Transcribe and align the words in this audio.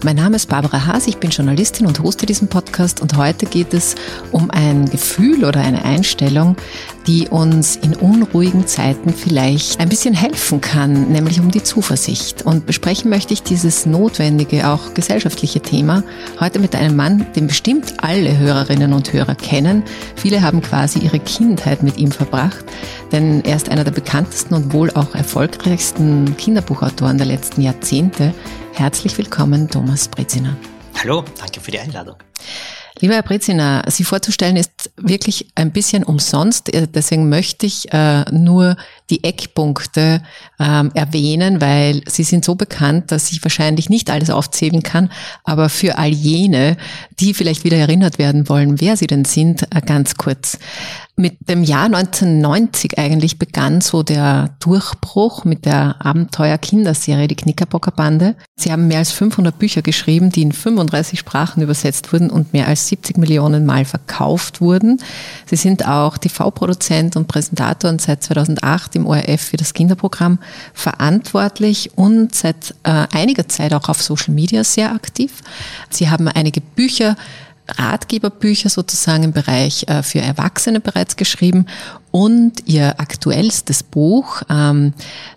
Mein 0.05 0.17
Name 0.17 0.37
ist 0.37 0.49
Barbara 0.49 0.87
Haas, 0.87 1.07
ich 1.07 1.17
bin 1.17 1.31
Journalistin 1.31 1.87
und 1.87 2.03
hoste 2.03 2.27
diesen 2.27 2.49
Podcast 2.49 3.01
und 3.01 3.17
heute 3.17 3.47
geht 3.47 3.73
es 3.73 3.95
um 4.33 4.51
ein 4.51 4.85
Gefühl 4.91 5.45
oder 5.45 5.61
eine 5.61 5.85
Einstellung, 5.85 6.57
die 7.07 7.29
uns 7.29 7.77
in 7.77 7.95
unruhigen 7.95 8.67
Zeiten 8.67 9.13
vielleicht 9.13 9.81
ein 9.81 9.89
bisschen 9.89 10.15
helfen 10.15 10.61
kann, 10.61 11.11
nämlich 11.11 11.41
um 11.41 11.51
die 11.51 11.63
Zuversicht. 11.63 12.43
Und 12.43 12.67
besprechen 12.67 13.11
möchte 13.11 13.35
ich 13.35 13.43
dieses 13.43 13.87
notwendige, 13.87 14.69
auch 14.69 14.95
gesellschaftliche 14.95 15.61
Thema 15.61 16.03
heute 16.41 16.59
mit 16.59 16.75
einem 16.75 16.97
Mann, 16.97 17.27
den 17.35 17.47
bestimmt 17.47 17.95
alle 17.99 18.37
Hörerinnen 18.37 18.93
und 18.93 19.13
Hörer 19.13 19.35
kennen. 19.35 19.83
Viele 20.17 20.43
haben 20.43 20.61
quasi 20.61 20.99
ihre 20.99 21.19
Kindheit 21.19 21.83
mit 21.83 21.99
ihm 21.99 22.11
verbracht, 22.11 22.65
denn 23.13 23.43
er 23.45 23.57
ist 23.57 23.69
einer 23.69 23.85
der 23.85 23.93
bekanntesten 23.93 24.55
und 24.55 24.73
wohl 24.73 24.91
auch 24.91 25.15
erfolgreichsten 25.15 26.37
Kinderbuchautoren 26.37 27.19
der 27.19 27.27
letzten 27.27 27.63
Jahrzehnte. 27.63 28.35
Herzlich 28.75 29.17
willkommen, 29.17 29.71
Thomas 29.71 30.09
Breziner. 30.09 30.57
Hallo, 31.01 31.25
danke 31.39 31.61
für 31.61 31.71
die 31.71 31.79
Einladung. 31.79 32.17
Lieber 32.99 33.15
Herr 33.15 33.23
Brezina, 33.23 33.85
Sie 33.89 34.03
vorzustellen 34.03 34.57
ist 34.57 34.91
wirklich 34.97 35.47
ein 35.55 35.71
bisschen 35.71 36.03
umsonst. 36.03 36.75
Äh, 36.75 36.89
deswegen 36.89 37.29
möchte 37.29 37.67
ich 37.67 37.93
äh, 37.93 38.25
nur 38.33 38.77
die 39.11 39.23
Eckpunkte 39.23 40.23
ähm, 40.59 40.91
erwähnen, 40.95 41.61
weil 41.61 42.03
Sie 42.09 42.23
sind 42.23 42.45
so 42.45 42.55
bekannt, 42.55 43.13
dass 43.13 43.33
ich 43.33 43.45
wahrscheinlich 43.45 43.91
nicht 43.91 44.11
alles 44.11 44.31
aufzählen 44.31 44.83
kann. 44.83 45.11
Aber 45.45 45.69
für 45.69 45.99
all 45.99 46.09
jene, 46.09 46.77
die 47.21 47.35
vielleicht 47.35 47.65
wieder 47.65 47.77
erinnert 47.77 48.19
werden 48.19 48.49
wollen, 48.49 48.81
wer 48.81 48.97
Sie 48.97 49.07
denn 49.07 49.25
sind, 49.25 49.63
äh, 49.75 49.83
ganz 49.85 50.17
kurz. 50.17 50.59
Mit 51.17 51.49
dem 51.49 51.63
Jahr 51.63 51.85
1990 51.85 52.99
eigentlich 52.99 53.39
begann 53.39 53.81
so 53.81 54.03
der 54.03 54.57
Durchbruch 54.59 55.45
mit 55.45 55.65
der 55.65 56.05
Abenteuer-Kinderserie 56.05 57.29
Die 57.29 57.37
Knickerbocker 57.37 57.93
Bande. 57.93 58.35
Sie 58.57 58.73
haben 58.73 58.89
mehr 58.89 58.99
als 58.99 59.13
500 59.13 59.57
Bücher 59.57 59.81
geschrieben, 59.81 60.31
die 60.31 60.43
in 60.43 60.51
35 60.51 61.21
Sprachen 61.21 61.63
übersetzt 61.63 62.13
wurden 62.13 62.31
und 62.31 62.53
mehr 62.53 62.67
als 62.67 62.89
70 62.89 63.17
Millionen 63.17 63.65
Mal 63.65 63.85
verkauft 63.85 64.61
wurden. 64.61 65.01
Sie 65.47 65.55
sind 65.55 65.87
auch 65.87 66.19
TV-Produzent 66.19 67.15
und 67.15 67.29
Präsentator 67.29 67.91
und 67.91 68.01
seit 68.01 68.25
2008 68.25 68.94
im 68.95 69.07
ORF 69.07 69.41
für 69.41 69.57
das 69.57 69.75
Kinderprogramm 69.75 70.39
verantwortlich 70.73 71.91
und 71.97 72.35
seit 72.35 72.75
äh, 72.83 73.07
einiger 73.13 73.49
Zeit 73.49 73.73
auch 73.75 73.89
auf 73.89 74.03
Social 74.03 74.35
Media 74.35 74.65
sehr 74.65 74.93
aktiv. 74.93 75.43
Sie 75.91 76.11
haben 76.11 76.29
einige 76.29 76.61
Bücher 76.61 77.17
Ratgeberbücher 77.69 78.69
sozusagen 78.69 79.25
im 79.25 79.33
Bereich 79.33 79.87
äh, 79.89 80.03
für 80.03 80.21
Erwachsene 80.21 80.81
bereits 80.81 81.17
geschrieben 81.17 81.67
und 82.11 82.67
ihr 82.67 83.01
aktuellstes 83.01 83.83
Buch 83.83 84.43
ähm, 84.51 84.93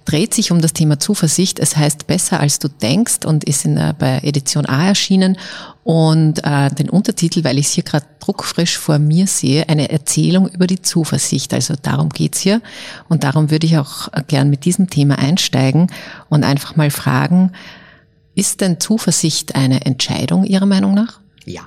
dreht 0.06 0.34
sich 0.34 0.52
um 0.52 0.62
das 0.62 0.74
Thema 0.74 1.00
Zuversicht. 1.00 1.58
Es 1.58 1.76
heißt 1.76 2.06
Besser 2.06 2.40
als 2.40 2.60
du 2.60 2.68
denkst 2.68 3.26
und 3.26 3.46
ist 3.46 3.66
in 3.66 3.76
der, 3.76 3.94
bei 3.94 4.20
Edition 4.20 4.66
A 4.66 4.88
erschienen 4.88 5.38
und 5.84 6.44
äh, 6.44 6.70
den 6.70 6.90
Untertitel, 6.90 7.44
weil 7.44 7.58
ich 7.58 7.68
es 7.68 7.72
hier 7.72 7.84
gerade 7.84 8.06
druckfrisch 8.20 8.78
vor 8.78 9.00
mir 9.00 9.26
sehe, 9.26 9.70
eine 9.70 9.90
Erzählung 9.90 10.50
über 10.50 10.68
die 10.68 10.82
Zuversicht. 10.82 11.54
Also 11.54 11.76
darum 11.82 12.10
geht's 12.10 12.42
hier 12.42 12.62
und 13.08 13.24
darum 13.24 13.50
würde 13.50 13.66
ich 13.66 13.78
auch 13.78 14.10
gern 14.28 14.50
mit 14.50 14.66
diesem 14.66 14.90
Thema 14.90 15.18
einsteigen 15.18 15.88
und 16.30 16.44
einfach 16.44 16.76
mal 16.76 16.92
fragen, 16.92 17.54
ist 18.36 18.62
denn 18.62 18.80
Zuversicht 18.80 19.56
eine 19.56 19.86
Entscheidung 19.86 20.44
Ihrer 20.44 20.68
Meinung 20.68 20.94
nach? 20.94 21.22
Ja. 21.46 21.62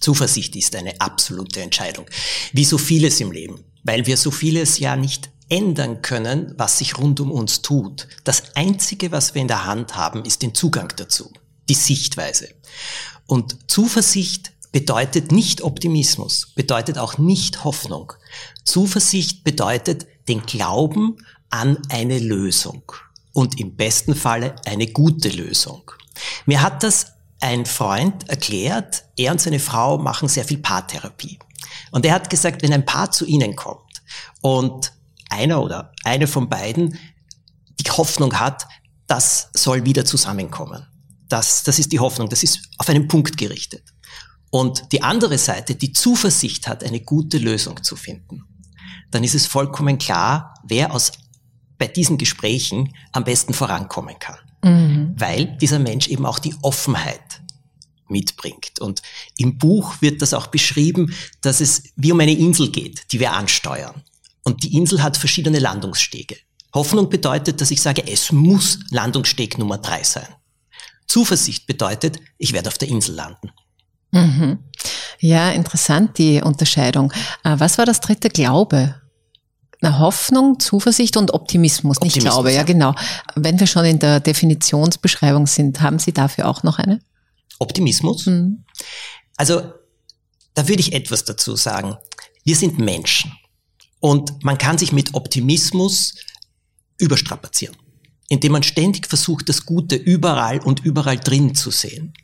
Zuversicht 0.00 0.56
ist 0.56 0.76
eine 0.76 1.00
absolute 1.00 1.60
Entscheidung. 1.60 2.06
Wie 2.52 2.64
so 2.64 2.78
vieles 2.78 3.20
im 3.20 3.32
Leben. 3.32 3.64
Weil 3.82 4.06
wir 4.06 4.16
so 4.16 4.30
vieles 4.30 4.78
ja 4.78 4.96
nicht 4.96 5.30
ändern 5.48 6.02
können, 6.02 6.54
was 6.56 6.78
sich 6.78 6.98
rund 6.98 7.20
um 7.20 7.30
uns 7.30 7.62
tut. 7.62 8.08
Das 8.24 8.56
Einzige, 8.56 9.12
was 9.12 9.34
wir 9.34 9.42
in 9.42 9.48
der 9.48 9.64
Hand 9.64 9.96
haben, 9.96 10.24
ist 10.24 10.42
den 10.42 10.54
Zugang 10.54 10.92
dazu. 10.96 11.32
Die 11.68 11.74
Sichtweise. 11.74 12.48
Und 13.26 13.70
Zuversicht 13.70 14.52
bedeutet 14.72 15.32
nicht 15.32 15.62
Optimismus, 15.62 16.52
bedeutet 16.54 16.98
auch 16.98 17.18
nicht 17.18 17.64
Hoffnung. 17.64 18.12
Zuversicht 18.64 19.44
bedeutet 19.44 20.06
den 20.28 20.42
Glauben 20.42 21.16
an 21.50 21.78
eine 21.88 22.18
Lösung. 22.18 22.82
Und 23.32 23.60
im 23.60 23.76
besten 23.76 24.14
Falle 24.14 24.56
eine 24.64 24.86
gute 24.86 25.28
Lösung. 25.28 25.90
Mir 26.46 26.62
hat 26.62 26.82
das 26.82 27.12
ein 27.40 27.66
Freund 27.66 28.28
erklärt, 28.28 29.04
er 29.16 29.32
und 29.32 29.40
seine 29.40 29.60
Frau 29.60 29.98
machen 29.98 30.28
sehr 30.28 30.44
viel 30.44 30.58
Paartherapie. 30.58 31.38
Und 31.90 32.06
er 32.06 32.14
hat 32.14 32.30
gesagt, 32.30 32.62
wenn 32.62 32.72
ein 32.72 32.86
Paar 32.86 33.10
zu 33.10 33.26
ihnen 33.26 33.56
kommt 33.56 34.02
und 34.40 34.92
einer 35.28 35.62
oder 35.62 35.92
eine 36.04 36.26
von 36.26 36.48
beiden 36.48 36.98
die 37.80 37.90
Hoffnung 37.90 38.38
hat, 38.38 38.66
das 39.06 39.50
soll 39.54 39.84
wieder 39.84 40.04
zusammenkommen. 40.04 40.86
Das, 41.28 41.62
das 41.62 41.78
ist 41.78 41.92
die 41.92 42.00
Hoffnung, 42.00 42.28
das 42.28 42.42
ist 42.42 42.60
auf 42.78 42.88
einen 42.88 43.08
Punkt 43.08 43.36
gerichtet. 43.36 43.82
Und 44.50 44.92
die 44.92 45.02
andere 45.02 45.38
Seite, 45.38 45.74
die 45.74 45.92
Zuversicht 45.92 46.66
hat, 46.66 46.84
eine 46.84 47.00
gute 47.00 47.38
Lösung 47.38 47.82
zu 47.82 47.96
finden, 47.96 48.44
dann 49.10 49.24
ist 49.24 49.34
es 49.34 49.46
vollkommen 49.46 49.98
klar, 49.98 50.54
wer 50.64 50.92
aus, 50.92 51.12
bei 51.78 51.88
diesen 51.88 52.16
Gesprächen 52.16 52.94
am 53.12 53.24
besten 53.24 53.52
vorankommen 53.52 54.18
kann 54.18 54.38
mhm. 54.66 55.14
weil 55.16 55.56
dieser 55.60 55.78
Mensch 55.78 56.08
eben 56.08 56.26
auch 56.26 56.38
die 56.38 56.54
Offenheit 56.62 57.42
mitbringt. 58.08 58.80
Und 58.80 59.02
im 59.36 59.58
Buch 59.58 60.00
wird 60.00 60.22
das 60.22 60.34
auch 60.34 60.48
beschrieben, 60.48 61.14
dass 61.40 61.60
es 61.60 61.84
wie 61.96 62.12
um 62.12 62.20
eine 62.20 62.36
Insel 62.36 62.70
geht, 62.70 63.12
die 63.12 63.20
wir 63.20 63.32
ansteuern. 63.32 64.02
Und 64.44 64.62
die 64.62 64.76
Insel 64.76 65.02
hat 65.02 65.16
verschiedene 65.16 65.58
Landungsstege. 65.58 66.36
Hoffnung 66.74 67.08
bedeutet, 67.08 67.60
dass 67.60 67.70
ich 67.70 67.80
sage, 67.80 68.06
es 68.06 68.30
muss 68.32 68.80
Landungssteg 68.90 69.58
Nummer 69.58 69.78
drei 69.78 70.02
sein. 70.02 70.28
Zuversicht 71.06 71.66
bedeutet, 71.66 72.20
ich 72.38 72.52
werde 72.52 72.68
auf 72.68 72.78
der 72.78 72.88
Insel 72.88 73.14
landen. 73.14 73.50
Mhm. 74.12 74.58
Ja, 75.18 75.50
interessant 75.50 76.18
die 76.18 76.42
Unterscheidung. 76.42 77.12
Äh, 77.44 77.54
was 77.58 77.78
war 77.78 77.86
das 77.86 78.00
dritte 78.00 78.28
Glaube? 78.28 79.00
Na, 79.80 79.98
Hoffnung, 79.98 80.58
Zuversicht 80.58 81.16
und 81.16 81.32
Optimismus. 81.34 81.98
Optimismus. 81.98 82.24
Ich 82.24 82.30
glaube, 82.30 82.52
ja 82.52 82.62
genau. 82.62 82.94
Wenn 83.34 83.60
wir 83.60 83.66
schon 83.66 83.84
in 83.84 83.98
der 83.98 84.20
Definitionsbeschreibung 84.20 85.46
sind, 85.46 85.80
haben 85.80 85.98
Sie 85.98 86.12
dafür 86.12 86.48
auch 86.48 86.62
noch 86.62 86.78
eine? 86.78 87.00
Optimismus? 87.58 88.26
Mhm. 88.26 88.64
Also, 89.36 89.72
da 90.54 90.68
würde 90.68 90.80
ich 90.80 90.92
etwas 90.92 91.24
dazu 91.24 91.56
sagen. 91.56 91.96
Wir 92.44 92.56
sind 92.56 92.78
Menschen. 92.78 93.32
Und 94.00 94.44
man 94.44 94.58
kann 94.58 94.78
sich 94.78 94.92
mit 94.92 95.14
Optimismus 95.14 96.14
überstrapazieren, 96.98 97.76
indem 98.28 98.52
man 98.52 98.62
ständig 98.62 99.06
versucht, 99.06 99.48
das 99.48 99.66
Gute 99.66 99.96
überall 99.96 100.60
und 100.60 100.84
überall 100.84 101.18
drin 101.18 101.54
zu 101.54 101.70
sehen. 101.70 102.14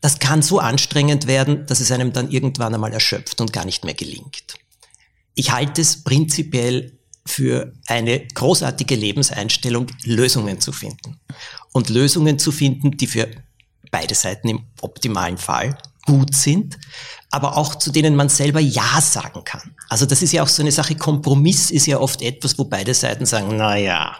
Das 0.00 0.20
kann 0.20 0.42
so 0.42 0.60
anstrengend 0.60 1.26
werden, 1.26 1.66
dass 1.66 1.80
es 1.80 1.90
einem 1.90 2.12
dann 2.12 2.30
irgendwann 2.30 2.74
einmal 2.74 2.92
erschöpft 2.92 3.40
und 3.40 3.52
gar 3.52 3.64
nicht 3.64 3.84
mehr 3.84 3.94
gelingt. 3.94 4.54
Ich 5.38 5.52
halte 5.52 5.82
es 5.82 6.02
prinzipiell 6.02 6.98
für 7.24 7.72
eine 7.86 8.26
großartige 8.26 8.96
Lebenseinstellung, 8.96 9.86
Lösungen 10.02 10.60
zu 10.60 10.72
finden. 10.72 11.20
Und 11.72 11.90
Lösungen 11.90 12.40
zu 12.40 12.50
finden, 12.50 12.96
die 12.96 13.06
für 13.06 13.28
beide 13.92 14.16
Seiten 14.16 14.48
im 14.48 14.64
optimalen 14.80 15.38
Fall 15.38 15.78
gut 16.06 16.34
sind, 16.34 16.76
aber 17.30 17.56
auch 17.56 17.76
zu 17.76 17.92
denen 17.92 18.16
man 18.16 18.28
selber 18.28 18.58
Ja 18.58 19.00
sagen 19.00 19.44
kann. 19.44 19.76
Also 19.88 20.06
das 20.06 20.22
ist 20.22 20.32
ja 20.32 20.42
auch 20.42 20.48
so 20.48 20.60
eine 20.60 20.72
Sache, 20.72 20.96
Kompromiss 20.96 21.70
ist 21.70 21.86
ja 21.86 22.00
oft 22.00 22.20
etwas, 22.20 22.58
wo 22.58 22.64
beide 22.64 22.92
Seiten 22.92 23.24
sagen, 23.24 23.56
na 23.56 23.76
ja. 23.76 24.16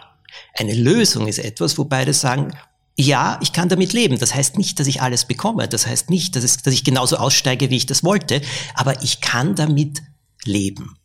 Eine 0.53 0.73
Lösung 0.73 1.27
ist 1.27 1.39
etwas, 1.39 1.77
wo 1.77 1.83
beide 1.83 2.13
sagen, 2.13 2.55
ja, 2.95 3.37
ich 3.41 3.51
kann 3.51 3.67
damit 3.67 3.91
leben. 3.91 4.17
Das 4.19 4.33
heißt 4.33 4.57
nicht, 4.57 4.79
dass 4.79 4.87
ich 4.87 5.01
alles 5.01 5.25
bekomme. 5.25 5.67
Das 5.67 5.85
heißt 5.85 6.09
nicht, 6.09 6.37
dass, 6.37 6.45
es, 6.45 6.57
dass 6.59 6.73
ich 6.73 6.85
genauso 6.85 7.17
aussteige, 7.17 7.69
wie 7.69 7.77
ich 7.77 7.87
das 7.87 8.05
wollte. 8.05 8.41
Aber 8.73 9.03
ich 9.03 9.19
kann 9.19 9.55
damit 9.55 10.01
leben. 10.45 10.95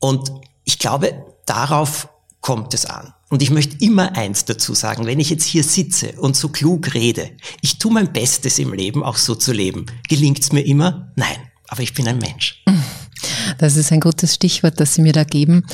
Und 0.00 0.32
ich 0.64 0.78
glaube, 0.78 1.24
darauf 1.46 2.08
kommt 2.40 2.74
es 2.74 2.86
an. 2.86 3.14
Und 3.28 3.42
ich 3.42 3.50
möchte 3.50 3.76
immer 3.84 4.16
eins 4.16 4.44
dazu 4.44 4.74
sagen, 4.74 5.06
wenn 5.06 5.20
ich 5.20 5.30
jetzt 5.30 5.44
hier 5.44 5.62
sitze 5.62 6.12
und 6.18 6.36
so 6.36 6.48
klug 6.48 6.94
rede, 6.94 7.30
ich 7.60 7.78
tue 7.78 7.92
mein 7.92 8.12
Bestes 8.12 8.58
im 8.58 8.72
Leben, 8.72 9.04
auch 9.04 9.16
so 9.16 9.36
zu 9.36 9.52
leben. 9.52 9.86
Gelingt's 10.08 10.50
mir 10.50 10.62
immer? 10.62 11.12
Nein, 11.14 11.36
aber 11.68 11.82
ich 11.82 11.94
bin 11.94 12.08
ein 12.08 12.18
Mensch. 12.18 12.64
Das 13.58 13.76
ist 13.76 13.92
ein 13.92 14.00
gutes 14.00 14.34
Stichwort, 14.34 14.78
das 14.78 14.94
Sie 14.94 15.02
mir 15.02 15.12
da 15.12 15.24
geben. 15.24 15.64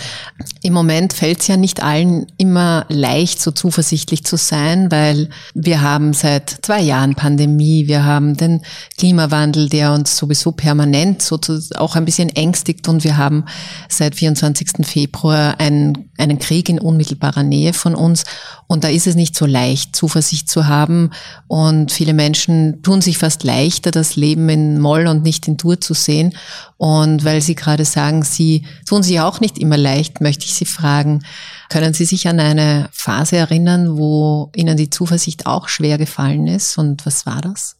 Im 0.62 0.72
Moment 0.72 1.12
fällt 1.12 1.40
es 1.40 1.46
ja 1.46 1.56
nicht 1.56 1.82
allen 1.82 2.26
immer 2.36 2.86
leicht, 2.88 3.40
so 3.40 3.50
zuversichtlich 3.50 4.24
zu 4.24 4.36
sein, 4.36 4.90
weil 4.90 5.28
wir 5.54 5.80
haben 5.80 6.12
seit 6.12 6.50
zwei 6.62 6.80
Jahren 6.80 7.14
Pandemie, 7.14 7.86
wir 7.86 8.04
haben 8.04 8.36
den 8.36 8.62
Klimawandel, 8.98 9.68
der 9.68 9.92
uns 9.92 10.16
sowieso 10.16 10.52
permanent 10.52 11.22
so 11.22 11.38
auch 11.76 11.96
ein 11.96 12.04
bisschen 12.04 12.28
ängstigt 12.30 12.88
und 12.88 13.04
wir 13.04 13.16
haben 13.16 13.44
seit 13.88 14.14
24. 14.14 14.86
Februar 14.86 15.58
einen, 15.58 16.10
einen 16.18 16.38
Krieg 16.38 16.68
in 16.68 16.78
unmittelbarer 16.78 17.42
Nähe 17.42 17.72
von 17.72 17.94
uns 17.94 18.24
und 18.66 18.84
da 18.84 18.88
ist 18.88 19.06
es 19.06 19.14
nicht 19.14 19.36
so 19.36 19.46
leicht, 19.46 19.94
Zuversicht 19.94 20.48
zu 20.48 20.66
haben 20.66 21.10
und 21.46 21.92
viele 21.92 22.14
Menschen 22.14 22.82
tun 22.82 23.00
sich 23.00 23.18
fast 23.18 23.44
leichter, 23.44 23.90
das 23.90 24.16
Leben 24.16 24.48
in 24.48 24.80
Moll 24.80 25.06
und 25.06 25.22
nicht 25.22 25.48
in 25.48 25.56
Dur 25.56 25.80
zu 25.80 25.94
sehen 25.94 26.36
und 26.78 27.24
weil 27.24 27.40
Sie 27.40 27.54
gerade 27.54 27.84
sagen, 27.84 28.22
Sie 28.22 28.66
tun 28.86 29.02
sich 29.02 29.20
auch 29.20 29.40
nicht 29.40 29.58
immer 29.58 29.76
leicht, 29.76 30.20
möchte 30.20 30.44
ich 30.44 30.54
Sie 30.54 30.66
fragen, 30.66 31.24
können 31.68 31.94
Sie 31.94 32.04
sich 32.04 32.28
an 32.28 32.38
eine 32.38 32.88
Phase 32.92 33.36
erinnern, 33.36 33.96
wo 33.96 34.50
Ihnen 34.54 34.76
die 34.76 34.90
Zuversicht 34.90 35.46
auch 35.46 35.68
schwer 35.68 35.98
gefallen 35.98 36.46
ist? 36.46 36.78
Und 36.78 37.06
was 37.06 37.26
war 37.26 37.40
das? 37.40 37.76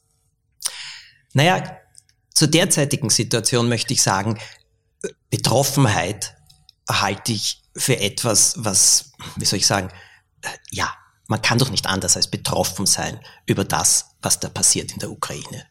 Naja, 1.33 1.63
zur 2.35 2.49
derzeitigen 2.49 3.11
Situation 3.11 3.69
möchte 3.69 3.93
ich 3.93 4.03
sagen, 4.03 4.39
Betroffenheit 5.31 6.35
halte 6.89 7.33
ich 7.33 7.63
für 7.77 8.01
etwas, 8.01 8.55
was, 8.59 9.13
wie 9.37 9.45
soll 9.45 9.59
ich 9.59 9.67
sagen, 9.67 9.91
ja, 10.71 10.93
man 11.29 11.43
kann 11.43 11.59
doch 11.59 11.71
nicht 11.71 11.87
anders 11.87 12.17
als 12.17 12.31
betroffen 12.31 12.87
sein 12.87 13.21
über 13.47 13.65
das, 13.65 14.17
was 14.23 14.41
da 14.41 14.49
passiert 14.49 14.93
in 14.93 14.99
der 14.99 15.11
Ukraine. 15.11 15.67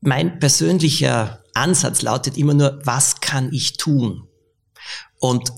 Mein 0.00 0.38
persönlicher 0.38 1.42
Ansatz 1.54 2.02
lautet 2.02 2.36
immer 2.36 2.54
nur, 2.54 2.80
was 2.84 3.20
kann 3.20 3.52
ich 3.52 3.76
tun? 3.76 4.28
Und 5.18 5.50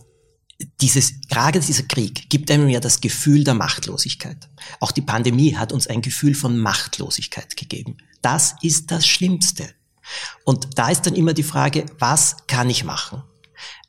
dieses, 0.81 1.21
gerade 1.29 1.61
dieser 1.61 1.85
Krieg 1.85 2.31
gibt 2.31 2.50
einem 2.50 2.69
ja 2.69 2.81
das 2.81 3.00
Gefühl 3.00 3.45
der 3.45 3.55
Machtlosigkeit. 3.55 4.49
Auch 4.81 4.93
die 4.93 5.03
Pandemie 5.03 5.56
hat 5.56 5.73
uns 5.73 5.87
ein 5.87 6.03
Gefühl 6.03 6.35
von 6.35 6.59
Machtlosigkeit 6.59 7.56
gegeben. 7.56 7.99
Das 8.23 8.55
ist 8.62 8.91
das 8.91 9.06
Schlimmste. 9.06 9.69
Und 10.45 10.79
da 10.79 10.89
ist 10.89 11.03
dann 11.03 11.15
immer 11.15 11.35
die 11.35 11.43
Frage, 11.43 11.87
was 11.99 12.47
kann 12.47 12.71
ich 12.71 12.85
machen? 12.85 13.23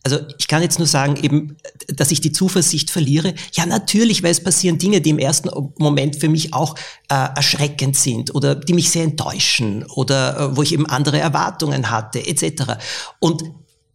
Also 0.03 0.19
ich 0.37 0.47
kann 0.47 0.61
jetzt 0.61 0.79
nur 0.79 0.87
sagen, 0.87 1.17
eben, 1.17 1.57
dass 1.87 2.11
ich 2.11 2.21
die 2.21 2.31
Zuversicht 2.31 2.89
verliere. 2.89 3.33
Ja, 3.53 3.65
natürlich, 3.65 4.23
weil 4.23 4.31
es 4.31 4.41
passieren 4.41 4.77
Dinge, 4.77 5.01
die 5.01 5.09
im 5.09 5.19
ersten 5.19 5.49
Moment 5.77 6.15
für 6.15 6.29
mich 6.29 6.53
auch 6.53 6.75
äh, 7.09 7.15
erschreckend 7.35 7.97
sind 7.97 8.33
oder 8.33 8.55
die 8.55 8.73
mich 8.73 8.89
sehr 8.89 9.03
enttäuschen 9.03 9.83
oder 9.83 10.39
äh, 10.39 10.55
wo 10.55 10.63
ich 10.63 10.73
eben 10.73 10.85
andere 10.85 11.19
Erwartungen 11.19 11.91
hatte, 11.91 12.25
etc. 12.25 12.77
Und 13.19 13.43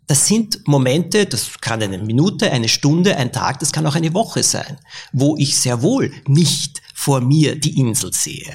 das 0.06 0.26
sind 0.26 0.66
Momente, 0.66 1.24
das 1.24 1.58
kann 1.60 1.82
eine 1.82 1.98
Minute, 1.98 2.50
eine 2.50 2.68
Stunde, 2.68 3.16
ein 3.16 3.32
Tag, 3.32 3.58
das 3.60 3.72
kann 3.72 3.86
auch 3.86 3.94
eine 3.94 4.12
Woche 4.12 4.42
sein, 4.42 4.78
wo 5.12 5.36
ich 5.38 5.56
sehr 5.56 5.80
wohl 5.80 6.12
nicht 6.26 6.82
vor 6.94 7.22
mir 7.22 7.58
die 7.58 7.78
Insel 7.78 8.12
sehe. 8.12 8.54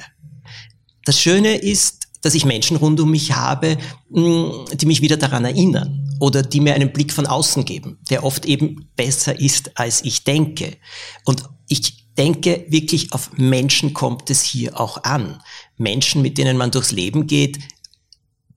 Das 1.04 1.18
Schöne 1.18 1.56
ist, 1.56 1.99
dass 2.22 2.34
ich 2.34 2.44
Menschen 2.44 2.76
rund 2.76 3.00
um 3.00 3.10
mich 3.10 3.32
habe, 3.32 3.78
die 4.10 4.86
mich 4.86 5.00
wieder 5.00 5.16
daran 5.16 5.44
erinnern 5.44 6.16
oder 6.20 6.42
die 6.42 6.60
mir 6.60 6.74
einen 6.74 6.92
Blick 6.92 7.12
von 7.12 7.26
außen 7.26 7.64
geben, 7.64 7.98
der 8.10 8.24
oft 8.24 8.44
eben 8.44 8.88
besser 8.96 9.38
ist, 9.38 9.78
als 9.78 10.04
ich 10.04 10.24
denke. 10.24 10.76
Und 11.24 11.44
ich 11.68 12.14
denke 12.16 12.66
wirklich, 12.68 13.12
auf 13.12 13.30
Menschen 13.36 13.94
kommt 13.94 14.28
es 14.28 14.42
hier 14.42 14.78
auch 14.78 15.04
an. 15.04 15.40
Menschen, 15.78 16.20
mit 16.22 16.36
denen 16.36 16.56
man 16.56 16.70
durchs 16.70 16.92
Leben 16.92 17.26
geht, 17.26 17.58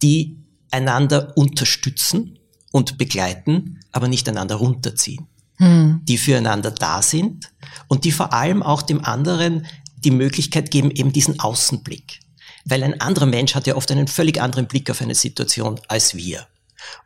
die 0.01 0.43
einander 0.71 1.33
unterstützen 1.37 2.39
und 2.71 2.97
begleiten, 2.97 3.79
aber 3.91 4.07
nicht 4.07 4.27
einander 4.27 4.55
runterziehen. 4.55 5.27
Hm. 5.57 6.01
Die 6.03 6.17
füreinander 6.17 6.71
da 6.71 7.01
sind 7.01 7.53
und 7.87 8.03
die 8.03 8.11
vor 8.11 8.33
allem 8.33 8.63
auch 8.63 8.81
dem 8.81 9.05
anderen 9.05 9.67
die 9.95 10.11
Möglichkeit 10.11 10.71
geben, 10.71 10.91
eben 10.91 11.13
diesen 11.13 11.39
Außenblick. 11.39 12.19
Weil 12.65 12.83
ein 12.83 13.01
anderer 13.01 13.25
Mensch 13.25 13.55
hat 13.55 13.67
ja 13.67 13.75
oft 13.75 13.91
einen 13.91 14.07
völlig 14.07 14.41
anderen 14.41 14.67
Blick 14.67 14.89
auf 14.89 15.01
eine 15.01 15.15
Situation 15.15 15.79
als 15.87 16.15
wir. 16.15 16.47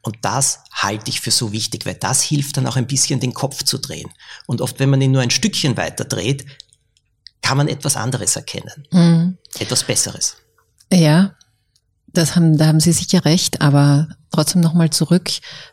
Und 0.01 0.17
das 0.21 0.59
halte 0.71 1.09
ich 1.09 1.21
für 1.21 1.31
so 1.31 1.51
wichtig, 1.51 1.85
weil 1.85 1.95
das 1.95 2.21
hilft 2.21 2.57
dann 2.57 2.67
auch 2.67 2.75
ein 2.75 2.87
bisschen 2.87 3.19
den 3.19 3.33
Kopf 3.33 3.63
zu 3.63 3.77
drehen. 3.77 4.09
Und 4.45 4.61
oft, 4.61 4.79
wenn 4.79 4.89
man 4.89 5.01
ihn 5.01 5.11
nur 5.11 5.21
ein 5.21 5.29
Stückchen 5.29 5.77
weiter 5.77 6.05
dreht, 6.05 6.45
kann 7.41 7.57
man 7.57 7.67
etwas 7.67 7.95
anderes 7.95 8.35
erkennen. 8.35 8.87
Mhm. 8.91 9.37
Etwas 9.59 9.83
Besseres. 9.83 10.37
Ja, 10.91 11.35
das 12.07 12.35
haben, 12.35 12.57
da 12.57 12.67
haben 12.67 12.79
Sie 12.79 12.93
sicher 12.93 13.25
recht, 13.25 13.61
aber 13.61 14.07
trotzdem 14.31 14.61
nochmal 14.61 14.89
zurück 14.89 15.29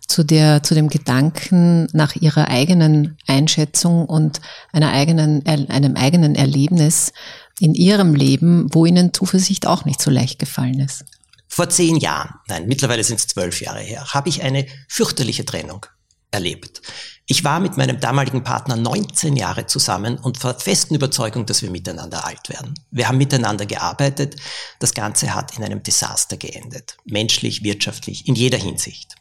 zu 0.06 0.24
der, 0.24 0.62
zu 0.62 0.74
dem 0.74 0.88
Gedanken 0.88 1.86
nach 1.92 2.16
Ihrer 2.16 2.48
eigenen 2.48 3.16
Einschätzung 3.26 4.06
und 4.06 4.40
einer 4.72 4.92
eigenen, 4.92 5.44
einem 5.46 5.96
eigenen 5.96 6.34
Erlebnis 6.34 7.12
in 7.60 7.74
Ihrem 7.74 8.14
Leben, 8.14 8.68
wo 8.72 8.86
Ihnen 8.86 9.12
Zuversicht 9.12 9.66
auch 9.66 9.84
nicht 9.84 10.00
so 10.00 10.10
leicht 10.10 10.38
gefallen 10.38 10.80
ist. 10.80 11.04
Vor 11.48 11.68
zehn 11.68 11.96
Jahren, 11.96 12.34
nein, 12.48 12.66
mittlerweile 12.66 13.04
sind 13.04 13.20
es 13.20 13.28
zwölf 13.28 13.60
Jahre 13.60 13.80
her, 13.80 14.06
habe 14.12 14.28
ich 14.28 14.42
eine 14.42 14.66
fürchterliche 14.88 15.44
Trennung 15.44 15.86
erlebt. 16.32 16.82
Ich 17.26 17.44
war 17.44 17.60
mit 17.60 17.76
meinem 17.76 18.00
damaligen 18.00 18.42
Partner 18.42 18.76
19 18.76 19.36
Jahre 19.36 19.66
zusammen 19.66 20.18
und 20.18 20.42
war 20.44 20.58
festen 20.58 20.94
Überzeugung, 20.94 21.46
dass 21.46 21.62
wir 21.62 21.70
miteinander 21.70 22.26
alt 22.26 22.48
werden. 22.48 22.74
Wir 22.90 23.08
haben 23.08 23.18
miteinander 23.18 23.64
gearbeitet. 23.64 24.36
Das 24.80 24.92
Ganze 24.92 25.34
hat 25.34 25.56
in 25.56 25.64
einem 25.64 25.82
Desaster 25.82 26.36
geendet. 26.36 26.96
Menschlich, 27.04 27.62
wirtschaftlich, 27.62 28.28
in 28.28 28.34
jeder 28.34 28.58
Hinsicht. 28.58 29.14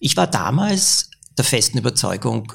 Ich 0.00 0.16
war 0.16 0.26
damals 0.26 1.10
der 1.38 1.44
festen 1.44 1.78
Überzeugung, 1.78 2.52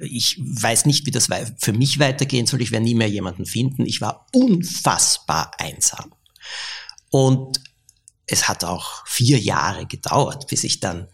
ich 0.00 0.40
weiß 0.40 0.86
nicht, 0.86 1.06
wie 1.06 1.10
das 1.10 1.28
für 1.58 1.72
mich 1.72 1.98
weitergehen 1.98 2.46
soll. 2.46 2.62
Ich 2.62 2.70
werde 2.70 2.84
nie 2.84 2.94
mehr 2.94 3.08
jemanden 3.08 3.46
finden. 3.46 3.86
Ich 3.86 4.00
war 4.00 4.26
unfassbar 4.32 5.52
einsam. 5.58 6.12
Und 7.10 7.60
es 8.26 8.48
hat 8.48 8.64
auch 8.64 9.06
vier 9.06 9.38
Jahre 9.38 9.86
gedauert, 9.86 10.46
bis 10.48 10.64
ich 10.64 10.80
dann 10.80 11.08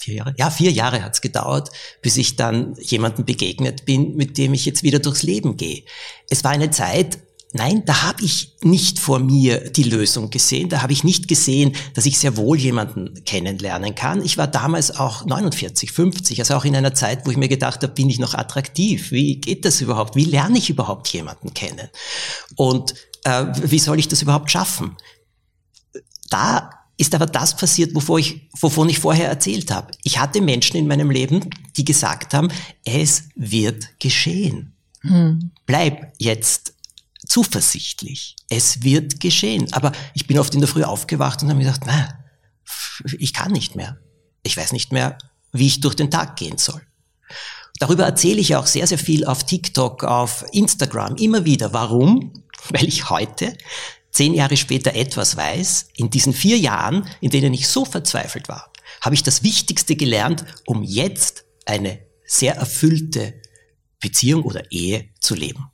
vier 0.00 0.14
Jahre, 0.14 0.34
ja, 0.38 0.50
vier 0.50 0.72
Jahre 0.72 1.02
hat's 1.02 1.20
gedauert, 1.20 1.70
bis 2.02 2.16
ich 2.16 2.36
dann 2.36 2.74
jemanden 2.80 3.24
begegnet 3.24 3.84
bin, 3.84 4.16
mit 4.16 4.38
dem 4.38 4.54
ich 4.54 4.64
jetzt 4.64 4.82
wieder 4.82 4.98
durchs 4.98 5.22
Leben 5.22 5.56
gehe. 5.56 5.84
Es 6.30 6.42
war 6.42 6.50
eine 6.50 6.70
Zeit, 6.70 7.18
nein, 7.52 7.82
da 7.84 8.02
habe 8.02 8.24
ich 8.24 8.56
nicht 8.62 8.98
vor 8.98 9.18
mir 9.18 9.70
die 9.70 9.82
Lösung 9.82 10.30
gesehen, 10.30 10.68
da 10.68 10.82
habe 10.82 10.92
ich 10.92 11.04
nicht 11.04 11.28
gesehen, 11.28 11.74
dass 11.94 12.06
ich 12.06 12.18
sehr 12.18 12.36
wohl 12.36 12.58
jemanden 12.58 13.24
kennenlernen 13.24 13.94
kann. 13.94 14.24
Ich 14.24 14.38
war 14.38 14.46
damals 14.46 14.96
auch 14.96 15.24
49, 15.24 15.90
50, 15.92 16.38
also 16.40 16.54
auch 16.54 16.64
in 16.64 16.76
einer 16.76 16.94
Zeit, 16.94 17.26
wo 17.26 17.30
ich 17.30 17.36
mir 17.36 17.48
gedacht 17.48 17.82
habe, 17.82 17.92
bin 17.92 18.10
ich 18.10 18.18
noch 18.18 18.34
attraktiv? 18.34 19.10
Wie 19.10 19.36
geht 19.36 19.64
das 19.64 19.80
überhaupt? 19.80 20.16
Wie 20.16 20.24
lerne 20.24 20.58
ich 20.58 20.70
überhaupt 20.70 21.08
jemanden 21.08 21.52
kennen? 21.54 21.88
Und 22.56 22.94
äh, 23.24 23.46
wie 23.62 23.78
soll 23.78 23.98
ich 23.98 24.08
das 24.08 24.22
überhaupt 24.22 24.50
schaffen? 24.50 24.96
Da 26.30 26.70
ist 26.96 27.14
aber 27.14 27.26
das 27.26 27.56
passiert, 27.56 27.94
wovon 27.94 28.20
ich, 28.20 28.48
wovon 28.60 28.88
ich 28.88 28.98
vorher 28.98 29.28
erzählt 29.28 29.70
habe. 29.70 29.92
Ich 30.04 30.18
hatte 30.18 30.42
Menschen 30.42 30.76
in 30.76 30.86
meinem 30.86 31.10
Leben, 31.10 31.48
die 31.76 31.84
gesagt 31.84 32.34
haben, 32.34 32.48
es 32.84 33.24
wird 33.34 33.98
geschehen. 33.98 34.74
Hm. 35.00 35.50
Bleib 35.64 36.12
jetzt 36.18 36.74
zuversichtlich. 37.30 38.34
Es 38.48 38.82
wird 38.82 39.20
geschehen. 39.20 39.72
Aber 39.72 39.92
ich 40.14 40.26
bin 40.26 40.38
oft 40.38 40.52
in 40.54 40.60
der 40.60 40.68
Früh 40.68 40.82
aufgewacht 40.82 41.42
und 41.42 41.48
habe 41.48 41.58
mir 41.58 41.64
gedacht, 41.64 41.82
na, 41.86 42.18
ich 43.18 43.32
kann 43.32 43.52
nicht 43.52 43.76
mehr. 43.76 43.98
ich 44.42 44.56
weiß 44.56 44.72
nicht 44.72 44.92
mehr, 44.92 45.16
wie 45.52 45.66
ich 45.66 45.80
durch 45.80 45.94
den 45.94 46.10
Tag 46.10 46.36
gehen 46.36 46.58
soll. 46.58 46.82
Darüber 47.78 48.04
erzähle 48.04 48.40
ich 48.40 48.56
auch 48.56 48.66
sehr, 48.66 48.86
sehr 48.86 48.98
viel 48.98 49.24
auf 49.24 49.44
TikTok, 49.44 50.04
auf 50.04 50.44
Instagram, 50.52 51.16
immer 51.16 51.44
wieder. 51.44 51.72
Warum? 51.72 52.44
Weil 52.70 52.88
ich 52.88 53.08
heute, 53.10 53.56
zehn 54.10 54.34
Jahre 54.34 54.56
später, 54.56 54.94
etwas 54.94 55.36
weiß. 55.36 55.88
In 55.94 56.10
diesen 56.10 56.32
vier 56.32 56.58
Jahren, 56.58 57.08
in 57.20 57.30
denen 57.30 57.54
ich 57.54 57.68
so 57.68 57.84
verzweifelt 57.84 58.48
war, 58.48 58.72
habe 59.00 59.14
ich 59.14 59.22
das 59.22 59.42
Wichtigste 59.42 59.94
gelernt, 59.94 60.44
um 60.66 60.82
jetzt 60.82 61.44
eine 61.64 62.00
sehr 62.26 62.56
erfüllte 62.56 63.40
Beziehung 64.00 64.42
oder 64.42 64.70
Ehe 64.72 65.10
zu 65.20 65.34
leben. 65.34 65.69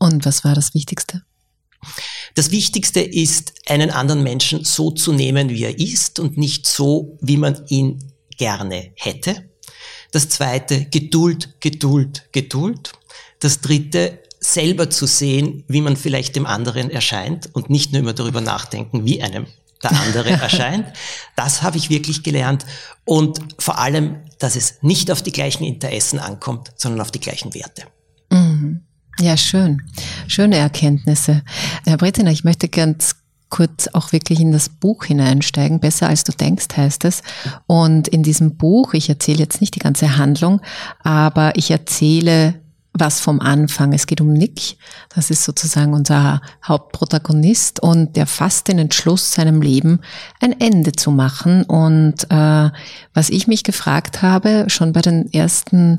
Und 0.00 0.24
was 0.24 0.42
war 0.42 0.54
das 0.54 0.74
Wichtigste? 0.74 1.22
Das 2.34 2.50
Wichtigste 2.50 3.00
ist, 3.00 3.52
einen 3.68 3.90
anderen 3.90 4.22
Menschen 4.22 4.64
so 4.64 4.90
zu 4.90 5.12
nehmen, 5.12 5.50
wie 5.50 5.64
er 5.64 5.78
ist 5.78 6.18
und 6.18 6.36
nicht 6.36 6.66
so, 6.66 7.18
wie 7.20 7.36
man 7.36 7.64
ihn 7.68 8.12
gerne 8.36 8.92
hätte. 8.96 9.48
Das 10.10 10.28
zweite, 10.28 10.86
Geduld, 10.86 11.60
Geduld, 11.60 12.28
Geduld. 12.32 12.92
Das 13.38 13.60
dritte, 13.60 14.20
selber 14.40 14.88
zu 14.90 15.06
sehen, 15.06 15.64
wie 15.68 15.82
man 15.82 15.96
vielleicht 15.96 16.34
dem 16.34 16.46
anderen 16.46 16.90
erscheint 16.90 17.54
und 17.54 17.68
nicht 17.68 17.92
nur 17.92 18.00
immer 18.00 18.14
darüber 18.14 18.40
nachdenken, 18.40 19.04
wie 19.04 19.22
einem 19.22 19.46
der 19.82 19.92
andere 19.92 20.30
erscheint. 20.42 20.86
Das 21.36 21.62
habe 21.62 21.76
ich 21.76 21.90
wirklich 21.90 22.22
gelernt. 22.22 22.64
Und 23.04 23.38
vor 23.58 23.78
allem, 23.78 24.22
dass 24.38 24.56
es 24.56 24.82
nicht 24.82 25.10
auf 25.10 25.22
die 25.22 25.32
gleichen 25.32 25.64
Interessen 25.64 26.18
ankommt, 26.18 26.72
sondern 26.76 27.02
auf 27.02 27.10
die 27.10 27.20
gleichen 27.20 27.54
Werte. 27.54 27.84
Mhm. 28.30 28.86
Ja, 29.20 29.36
schön. 29.36 29.82
Schöne 30.28 30.56
Erkenntnisse. 30.56 31.42
Herr 31.84 31.98
Breziner, 31.98 32.30
ich 32.30 32.42
möchte 32.42 32.68
ganz 32.68 33.16
kurz 33.50 33.88
auch 33.88 34.12
wirklich 34.12 34.40
in 34.40 34.50
das 34.50 34.70
Buch 34.70 35.04
hineinsteigen. 35.04 35.78
Besser 35.78 36.08
als 36.08 36.24
du 36.24 36.32
denkst 36.32 36.68
heißt 36.74 37.04
es. 37.04 37.22
Und 37.66 38.08
in 38.08 38.22
diesem 38.22 38.56
Buch, 38.56 38.94
ich 38.94 39.10
erzähle 39.10 39.40
jetzt 39.40 39.60
nicht 39.60 39.74
die 39.74 39.80
ganze 39.80 40.16
Handlung, 40.16 40.62
aber 41.02 41.52
ich 41.56 41.70
erzähle 41.70 42.54
was 42.94 43.20
vom 43.20 43.40
Anfang. 43.40 43.92
Es 43.92 44.06
geht 44.06 44.22
um 44.22 44.32
Nick. 44.32 44.78
Das 45.14 45.30
ist 45.30 45.44
sozusagen 45.44 45.92
unser 45.92 46.40
Hauptprotagonist 46.64 47.80
und 47.80 48.16
der 48.16 48.26
fasst 48.26 48.68
den 48.68 48.78
Entschluss, 48.78 49.32
seinem 49.32 49.60
Leben 49.60 50.00
ein 50.40 50.58
Ende 50.58 50.92
zu 50.92 51.10
machen. 51.10 51.64
Und 51.64 52.24
äh, 52.30 52.70
was 53.12 53.28
ich 53.28 53.46
mich 53.46 53.64
gefragt 53.64 54.22
habe, 54.22 54.64
schon 54.68 54.92
bei 54.92 55.02
den 55.02 55.30
ersten 55.32 55.98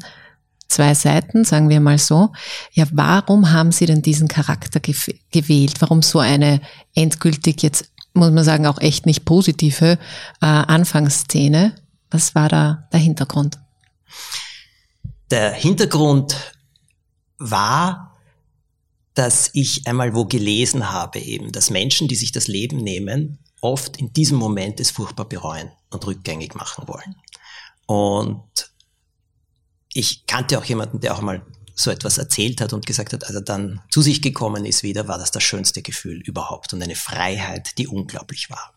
zwei 0.72 0.94
Seiten, 0.94 1.46
sagen 1.46 1.70
wir 1.70 1.80
mal 1.80 1.98
so. 1.98 2.32
Ja, 2.72 2.86
warum 2.92 3.51
haben 3.51 3.72
Sie 3.72 3.86
denn 3.86 4.01
diesen 4.01 4.28
Charakter 4.28 4.80
gewählt? 4.80 5.82
Warum 5.82 6.01
so 6.01 6.20
eine 6.20 6.62
endgültig 6.96 7.62
jetzt, 7.62 7.92
muss 8.13 8.32
man 8.32 8.44
sagen, 8.44 8.66
auch 8.66 8.80
echt 8.80 9.06
nicht 9.06 9.25
positive 9.25 10.00
äh, 10.42 10.46
Anfangsszene? 10.46 11.75
Was 12.10 12.36
war 12.36 12.50
da 12.50 12.88
der 12.92 13.00
Hintergrund? 13.00 13.60
Der 15.30 15.51
Hintergrund 15.51 16.36
war, 17.38 18.18
dass 19.13 19.50
ich 19.54 19.88
einmal 19.88 20.13
wo 20.13 20.25
gelesen 20.25 20.92
habe 20.92 21.20
eben, 21.20 21.51
dass 21.51 21.70
Menschen, 21.70 22.08
die 22.08 22.16
sich 22.16 22.32
das 22.32 22.48
Leben 22.48 22.78
nehmen, 22.78 23.40
oft 23.62 23.98
in 23.98 24.12
diesem 24.13 24.38
Moment 24.38 24.80
es 24.80 24.92
furchtbar 24.92 25.25
bereuen 25.25 25.72
und 25.90 26.06
rückgängig 26.08 26.56
machen 26.56 26.88
wollen. 26.88 27.16
Und 27.86 28.71
ich 29.93 30.25
kannte 30.25 30.57
auch 30.57 30.65
jemanden, 30.65 31.00
der 31.00 31.15
auch 31.15 31.21
mal 31.21 31.45
so 31.75 31.91
etwas 31.91 32.17
erzählt 32.17 32.62
hat 32.62 32.74
und 32.74 32.86
gesagt 32.86 33.13
hat, 33.13 33.24
als 33.25 33.36
er 33.36 33.41
dann 33.41 33.81
zu 33.89 34.01
sich 34.01 34.21
gekommen 34.21 34.65
ist 34.65 34.83
wieder, 34.83 35.07
war 35.07 35.17
das 35.17 35.31
das 35.31 35.43
schönste 35.43 35.81
Gefühl 35.81 36.21
überhaupt 36.21 36.74
und 36.74 36.81
eine 36.81 36.95
Freiheit, 36.95 37.77
die 37.77 37.88
unglaublich 37.88 38.50
war. 38.50 38.74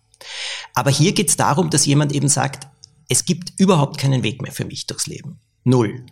Aber 0.74 0.90
hier 0.90 1.12
geht 1.12 1.28
es 1.28 1.36
darum, 1.36 1.70
dass 1.70 1.86
jemand 1.86 2.12
eben 2.12 2.28
sagt, 2.28 2.66
es 3.08 3.24
gibt 3.24 3.52
überhaupt 3.58 3.98
keinen 3.98 4.22
Weg 4.22 4.40
mehr 4.40 4.52
für 4.52 4.64
mich 4.64 4.86
durchs 4.86 5.06
Leben. 5.06 5.38
Null. 5.64 6.06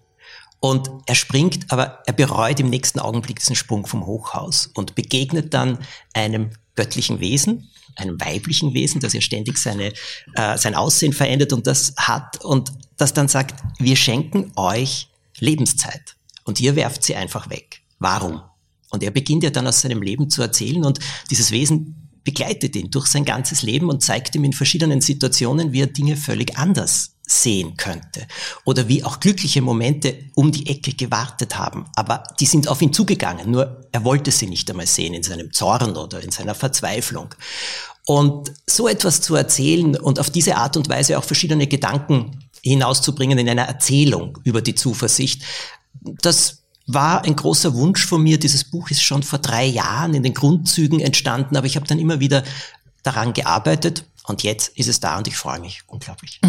Und 0.61 0.91
er 1.07 1.15
springt, 1.15 1.73
aber 1.73 2.03
er 2.07 2.13
bereut 2.13 2.61
im 2.61 2.71
nächsten 2.71 3.01
Augenblick 3.01 3.41
diesen 3.41 3.57
Sprung 3.57 3.87
vom 3.87 4.07
Hochhaus 4.07 4.71
und 4.75 4.95
begegnet 4.95 5.55
dann 5.55 5.79
einem 6.13 6.51
göttlichen 6.77 7.21
Wesen, 7.21 7.71
einem 7.97 8.21
weiblichen 8.21 8.75
Wesen, 8.75 9.01
das 9.01 9.13
ja 9.13 9.21
ständig 9.21 9.59
seine, 9.59 9.93
äh, 10.35 10.59
sein 10.59 10.75
Aussehen 10.75 11.13
verändert 11.13 11.53
und 11.53 11.67
das 11.67 11.95
hat 11.97 12.45
und 12.45 12.73
das 12.97 13.13
dann 13.13 13.29
sagt, 13.29 13.63
wir 13.79 13.97
schenken 13.97 14.53
euch 14.57 15.09
Lebenszeit 15.39 16.17
und 16.45 16.61
ihr 16.61 16.77
werft 16.77 17.03
sie 17.03 17.17
einfach 17.17 17.51
weg. 17.51 17.83
Warum? 17.99 18.43
Und 18.91 19.03
er 19.03 19.11
beginnt 19.11 19.43
ja 19.43 19.51
dann 19.51 19.67
aus 19.67 19.81
seinem 19.81 20.03
Leben 20.03 20.29
zu 20.29 20.43
erzählen 20.43 20.85
und 20.85 20.99
dieses 21.31 21.51
Wesen 21.51 22.11
begleitet 22.25 22.77
ihn 22.77 22.91
durch 22.91 23.07
sein 23.07 23.25
ganzes 23.25 23.63
Leben 23.63 23.89
und 23.89 24.03
zeigt 24.03 24.35
ihm 24.35 24.45
in 24.45 24.53
verschiedenen 24.53 25.01
Situationen, 25.01 25.73
wie 25.73 25.81
er 25.81 25.87
Dinge 25.89 26.17
völlig 26.17 26.57
anders 26.57 27.12
sehen 27.27 27.77
könnte. 27.77 28.27
Oder 28.65 28.89
wie 28.89 29.05
auch 29.05 29.21
glückliche 29.21 29.63
Momente 29.63 30.17
um 30.35 30.53
die 30.53 30.67
Ecke 30.67 30.93
gewartet 30.93 31.57
haben. 31.57 31.87
Aber 31.97 32.25
die 32.41 32.47
sind 32.47 32.69
auf 32.69 32.83
ihn 32.83 32.93
zugegangen, 32.93 33.51
nur 33.51 33.87
er 33.93 34.05
wollte 34.05 34.31
sie 34.31 34.47
nicht 34.47 34.71
einmal 34.71 34.87
sehen 34.87 35.15
in 35.15 35.23
seinem 35.23 35.53
Zorn 35.53 35.97
oder 35.97 36.23
in 36.23 36.31
seiner 36.31 36.55
Verzweiflung. 36.55 37.35
Und 38.05 38.53
so 38.69 38.89
etwas 38.89 39.21
zu 39.21 39.37
erzählen 39.37 39.97
und 39.97 40.19
auf 40.19 40.31
diese 40.31 40.57
Art 40.57 40.77
und 40.77 40.89
Weise 40.89 41.19
auch 41.19 41.25
verschiedene 41.25 41.67
Gedanken 41.67 42.49
hinauszubringen 42.63 43.39
in 43.39 43.49
einer 43.49 43.63
Erzählung 43.63 44.39
über 44.45 44.61
die 44.61 44.75
Zuversicht, 44.75 45.43
das 46.01 46.63
war 46.87 47.25
ein 47.25 47.37
großer 47.37 47.75
Wunsch 47.75 48.05
von 48.05 48.23
mir. 48.23 48.39
Dieses 48.39 48.65
Buch 48.65 48.91
ist 48.91 49.03
schon 49.03 49.23
vor 49.23 49.39
drei 49.39 49.65
Jahren 49.65 50.15
in 50.15 50.23
den 50.23 50.35
Grundzügen 50.35 51.01
entstanden, 51.01 51.57
aber 51.57 51.67
ich 51.67 51.77
habe 51.77 51.87
dann 51.87 51.99
immer 51.99 52.19
wieder 52.19 52.43
daran 53.03 53.33
gearbeitet 53.33 54.05
und 54.27 54.43
jetzt 54.43 54.77
ist 54.79 54.89
es 54.89 55.01
da 55.01 55.19
und 55.19 55.27
ich 55.27 55.37
freue 55.37 55.61
mich 55.61 55.83
unglaublich. 55.87 56.41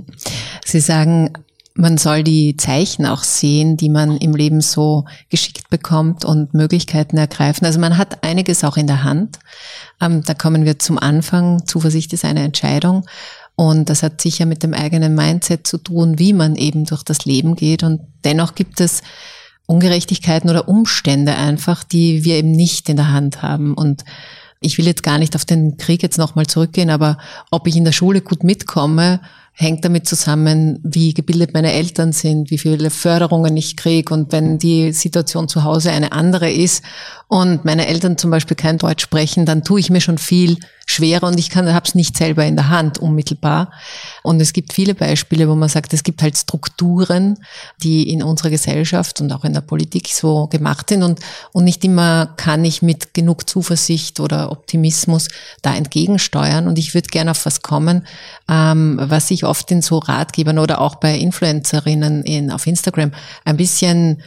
Sie 0.64 0.80
sagen, 0.80 1.32
man 1.74 1.98
soll 1.98 2.22
die 2.22 2.56
Zeichen 2.56 3.06
auch 3.06 3.22
sehen, 3.22 3.76
die 3.76 3.88
man 3.88 4.16
im 4.16 4.34
Leben 4.34 4.60
so 4.60 5.04
geschickt 5.28 5.70
bekommt 5.70 6.24
und 6.24 6.52
Möglichkeiten 6.54 7.16
ergreifen. 7.16 7.64
Also 7.64 7.78
man 7.78 7.96
hat 7.96 8.24
einiges 8.24 8.64
auch 8.64 8.76
in 8.76 8.86
der 8.86 9.04
Hand. 9.04 9.38
Ähm, 10.00 10.22
da 10.24 10.34
kommen 10.34 10.64
wir 10.64 10.78
zum 10.78 10.98
Anfang. 10.98 11.66
Zuversicht 11.66 12.12
ist 12.12 12.24
eine 12.24 12.42
Entscheidung. 12.42 13.06
Und 13.54 13.90
das 13.90 14.02
hat 14.02 14.20
sicher 14.20 14.46
mit 14.46 14.62
dem 14.62 14.74
eigenen 14.74 15.14
Mindset 15.14 15.66
zu 15.66 15.78
tun, 15.78 16.18
wie 16.18 16.32
man 16.32 16.56
eben 16.56 16.86
durch 16.86 17.02
das 17.02 17.24
Leben 17.24 17.56
geht. 17.56 17.82
Und 17.82 18.00
dennoch 18.24 18.54
gibt 18.54 18.80
es 18.80 19.02
Ungerechtigkeiten 19.66 20.50
oder 20.50 20.68
Umstände 20.68 21.36
einfach, 21.36 21.84
die 21.84 22.24
wir 22.24 22.36
eben 22.36 22.52
nicht 22.52 22.88
in 22.88 22.96
der 22.96 23.12
Hand 23.12 23.42
haben. 23.42 23.74
Und 23.74 24.04
ich 24.60 24.76
will 24.76 24.86
jetzt 24.86 25.02
gar 25.02 25.18
nicht 25.18 25.34
auf 25.36 25.44
den 25.44 25.78
Krieg 25.78 26.02
jetzt 26.02 26.18
nochmal 26.18 26.46
zurückgehen, 26.46 26.90
aber 26.90 27.16
ob 27.50 27.66
ich 27.66 27.76
in 27.76 27.84
der 27.84 27.92
Schule 27.92 28.20
gut 28.20 28.44
mitkomme, 28.44 29.20
hängt 29.52 29.84
damit 29.84 30.06
zusammen, 30.06 30.78
wie 30.82 31.14
gebildet 31.14 31.54
meine 31.54 31.72
Eltern 31.72 32.12
sind, 32.12 32.50
wie 32.50 32.58
viele 32.58 32.90
Förderungen 32.90 33.56
ich 33.56 33.76
kriege 33.76 34.12
und 34.12 34.32
wenn 34.32 34.58
die 34.58 34.92
Situation 34.92 35.48
zu 35.48 35.64
Hause 35.64 35.90
eine 35.90 36.12
andere 36.12 36.50
ist 36.50 36.84
und 37.30 37.64
meine 37.64 37.86
Eltern 37.86 38.18
zum 38.18 38.32
Beispiel 38.32 38.56
kein 38.56 38.76
Deutsch 38.76 39.04
sprechen, 39.04 39.46
dann 39.46 39.62
tue 39.62 39.78
ich 39.78 39.88
mir 39.88 40.00
schon 40.00 40.18
viel 40.18 40.56
schwerer 40.84 41.28
und 41.28 41.38
ich 41.38 41.48
kann, 41.48 41.72
habe 41.72 41.86
es 41.86 41.94
nicht 41.94 42.16
selber 42.16 42.44
in 42.44 42.56
der 42.56 42.70
Hand 42.70 42.98
unmittelbar. 42.98 43.70
Und 44.24 44.42
es 44.42 44.52
gibt 44.52 44.72
viele 44.72 44.96
Beispiele, 44.96 45.48
wo 45.48 45.54
man 45.54 45.68
sagt, 45.68 45.94
es 45.94 46.02
gibt 46.02 46.22
halt 46.22 46.36
Strukturen, 46.36 47.38
die 47.84 48.10
in 48.10 48.24
unserer 48.24 48.50
Gesellschaft 48.50 49.20
und 49.20 49.32
auch 49.32 49.44
in 49.44 49.54
der 49.54 49.60
Politik 49.60 50.08
so 50.08 50.48
gemacht 50.48 50.88
sind 50.88 51.04
und, 51.04 51.20
und 51.52 51.62
nicht 51.62 51.84
immer 51.84 52.34
kann 52.36 52.64
ich 52.64 52.82
mit 52.82 53.14
genug 53.14 53.48
Zuversicht 53.48 54.18
oder 54.18 54.50
Optimismus 54.50 55.28
da 55.62 55.76
entgegensteuern. 55.76 56.66
Und 56.66 56.80
ich 56.80 56.94
würde 56.94 57.10
gerne 57.10 57.30
auf 57.30 57.46
was 57.46 57.62
kommen, 57.62 58.08
ähm, 58.48 58.98
was 59.00 59.30
ich 59.30 59.44
oft 59.44 59.70
in 59.70 59.82
so 59.82 59.98
Ratgebern 59.98 60.58
oder 60.58 60.80
auch 60.80 60.96
bei 60.96 61.16
Influencerinnen 61.16 62.24
in, 62.24 62.50
auf 62.50 62.66
Instagram 62.66 63.12
ein 63.44 63.56
bisschen 63.56 64.20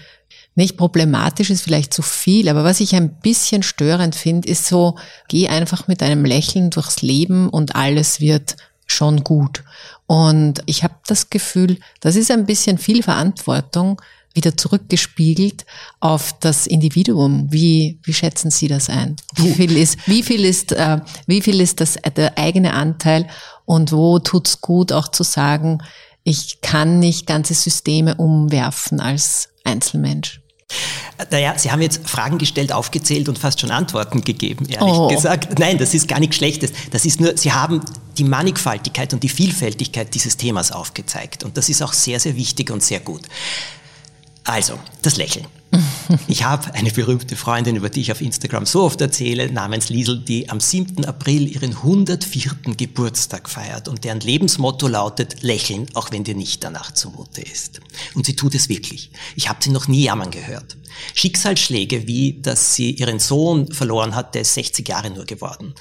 nicht 0.56 0.78
problematisch 0.78 1.50
ist 1.50 1.64
vielleicht 1.64 1.94
zu 1.94 2.02
viel, 2.02 2.48
aber 2.48 2.64
was 2.64 2.80
ich 2.80 2.96
ein 2.96 3.20
bisschen 3.20 3.64
störend 3.64 4.16
finde, 4.16 4.48
ist 4.48 4.68
so, 4.68 4.98
geh 5.28 5.48
einfach 5.48 5.88
mit 5.88 6.04
einem 6.04 6.26
Lächeln 6.26 6.70
durchs 6.70 7.02
Leben 7.02 7.50
und 7.50 7.76
alles 7.76 8.20
wird 8.20 8.56
schon 8.86 9.24
gut. 9.24 9.64
Und 10.06 10.62
ich 10.66 10.84
habe 10.84 10.96
das 11.08 11.30
Gefühl, 11.30 11.80
das 12.02 12.16
ist 12.16 12.30
ein 12.30 12.46
bisschen 12.46 12.78
viel 12.78 13.02
Verantwortung 13.02 14.00
wieder 14.34 14.58
zurückgespiegelt 14.58 15.66
auf 16.00 16.38
das 16.40 16.68
Individuum. 16.68 17.52
Wie, 17.52 18.00
wie 18.04 18.14
schätzen 18.14 18.52
Sie 18.52 18.68
das 18.68 18.90
ein? 18.90 19.16
Wie 19.36 19.54
viel 19.54 19.78
ist, 19.78 19.98
wie 20.08 20.24
viel 20.24 20.44
ist, 20.44 20.72
äh, 20.72 21.00
wie 21.28 21.42
viel 21.42 21.62
ist 21.62 21.80
das 21.80 21.98
der 22.16 22.38
eigene 22.38 22.74
Anteil 22.74 23.28
und 23.66 23.92
wo 23.92 24.20
tut's 24.20 24.60
gut 24.62 24.92
auch 24.92 25.08
zu 25.08 25.24
sagen, 25.24 25.80
ich 26.24 26.62
kann 26.62 27.00
nicht 27.00 27.28
ganze 27.28 27.54
Systeme 27.54 28.16
umwerfen 28.16 29.00
als 29.00 29.50
Einzelmensch? 29.64 30.43
Naja, 31.32 31.54
Sie 31.58 31.72
haben 31.72 31.82
jetzt 31.82 32.08
Fragen 32.10 32.38
gestellt, 32.38 32.72
aufgezählt 32.72 33.30
und 33.30 33.38
fast 33.38 33.60
schon 33.60 33.72
Antworten 33.72 34.22
gegeben, 34.22 34.66
ehrlich 34.66 34.94
oh. 34.94 35.08
gesagt. 35.08 35.60
Nein, 35.60 35.78
das 35.78 35.94
ist 35.94 36.08
gar 36.08 36.20
nichts 36.20 36.36
Schlechtes. 36.36 36.72
Das 36.92 37.06
ist 37.06 37.22
nur, 37.22 37.38
Sie 37.38 37.52
haben 37.52 37.82
die 38.18 38.24
Mannigfaltigkeit 38.24 39.14
und 39.14 39.24
die 39.24 39.30
Vielfältigkeit 39.30 40.14
dieses 40.14 40.38
Themas 40.38 40.72
aufgezeigt. 40.72 41.44
Und 41.44 41.58
das 41.58 41.70
ist 41.70 41.82
auch 41.82 41.94
sehr, 41.94 42.20
sehr 42.20 42.36
wichtig 42.36 42.72
und 42.72 42.84
sehr 42.84 43.00
gut. 43.00 43.22
Also, 44.44 44.80
das 45.02 45.18
Lächeln. 45.18 45.46
Ich 46.28 46.44
habe 46.44 46.74
eine 46.74 46.92
berühmte 46.92 47.36
Freundin, 47.36 47.76
über 47.76 47.90
die 47.90 48.02
ich 48.02 48.12
auf 48.12 48.22
Instagram 48.22 48.66
so 48.66 48.84
oft 48.84 49.00
erzähle, 49.02 49.52
namens 49.52 49.90
Liesel, 49.90 50.20
die 50.20 50.50
am 50.50 50.60
7. 50.60 51.06
April 51.06 51.48
ihren 51.48 51.72
104. 51.72 52.52
Geburtstag 52.78 53.50
feiert 53.50 53.88
und 53.88 54.04
deren 54.04 54.20
Lebensmotto 54.20 54.88
lautet, 54.88 55.42
lächeln, 55.42 55.88
auch 55.94 56.12
wenn 56.12 56.24
dir 56.24 56.36
nicht 56.36 56.64
danach 56.64 56.94
zumute 56.94 57.42
ist. 57.42 57.82
Und 58.14 58.26
sie 58.26 58.36
tut 58.36 58.56
es 58.56 58.70
wirklich. 58.70 59.12
Ich 59.36 59.50
habe 59.50 59.60
sie 59.64 59.70
noch 59.70 59.88
nie 59.88 60.04
jammern 60.04 60.32
gehört. 60.32 60.78
Schicksalsschläge, 61.14 62.08
wie 62.08 62.42
dass 62.42 62.76
sie 62.76 62.92
ihren 62.92 63.20
Sohn 63.20 63.72
verloren 63.72 64.16
hat, 64.16 64.36
der 64.36 64.42
ist 64.42 64.54
60 64.54 64.88
Jahre 64.88 65.10
nur 65.10 65.26
geworden. 65.26 65.74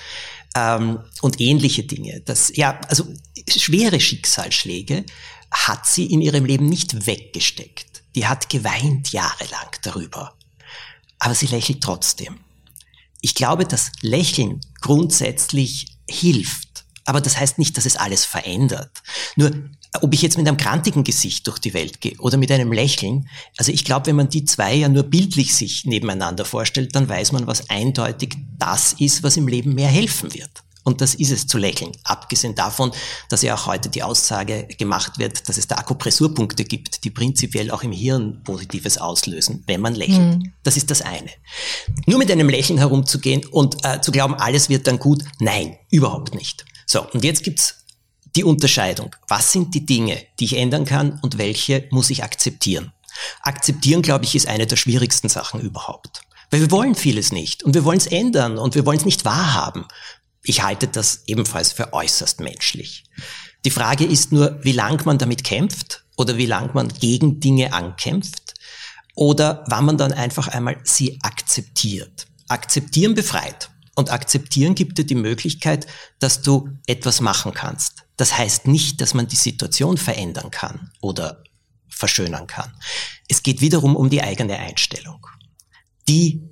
Ähm, 0.57 0.99
und 1.21 1.41
ähnliche 1.41 1.85
Dinge. 1.85 2.23
Das, 2.25 2.53
ja, 2.55 2.81
also 2.89 3.05
schwere 3.49 4.01
Schicksalsschläge 4.01 5.05
hat 5.51 5.87
sie 5.87 6.07
in 6.07 6.21
ihrem 6.21 6.45
Leben 6.45 6.67
nicht 6.67 7.07
weggesteckt. 7.07 7.92
Die 8.15 8.27
hat 8.27 8.49
geweint 8.49 9.13
jahrelang 9.13 9.71
darüber. 9.83 10.35
Aber 11.19 11.35
sie 11.35 11.47
lächelt 11.47 11.83
trotzdem. 11.83 12.39
Ich 13.21 13.35
glaube, 13.35 13.65
dass 13.65 13.93
Lächeln 14.01 14.61
grundsätzlich 14.81 15.97
hilft. 16.11 16.85
Aber 17.05 17.21
das 17.21 17.39
heißt 17.39 17.59
nicht, 17.59 17.77
dass 17.77 17.87
es 17.87 17.97
alles 17.97 18.25
verändert. 18.25 19.03
Nur, 19.37 19.53
ob 20.01 20.15
ich 20.15 20.23
jetzt 20.23 20.39
mit 20.39 20.49
einem 20.49 20.57
krantigen 20.57 21.05
Gesicht 21.05 21.47
durch 21.47 21.59
die 21.59 21.75
Welt 21.75 22.01
gehe 22.01 22.17
oder 22.19 22.37
mit 22.37 22.51
einem 22.51 22.73
Lächeln, 22.73 23.29
also 23.57 23.73
ich 23.73 23.85
glaube, 23.85 24.07
wenn 24.07 24.17
man 24.17 24.29
die 24.29 24.45
zwei 24.45 24.75
ja 24.75 24.89
nur 24.89 25.03
bildlich 25.03 25.55
sich 25.55 25.85
nebeneinander 25.85 26.45
vorstellt, 26.45 26.95
dann 26.95 27.09
weiß 27.09 27.33
man, 27.33 27.47
was 27.47 27.69
eindeutig 27.71 28.37
das 28.59 28.95
ist, 28.95 29.23
was 29.23 29.37
im 29.37 29.49
Leben 29.49 29.75
mehr 29.75 29.89
helfen 29.89 30.33
wird. 30.33 30.51
Und 30.85 31.01
das 31.01 31.15
ist 31.15 31.31
es 31.31 31.47
zu 31.47 31.59
lächeln. 31.59 31.93
Abgesehen 32.05 32.55
davon, 32.55 32.93
dass 33.29 33.43
ja 33.43 33.55
auch 33.55 33.67
heute 33.67 33.89
die 33.89 34.03
Aussage 34.03 34.67
gemacht 34.79 35.19
wird, 35.19 35.49
dass 35.49 35.57
es 35.57 35.69
da 35.69 35.77
Akupressurpunkte 35.77 36.65
gibt, 36.65 37.05
die 37.05 37.11
prinzipiell 37.11 37.71
auch 37.71 37.83
im 37.83 37.93
Hirn 37.93 38.43
Positives 38.43 38.99
auslösen, 38.99 39.63
wenn 39.67 39.81
man 39.81 39.95
lächelt. 39.95 40.39
Mhm. 40.39 40.53
Das 40.63 40.77
ist 40.77 40.91
das 40.91 41.03
eine. 41.03 41.31
Nur 42.07 42.19
mit 42.19 42.31
einem 42.31 42.49
Lächeln 42.49 42.79
herumzugehen 42.79 43.47
und 43.47 43.85
äh, 43.85 44.01
zu 44.01 44.13
glauben, 44.13 44.35
alles 44.35 44.69
wird 44.69 44.87
dann 44.87 44.99
gut, 44.99 45.23
nein, 45.39 45.79
überhaupt 45.91 46.35
nicht. 46.35 46.65
So, 46.87 47.09
und 47.11 47.25
jetzt 47.25 47.45
gibt's 47.45 47.77
die 48.35 48.45
Unterscheidung. 48.45 49.15
Was 49.29 49.53
sind 49.53 49.75
die 49.75 49.87
Dinge, 49.87 50.19
die 50.41 50.47
ich 50.47 50.57
ändern 50.57 50.85
kann 50.85 51.19
und 51.23 51.39
welche 51.39 51.87
muss 51.91 52.11
ich 52.11 52.25
akzeptieren? 52.25 52.93
Akzeptieren, 53.43 54.03
glaube 54.03 54.25
ich, 54.25 54.35
ist 54.35 54.49
eine 54.49 54.67
der 54.67 54.77
schwierigsten 54.77 55.29
Sachen 55.29 55.61
überhaupt. 55.61 56.23
Weil 56.51 56.61
wir 56.61 56.71
wollen 56.71 56.95
vieles 56.95 57.33
nicht 57.33 57.63
und 57.63 57.75
wir 57.75 57.85
wollen 57.85 57.99
es 57.99 58.07
ändern 58.07 58.59
und 58.59 58.75
wir 58.75 58.85
wollen 58.85 58.99
es 58.99 59.05
nicht 59.05 59.25
wahrhaben. 59.25 59.87
Ich 60.45 60.63
halte 60.63 60.89
das 60.89 61.23
ebenfalls 61.27 61.73
für 61.73 61.93
äußerst 61.93 62.41
menschlich. 62.41 63.05
Die 63.65 63.71
Frage 63.71 64.05
ist 64.05 64.33
nur, 64.33 64.59
wie 64.63 64.73
lang 64.73 65.05
man 65.07 65.19
damit 65.19 65.45
kämpft 65.45 66.05
oder 66.17 66.37
wie 66.37 66.47
lang 66.47 66.75
man 66.75 66.89
gegen 66.89 67.41
Dinge 67.41 67.73
ankämpft 67.73 68.55
oder 69.15 69.65
wann 69.69 69.85
man 69.85 69.99
dann 69.99 70.13
einfach 70.13 70.49
einmal 70.49 70.81
sie 70.85 71.19
akzeptiert. 71.23 72.27
Akzeptieren 72.49 73.15
befreit. 73.15 73.71
Und 73.95 74.11
akzeptieren 74.11 74.75
gibt 74.75 74.97
dir 74.97 75.05
die 75.05 75.15
Möglichkeit, 75.15 75.87
dass 76.19 76.41
du 76.41 76.71
etwas 76.87 77.21
machen 77.21 77.53
kannst. 77.53 78.05
Das 78.17 78.37
heißt 78.39 78.67
nicht, 78.67 79.01
dass 79.03 79.13
man 79.13 79.29
die 79.29 79.37
Situation 79.37 79.99
verändern 79.99 80.51
kann 80.51 80.93
oder 81.03 81.43
verschönern 81.89 82.47
kann. 82.47 82.73
Es 83.29 83.43
geht 83.43 83.61
wiederum 83.61 83.95
um 83.95 84.09
die 84.09 84.23
eigene 84.23 84.59
Einstellung. 84.59 85.27
Die 86.09 86.43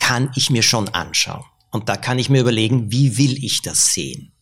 kann 0.00 0.32
ich 0.34 0.50
mir 0.50 0.64
schon 0.64 0.88
anschauen. 0.88 1.44
Und 1.72 1.88
da 1.88 1.96
kann 1.96 2.18
ich 2.18 2.30
mir 2.30 2.40
überlegen, 2.40 2.92
wie 2.92 3.18
will 3.18 3.42
ich 3.44 3.62
das 3.62 3.92
sehen? 3.92 4.32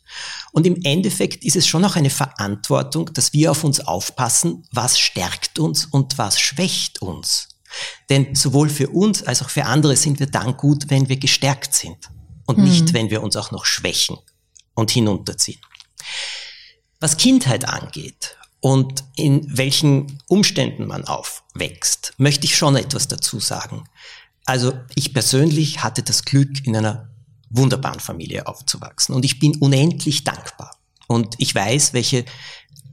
Und 0.52 0.66
im 0.66 0.82
Endeffekt 0.82 1.44
ist 1.44 1.56
es 1.56 1.66
schon 1.66 1.84
auch 1.84 1.96
eine 1.96 2.10
Verantwortung, 2.10 3.12
dass 3.14 3.32
wir 3.32 3.52
auf 3.52 3.64
uns 3.64 3.80
aufpassen, 3.80 4.64
was 4.72 4.98
stärkt 4.98 5.58
uns 5.58 5.86
und 5.86 6.18
was 6.18 6.40
schwächt 6.40 7.00
uns. 7.00 7.48
Denn 8.08 8.34
sowohl 8.34 8.68
für 8.68 8.88
uns 8.88 9.22
als 9.22 9.42
auch 9.42 9.50
für 9.50 9.66
andere 9.66 9.96
sind 9.96 10.18
wir 10.18 10.26
dann 10.26 10.56
gut, 10.56 10.86
wenn 10.88 11.08
wir 11.08 11.16
gestärkt 11.16 11.72
sind 11.72 12.10
und 12.46 12.58
mhm. 12.58 12.64
nicht, 12.64 12.92
wenn 12.92 13.10
wir 13.10 13.22
uns 13.22 13.36
auch 13.36 13.52
noch 13.52 13.64
schwächen 13.64 14.18
und 14.74 14.90
hinunterziehen. 14.90 15.60
Was 16.98 17.16
Kindheit 17.16 17.68
angeht 17.68 18.36
und 18.58 19.04
in 19.14 19.56
welchen 19.56 20.20
Umständen 20.26 20.86
man 20.86 21.04
aufwächst, 21.04 22.14
möchte 22.18 22.44
ich 22.44 22.56
schon 22.56 22.74
etwas 22.74 23.06
dazu 23.06 23.38
sagen. 23.38 23.84
Also 24.44 24.72
ich 24.96 25.14
persönlich 25.14 25.84
hatte 25.84 26.02
das 26.02 26.24
Glück, 26.24 26.66
in 26.66 26.76
einer 26.76 27.09
wunderbaren 27.50 28.00
Familie 28.00 28.46
aufzuwachsen. 28.46 29.14
Und 29.14 29.24
ich 29.24 29.38
bin 29.38 29.56
unendlich 29.56 30.24
dankbar. 30.24 30.76
Und 31.08 31.34
ich 31.38 31.54
weiß, 31.54 31.92
welche, 31.92 32.24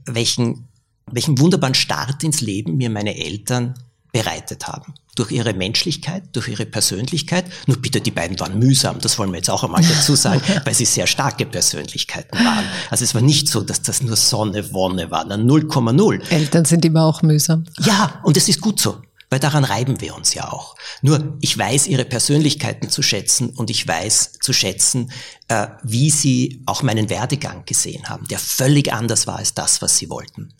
welchen, 0.04 0.68
welchen 1.10 1.38
wunderbaren 1.38 1.74
Start 1.74 2.22
ins 2.24 2.40
Leben 2.40 2.76
mir 2.76 2.90
meine 2.90 3.16
Eltern 3.16 3.74
bereitet 4.12 4.66
haben. 4.66 4.94
Durch 5.14 5.30
ihre 5.30 5.52
Menschlichkeit, 5.52 6.24
durch 6.32 6.48
ihre 6.48 6.64
Persönlichkeit. 6.66 7.44
Nur 7.66 7.76
bitte, 7.76 8.00
die 8.00 8.10
beiden 8.10 8.38
waren 8.40 8.58
mühsam, 8.58 8.98
das 9.00 9.18
wollen 9.18 9.30
wir 9.30 9.36
jetzt 9.36 9.50
auch 9.50 9.64
einmal 9.64 9.82
dazu 9.82 10.14
sagen, 10.14 10.40
weil 10.64 10.74
sie 10.74 10.84
sehr 10.84 11.06
starke 11.06 11.44
Persönlichkeiten 11.44 12.38
waren. 12.38 12.64
Also 12.90 13.04
es 13.04 13.14
war 13.14 13.22
nicht 13.22 13.48
so, 13.48 13.60
dass 13.60 13.82
das 13.82 14.02
nur 14.02 14.16
Sonne, 14.16 14.72
Wonne 14.72 15.10
war, 15.10 15.26
0,0. 15.26 16.30
Eltern 16.30 16.64
sind 16.64 16.84
immer 16.84 17.04
auch 17.04 17.22
mühsam. 17.22 17.64
Ja, 17.80 18.20
und 18.22 18.36
es 18.36 18.48
ist 18.48 18.60
gut 18.60 18.80
so. 18.80 18.98
Weil 19.30 19.40
daran 19.40 19.64
reiben 19.64 20.00
wir 20.00 20.14
uns 20.14 20.32
ja 20.34 20.50
auch. 20.50 20.74
Nur 21.02 21.36
ich 21.40 21.56
weiß 21.56 21.86
ihre 21.86 22.04
Persönlichkeiten 22.04 22.88
zu 22.88 23.02
schätzen 23.02 23.50
und 23.50 23.68
ich 23.68 23.86
weiß 23.86 24.32
zu 24.40 24.52
schätzen, 24.52 25.12
äh, 25.48 25.68
wie 25.82 26.10
sie 26.10 26.62
auch 26.66 26.82
meinen 26.82 27.10
Werdegang 27.10 27.64
gesehen 27.66 28.08
haben, 28.08 28.26
der 28.28 28.38
völlig 28.38 28.92
anders 28.92 29.26
war 29.26 29.36
als 29.36 29.54
das, 29.54 29.82
was 29.82 29.98
sie 29.98 30.08
wollten. 30.08 30.54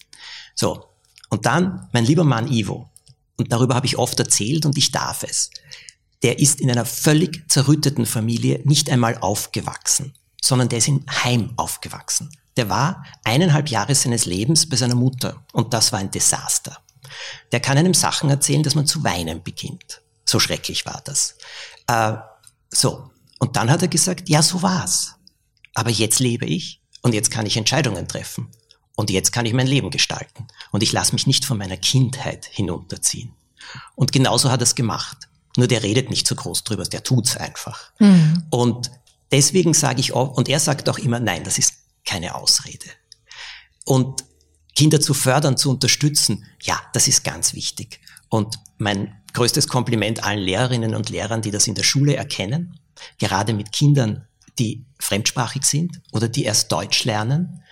So, 0.54 0.84
und 1.30 1.46
dann 1.46 1.88
mein 1.92 2.04
lieber 2.04 2.24
Mann 2.24 2.50
Ivo, 2.52 2.90
und 3.38 3.52
darüber 3.52 3.74
habe 3.74 3.86
ich 3.86 3.96
oft 3.96 4.18
erzählt 4.18 4.66
und 4.66 4.76
ich 4.76 4.90
darf 4.90 5.22
es, 5.22 5.50
der 6.22 6.40
ist 6.40 6.60
in 6.60 6.70
einer 6.70 6.84
völlig 6.84 7.48
zerrütteten 7.48 8.04
Familie 8.04 8.60
nicht 8.64 8.90
einmal 8.90 9.16
aufgewachsen, 9.18 10.14
sondern 10.42 10.68
der 10.68 10.78
ist 10.78 10.88
im 10.88 11.04
Heim 11.08 11.52
aufgewachsen. 11.56 12.30
Der 12.56 12.68
war 12.68 13.04
eineinhalb 13.22 13.68
Jahre 13.68 13.94
seines 13.94 14.26
Lebens 14.26 14.68
bei 14.68 14.76
seiner 14.76 14.96
Mutter 14.96 15.44
und 15.52 15.72
das 15.72 15.92
war 15.92 16.00
ein 16.00 16.10
Desaster. 16.10 16.78
Der 17.52 17.60
kann 17.60 17.78
einem 17.78 17.94
Sachen 17.94 18.30
erzählen, 18.30 18.62
dass 18.62 18.74
man 18.74 18.86
zu 18.86 19.04
weinen 19.04 19.42
beginnt. 19.42 20.02
So 20.24 20.40
schrecklich 20.40 20.86
war 20.86 21.00
das. 21.04 21.36
Äh, 21.86 22.14
so. 22.70 23.10
Und 23.38 23.56
dann 23.56 23.70
hat 23.70 23.82
er 23.82 23.88
gesagt, 23.88 24.28
ja, 24.28 24.42
so 24.42 24.62
war's. 24.62 25.14
Aber 25.74 25.90
jetzt 25.90 26.18
lebe 26.18 26.44
ich 26.44 26.80
und 27.02 27.14
jetzt 27.14 27.30
kann 27.30 27.46
ich 27.46 27.56
Entscheidungen 27.56 28.08
treffen. 28.08 28.50
Und 28.96 29.10
jetzt 29.10 29.32
kann 29.32 29.46
ich 29.46 29.52
mein 29.52 29.68
Leben 29.68 29.90
gestalten. 29.90 30.48
Und 30.72 30.82
ich 30.82 30.90
lasse 30.90 31.12
mich 31.12 31.26
nicht 31.26 31.44
von 31.44 31.56
meiner 31.56 31.76
Kindheit 31.76 32.46
hinunterziehen. 32.46 33.32
Und 33.94 34.10
genauso 34.10 34.50
hat 34.50 34.60
er 34.60 34.64
es 34.64 34.74
gemacht. 34.74 35.28
Nur 35.56 35.68
der 35.68 35.82
redet 35.82 36.10
nicht 36.10 36.26
so 36.26 36.34
groß 36.34 36.64
drüber, 36.64 36.84
der 36.84 37.04
tut's 37.04 37.36
einfach. 37.36 37.92
Mhm. 38.00 38.44
Und 38.50 38.90
deswegen 39.30 39.72
sage 39.72 40.00
ich 40.00 40.12
auch, 40.12 40.36
und 40.36 40.48
er 40.48 40.60
sagt 40.60 40.88
auch 40.88 40.98
immer, 40.98 41.20
nein, 41.20 41.44
das 41.44 41.58
ist 41.58 41.74
keine 42.04 42.34
Ausrede. 42.34 42.86
Und 43.84 44.24
Kinder 44.78 45.00
zu 45.00 45.12
fördern, 45.12 45.56
zu 45.56 45.70
unterstützen, 45.70 46.44
ja, 46.62 46.80
das 46.92 47.08
ist 47.08 47.24
ganz 47.24 47.52
wichtig. 47.52 47.98
Und 48.28 48.60
mein 48.76 49.12
größtes 49.32 49.66
Kompliment 49.66 50.22
allen 50.22 50.38
Lehrerinnen 50.38 50.94
und 50.94 51.10
Lehrern, 51.10 51.42
die 51.42 51.50
das 51.50 51.66
in 51.66 51.74
der 51.74 51.82
Schule 51.82 52.14
erkennen, 52.14 52.78
gerade 53.18 53.54
mit 53.54 53.72
Kindern, 53.72 54.28
die 54.56 54.84
fremdsprachig 55.00 55.64
sind 55.64 56.00
oder 56.12 56.28
die 56.28 56.44
erst 56.44 56.70
Deutsch 56.70 57.02
lernen, 57.02 57.64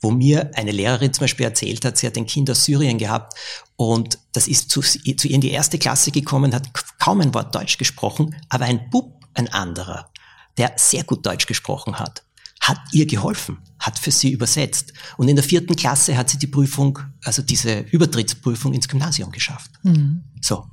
wo 0.00 0.10
mir 0.10 0.50
eine 0.56 0.72
Lehrerin 0.72 1.12
zum 1.12 1.20
Beispiel 1.20 1.46
erzählt 1.46 1.84
hat, 1.84 1.96
sie 1.96 2.08
hat 2.08 2.16
ein 2.16 2.26
Kind 2.26 2.50
aus 2.50 2.64
Syrien 2.64 2.98
gehabt 2.98 3.38
und 3.76 4.18
das 4.32 4.48
ist 4.48 4.68
zu, 4.68 4.80
zu 4.80 4.98
ihr 4.98 5.34
in 5.34 5.40
die 5.40 5.52
erste 5.52 5.78
Klasse 5.78 6.10
gekommen, 6.10 6.52
hat 6.52 6.68
kaum 6.98 7.20
ein 7.20 7.34
Wort 7.34 7.54
Deutsch 7.54 7.78
gesprochen, 7.78 8.34
aber 8.48 8.64
ein 8.64 8.90
Bub, 8.90 9.24
ein 9.34 9.46
anderer, 9.52 10.10
der 10.56 10.72
sehr 10.74 11.04
gut 11.04 11.24
Deutsch 11.24 11.46
gesprochen 11.46 12.00
hat, 12.00 12.24
hat 12.68 12.80
ihr 12.92 13.06
geholfen, 13.06 13.58
hat 13.78 13.98
für 13.98 14.10
sie 14.10 14.30
übersetzt. 14.30 14.92
Und 15.16 15.28
in 15.28 15.36
der 15.36 15.44
vierten 15.44 15.74
Klasse 15.74 16.16
hat 16.16 16.28
sie 16.28 16.38
die 16.38 16.46
Prüfung, 16.46 16.98
also 17.24 17.40
diese 17.42 17.80
Übertrittsprüfung 17.80 18.74
ins 18.74 18.88
Gymnasium 18.88 19.32
geschafft. 19.32 19.70
Mhm. 19.82 20.24
So. 20.40 20.66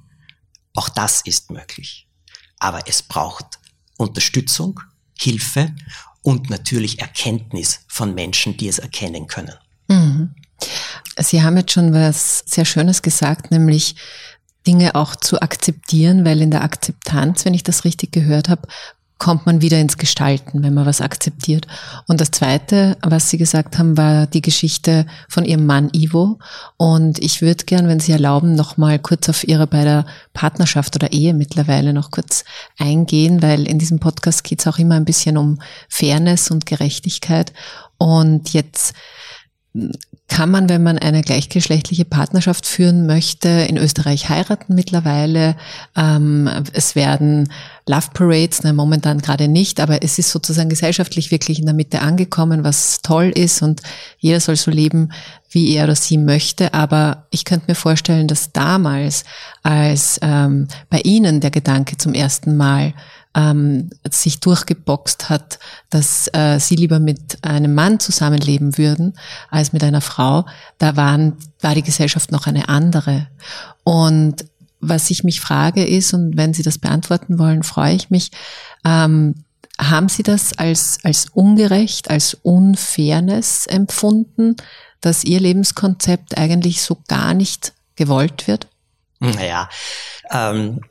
Auch 0.75 0.89
das 0.89 1.21
ist 1.21 1.51
möglich. 1.51 2.07
Aber 2.59 2.87
es 2.87 3.01
braucht 3.01 3.59
Unterstützung, 3.97 4.81
Hilfe 5.17 5.73
und 6.21 6.49
natürlich 6.49 6.99
Erkenntnis 6.99 7.79
von 7.87 8.13
Menschen, 8.13 8.57
die 8.57 8.67
es 8.67 8.79
erkennen 8.79 9.27
können. 9.27 9.55
Mhm. 9.87 10.35
Sie 11.17 11.43
haben 11.43 11.55
jetzt 11.55 11.71
schon 11.71 11.93
was 11.93 12.43
sehr 12.45 12.65
Schönes 12.65 13.01
gesagt, 13.01 13.51
nämlich 13.51 13.95
Dinge 14.67 14.95
auch 14.95 15.15
zu 15.15 15.41
akzeptieren, 15.41 16.25
weil 16.25 16.41
in 16.41 16.51
der 16.51 16.63
Akzeptanz, 16.63 17.45
wenn 17.45 17.53
ich 17.53 17.63
das 17.63 17.85
richtig 17.85 18.11
gehört 18.11 18.49
habe, 18.49 18.67
kommt 19.17 19.45
man 19.45 19.61
wieder 19.61 19.79
ins 19.79 19.97
Gestalten, 19.97 20.61
wenn 20.61 20.73
man 20.73 20.85
was 20.85 21.01
akzeptiert. 21.01 21.67
Und 22.07 22.19
das 22.19 22.31
Zweite, 22.31 22.97
was 23.01 23.29
Sie 23.29 23.37
gesagt 23.37 23.77
haben, 23.77 23.97
war 23.97 24.27
die 24.27 24.41
Geschichte 24.41 25.05
von 25.29 25.45
Ihrem 25.45 25.65
Mann 25.65 25.89
Ivo. 25.93 26.37
Und 26.77 27.19
ich 27.19 27.41
würde 27.41 27.63
gern, 27.65 27.87
wenn 27.87 27.99
Sie 27.99 28.11
erlauben, 28.11 28.55
noch 28.55 28.77
mal 28.77 28.99
kurz 28.99 29.29
auf 29.29 29.47
Ihre 29.47 29.67
bei 29.67 29.83
der 29.83 30.05
Partnerschaft 30.33 30.95
oder 30.95 31.13
Ehe 31.13 31.33
mittlerweile 31.33 31.93
noch 31.93 32.11
kurz 32.11 32.43
eingehen, 32.77 33.41
weil 33.41 33.67
in 33.67 33.79
diesem 33.79 33.99
Podcast 33.99 34.43
geht 34.43 34.59
es 34.59 34.67
auch 34.67 34.79
immer 34.79 34.95
ein 34.95 35.05
bisschen 35.05 35.37
um 35.37 35.59
Fairness 35.87 36.51
und 36.51 36.65
Gerechtigkeit. 36.65 37.53
Und 37.97 38.53
jetzt 38.53 38.93
kann 40.27 40.49
man, 40.49 40.69
wenn 40.69 40.81
man 40.81 40.97
eine 40.97 41.21
gleichgeschlechtliche 41.21 42.05
Partnerschaft 42.05 42.65
führen 42.65 43.05
möchte, 43.05 43.47
in 43.47 43.77
Österreich 43.77 44.29
heiraten 44.29 44.73
mittlerweile. 44.73 45.55
Ähm, 45.95 46.49
es 46.73 46.95
werden 46.95 47.51
Love 47.87 48.07
Parades, 48.13 48.63
ne, 48.63 48.73
momentan 48.73 49.19
gerade 49.19 49.47
nicht, 49.47 49.79
aber 49.79 50.01
es 50.03 50.17
ist 50.17 50.31
sozusagen 50.31 50.69
gesellschaftlich 50.69 51.29
wirklich 51.29 51.59
in 51.59 51.65
der 51.65 51.75
Mitte 51.75 52.01
angekommen, 52.01 52.63
was 52.63 53.01
toll 53.03 53.31
ist 53.35 53.61
und 53.61 53.81
jeder 54.17 54.39
soll 54.39 54.55
so 54.55 54.71
leben, 54.71 55.09
wie 55.51 55.75
er 55.75 55.83
oder 55.83 55.95
sie 55.95 56.17
möchte. 56.17 56.73
Aber 56.73 57.27
ich 57.29 57.45
könnte 57.45 57.65
mir 57.67 57.75
vorstellen, 57.75 58.27
dass 58.27 58.51
damals, 58.51 59.23
als 59.61 60.19
ähm, 60.23 60.67
bei 60.89 60.99
Ihnen 61.01 61.41
der 61.41 61.51
Gedanke 61.51 61.97
zum 61.97 62.13
ersten 62.13 62.57
Mal 62.57 62.93
ähm, 63.35 63.89
sich 64.09 64.39
durchgeboxt 64.39 65.29
hat, 65.29 65.59
dass 65.89 66.27
äh, 66.33 66.59
sie 66.59 66.75
lieber 66.75 66.99
mit 66.99 67.43
einem 67.43 67.75
Mann 67.75 67.99
zusammenleben 67.99 68.77
würden 68.77 69.13
als 69.51 69.73
mit 69.73 69.83
einer 69.83 70.01
Frau, 70.01 70.45
da 70.77 70.95
waren, 70.95 71.37
war 71.61 71.75
die 71.75 71.83
Gesellschaft 71.83 72.31
noch 72.31 72.47
eine 72.47 72.69
andere. 72.69 73.27
Und 73.83 74.45
was 74.89 75.09
ich 75.09 75.23
mich 75.23 75.41
frage 75.41 75.85
ist, 75.85 76.13
und 76.13 76.37
wenn 76.37 76.53
Sie 76.53 76.63
das 76.63 76.77
beantworten 76.77 77.39
wollen, 77.39 77.63
freue 77.63 77.95
ich 77.95 78.09
mich, 78.09 78.31
ähm, 78.85 79.45
haben 79.79 80.09
Sie 80.09 80.23
das 80.23 80.57
als, 80.57 80.99
als 81.03 81.27
ungerecht, 81.33 82.09
als 82.09 82.35
Unfairness 82.35 83.67
empfunden, 83.67 84.55
dass 85.01 85.23
Ihr 85.23 85.39
Lebenskonzept 85.39 86.37
eigentlich 86.37 86.81
so 86.81 86.97
gar 87.07 87.33
nicht 87.33 87.73
gewollt 87.95 88.47
wird? 88.47 88.67
Naja, 89.19 89.69
ähm, 90.31 90.81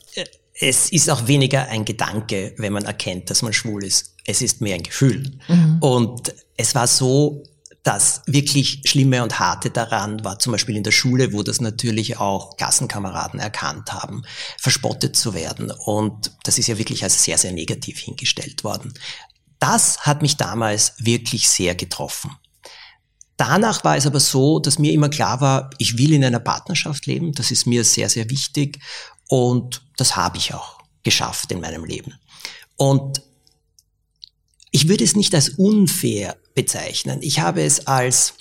es 0.61 0.91
ist 0.91 1.11
auch 1.11 1.27
weniger 1.27 1.69
ein 1.69 1.85
Gedanke, 1.85 2.55
wenn 2.59 2.73
man 2.73 2.85
erkennt, 2.85 3.31
dass 3.31 3.43
man 3.43 3.53
schwul 3.53 3.85
ist. 3.85 4.15
Es 4.25 4.41
ist 4.41 4.61
mehr 4.61 4.77
ein 4.77 4.83
Gefühl. 4.83 5.33
Mhm. 5.49 5.79
Und 5.81 6.35
es 6.57 6.75
war 6.75 6.87
so, 6.87 7.43
das 7.85 8.23
wirklich 8.27 8.81
Schlimme 8.87 9.23
und 9.23 9.39
Harte 9.39 9.71
daran 9.71 10.25
war 10.25 10.39
zum 10.39 10.53
Beispiel 10.53 10.77
in 10.77 10.83
der 10.83 10.91
Schule, 10.91 11.35
wo 11.35 11.43
das 11.43 11.61
natürlich 11.61 12.17
auch 12.17 12.57
Klassenkameraden 12.57 13.39
erkannt 13.39 13.93
haben, 13.93 14.23
verspottet 14.59 15.15
zu 15.17 15.35
werden. 15.35 15.71
Und 15.71 16.33
das 16.45 16.59
ist 16.59 16.67
ja 16.67 16.79
wirklich 16.79 17.05
als 17.05 17.23
sehr, 17.23 17.37
sehr 17.37 17.53
negativ 17.53 17.99
hingestellt 17.99 18.65
worden. 18.65 18.95
Das 19.59 20.01
hat 20.01 20.23
mich 20.23 20.39
damals 20.39 20.95
wirklich 20.99 21.49
sehr 21.49 21.75
getroffen. 21.75 22.35
Danach 23.37 23.85
war 23.85 23.97
es 23.97 24.07
aber 24.07 24.21
so, 24.21 24.61
dass 24.61 24.79
mir 24.79 24.93
immer 24.93 25.11
klar 25.11 25.43
war, 25.43 25.71
ich 25.79 25.99
will 25.99 26.13
in 26.13 26.25
einer 26.25 26.41
Partnerschaft 26.41 27.05
leben. 27.05 27.33
Das 27.33 27.51
ist 27.51 27.67
mir 27.67 27.85
sehr, 27.85 28.09
sehr 28.09 28.31
wichtig. 28.31 28.79
Und 29.29 29.83
das 29.99 30.17
habe 30.17 30.39
ich 30.39 30.55
auch 30.55 30.79
geschafft 31.03 31.53
in 31.53 31.61
meinem 31.61 31.85
Leben. 31.85 32.15
Und 32.77 33.21
ich 34.75 34.89
würde 34.89 35.05
es 35.05 35.15
nicht 35.15 35.33
als 35.37 35.51
unfair 35.51 36.37
bezeichnen. 36.57 37.21
Ich 37.23 37.39
habe 37.39 37.63
es 37.63 37.87
als 37.87 38.35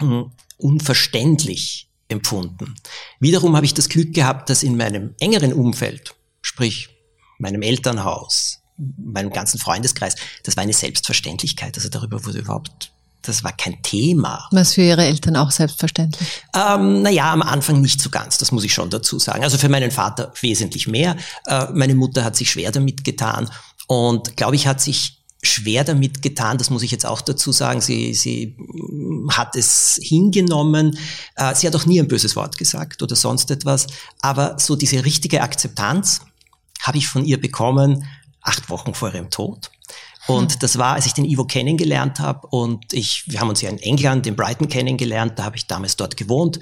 hm, 0.00 0.30
unverständlich 0.56 1.90
empfunden. 2.06 2.76
Wiederum 3.18 3.56
habe 3.56 3.66
ich 3.66 3.74
das 3.74 3.88
Glück 3.88 4.14
gehabt, 4.14 4.50
dass 4.50 4.62
in 4.62 4.76
meinem 4.76 5.16
engeren 5.18 5.52
Umfeld, 5.52 6.14
sprich 6.42 6.90
meinem 7.40 7.62
Elternhaus, 7.62 8.60
meinem 8.76 9.30
ganzen 9.30 9.58
Freundeskreis, 9.58 10.14
das 10.44 10.56
war 10.56 10.62
eine 10.62 10.72
Selbstverständlichkeit. 10.72 11.76
Also 11.76 11.88
darüber 11.88 12.24
wurde 12.24 12.38
überhaupt 12.38 12.92
das 13.22 13.42
war 13.42 13.52
kein 13.52 13.82
Thema. 13.82 14.48
Was 14.52 14.74
für 14.74 14.82
Ihre 14.82 15.04
Eltern 15.04 15.36
auch 15.36 15.50
selbstverständlich? 15.50 16.44
Ähm, 16.54 17.02
naja, 17.02 17.32
am 17.32 17.42
Anfang 17.42 17.80
nicht 17.80 18.00
so 18.00 18.10
ganz, 18.10 18.38
das 18.38 18.52
muss 18.52 18.62
ich 18.62 18.72
schon 18.72 18.90
dazu 18.90 19.18
sagen. 19.18 19.42
Also 19.42 19.58
für 19.58 19.68
meinen 19.68 19.90
Vater 19.90 20.32
wesentlich 20.40 20.86
mehr. 20.86 21.16
Äh, 21.46 21.66
meine 21.74 21.96
Mutter 21.96 22.24
hat 22.24 22.36
sich 22.36 22.48
schwer 22.48 22.70
damit 22.70 23.02
getan 23.02 23.50
und 23.88 24.36
glaube 24.36 24.54
ich, 24.54 24.68
hat 24.68 24.80
sich 24.80 25.17
schwer 25.42 25.84
damit 25.84 26.22
getan, 26.22 26.58
das 26.58 26.70
muss 26.70 26.82
ich 26.82 26.90
jetzt 26.90 27.06
auch 27.06 27.20
dazu 27.20 27.52
sagen. 27.52 27.80
Sie, 27.80 28.14
sie 28.14 28.56
hat 29.30 29.54
es 29.56 29.98
hingenommen. 30.02 30.98
Äh, 31.36 31.54
sie 31.54 31.66
hat 31.66 31.76
auch 31.76 31.86
nie 31.86 32.00
ein 32.00 32.08
böses 32.08 32.34
Wort 32.36 32.58
gesagt 32.58 33.02
oder 33.02 33.14
sonst 33.14 33.50
etwas. 33.50 33.86
Aber 34.20 34.58
so 34.58 34.74
diese 34.74 35.04
richtige 35.04 35.42
Akzeptanz 35.42 36.22
habe 36.82 36.98
ich 36.98 37.08
von 37.08 37.24
ihr 37.24 37.40
bekommen, 37.40 38.04
acht 38.42 38.68
Wochen 38.70 38.94
vor 38.94 39.14
ihrem 39.14 39.30
Tod. 39.30 39.70
Und 40.26 40.52
hm. 40.52 40.58
das 40.60 40.76
war, 40.76 40.94
als 40.94 41.06
ich 41.06 41.14
den 41.14 41.24
Ivo 41.24 41.44
kennengelernt 41.44 42.18
habe 42.18 42.46
und 42.48 42.92
ich, 42.92 43.24
wir 43.28 43.40
haben 43.40 43.48
uns 43.48 43.62
ja 43.62 43.70
in 43.70 43.78
England, 43.78 44.26
in 44.26 44.36
Brighton 44.36 44.68
kennengelernt, 44.68 45.38
da 45.38 45.44
habe 45.44 45.56
ich 45.56 45.66
damals 45.66 45.96
dort 45.96 46.16
gewohnt 46.16 46.58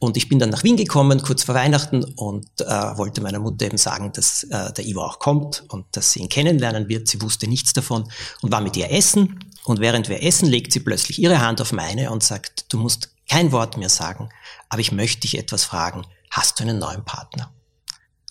und 0.00 0.16
ich 0.16 0.30
bin 0.30 0.38
dann 0.38 0.48
nach 0.48 0.64
Wien 0.64 0.78
gekommen, 0.78 1.22
kurz 1.22 1.44
vor 1.44 1.54
Weihnachten 1.54 2.02
und 2.02 2.48
äh, 2.60 2.64
wollte 2.96 3.20
meiner 3.20 3.38
Mutter 3.38 3.66
eben 3.66 3.76
sagen, 3.76 4.10
dass 4.14 4.44
äh, 4.44 4.72
der 4.72 4.86
Ivo 4.86 5.02
auch 5.04 5.18
kommt 5.18 5.62
und 5.68 5.84
dass 5.92 6.12
sie 6.12 6.20
ihn 6.20 6.30
kennenlernen 6.30 6.88
wird. 6.88 7.06
Sie 7.06 7.20
wusste 7.20 7.46
nichts 7.46 7.74
davon 7.74 8.10
und 8.40 8.50
war 8.50 8.62
mit 8.62 8.78
ihr 8.78 8.90
essen 8.90 9.44
und 9.64 9.78
während 9.78 10.08
wir 10.08 10.22
essen, 10.22 10.48
legt 10.48 10.72
sie 10.72 10.80
plötzlich 10.80 11.18
ihre 11.18 11.40
Hand 11.40 11.60
auf 11.60 11.72
meine 11.72 12.10
und 12.10 12.22
sagt, 12.22 12.72
du 12.72 12.78
musst 12.78 13.10
kein 13.28 13.52
Wort 13.52 13.76
mehr 13.76 13.90
sagen, 13.90 14.30
aber 14.70 14.80
ich 14.80 14.90
möchte 14.90 15.20
dich 15.20 15.36
etwas 15.36 15.64
fragen. 15.64 16.06
Hast 16.30 16.58
du 16.58 16.64
einen 16.64 16.78
neuen 16.78 17.04
Partner? 17.04 17.52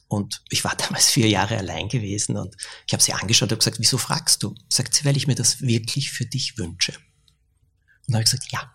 Und 0.07 0.41
ich 0.49 0.63
war 0.63 0.75
damals 0.77 1.11
vier 1.11 1.27
Jahre 1.27 1.55
allein 1.55 1.87
gewesen 1.87 2.35
und 2.35 2.57
ich 2.87 2.93
habe 2.93 3.03
sie 3.03 3.13
angeschaut 3.13 3.51
und 3.51 3.59
gesagt, 3.59 3.77
wieso 3.79 3.99
fragst 3.99 4.41
du? 4.41 4.55
Sagt 4.69 4.95
sie, 4.95 5.05
weil 5.05 5.17
ich 5.17 5.27
mir 5.27 5.35
das 5.35 5.61
wirklich 5.61 6.11
für 6.11 6.25
dich 6.25 6.57
wünsche. 6.57 6.93
Und 8.07 8.15
habe 8.15 8.23
ich 8.23 8.31
gesagt, 8.31 8.51
ja. 8.51 8.73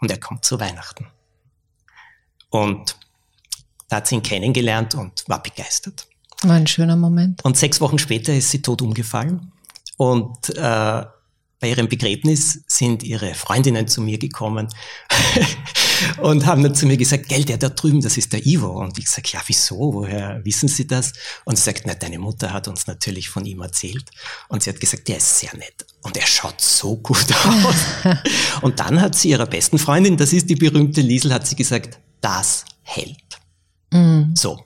Und 0.00 0.10
er 0.10 0.18
kommt 0.18 0.44
zu 0.44 0.60
Weihnachten. 0.60 1.08
Und 2.50 2.96
da 3.88 3.96
hat 3.96 4.06
sie 4.06 4.16
ihn 4.16 4.22
kennengelernt 4.22 4.94
und 4.94 5.24
war 5.28 5.42
begeistert. 5.42 6.06
War 6.42 6.56
ein 6.56 6.66
schöner 6.66 6.96
Moment. 6.96 7.44
Und 7.44 7.56
sechs 7.56 7.80
Wochen 7.80 7.98
später 7.98 8.34
ist 8.34 8.50
sie 8.50 8.62
tot 8.62 8.80
umgefallen. 8.82 9.52
Und 9.96 10.56
äh, 10.56 11.04
bei 11.60 11.68
ihrem 11.68 11.88
Begräbnis 11.88 12.60
sind 12.66 13.02
ihre 13.02 13.34
Freundinnen 13.34 13.88
zu 13.88 14.00
mir 14.00 14.18
gekommen 14.18 14.68
und 16.22 16.46
haben 16.46 16.62
dann 16.62 16.74
zu 16.74 16.86
mir 16.86 16.96
gesagt, 16.96 17.28
gell, 17.28 17.44
der 17.44 17.58
da 17.58 17.68
drüben, 17.68 18.00
das 18.00 18.16
ist 18.16 18.32
der 18.32 18.46
Ivo. 18.46 18.68
Und 18.80 18.98
ich 18.98 19.08
sage, 19.08 19.30
ja, 19.32 19.40
wieso? 19.46 19.94
Woher 19.94 20.40
wissen 20.44 20.68
Sie 20.68 20.86
das? 20.86 21.12
Und 21.44 21.56
sie 21.56 21.64
sagt, 21.64 21.82
na, 21.84 21.94
deine 21.94 22.18
Mutter 22.18 22.52
hat 22.52 22.68
uns 22.68 22.86
natürlich 22.86 23.28
von 23.28 23.44
ihm 23.44 23.60
erzählt. 23.60 24.08
Und 24.48 24.62
sie 24.62 24.70
hat 24.70 24.78
gesagt, 24.78 25.08
der 25.08 25.16
ist 25.16 25.38
sehr 25.38 25.54
nett. 25.56 25.84
Und 26.02 26.16
er 26.16 26.26
schaut 26.26 26.60
so 26.60 26.96
gut 26.96 27.26
aus. 27.44 28.18
und 28.62 28.78
dann 28.78 29.00
hat 29.00 29.16
sie 29.16 29.30
ihrer 29.30 29.46
besten 29.46 29.78
Freundin, 29.78 30.16
das 30.16 30.32
ist 30.32 30.48
die 30.48 30.56
berühmte 30.56 31.00
Liesel, 31.00 31.34
hat 31.34 31.46
sie 31.46 31.56
gesagt, 31.56 31.98
das 32.20 32.64
hält. 32.82 33.16
Mhm. 33.92 34.32
So. 34.36 34.64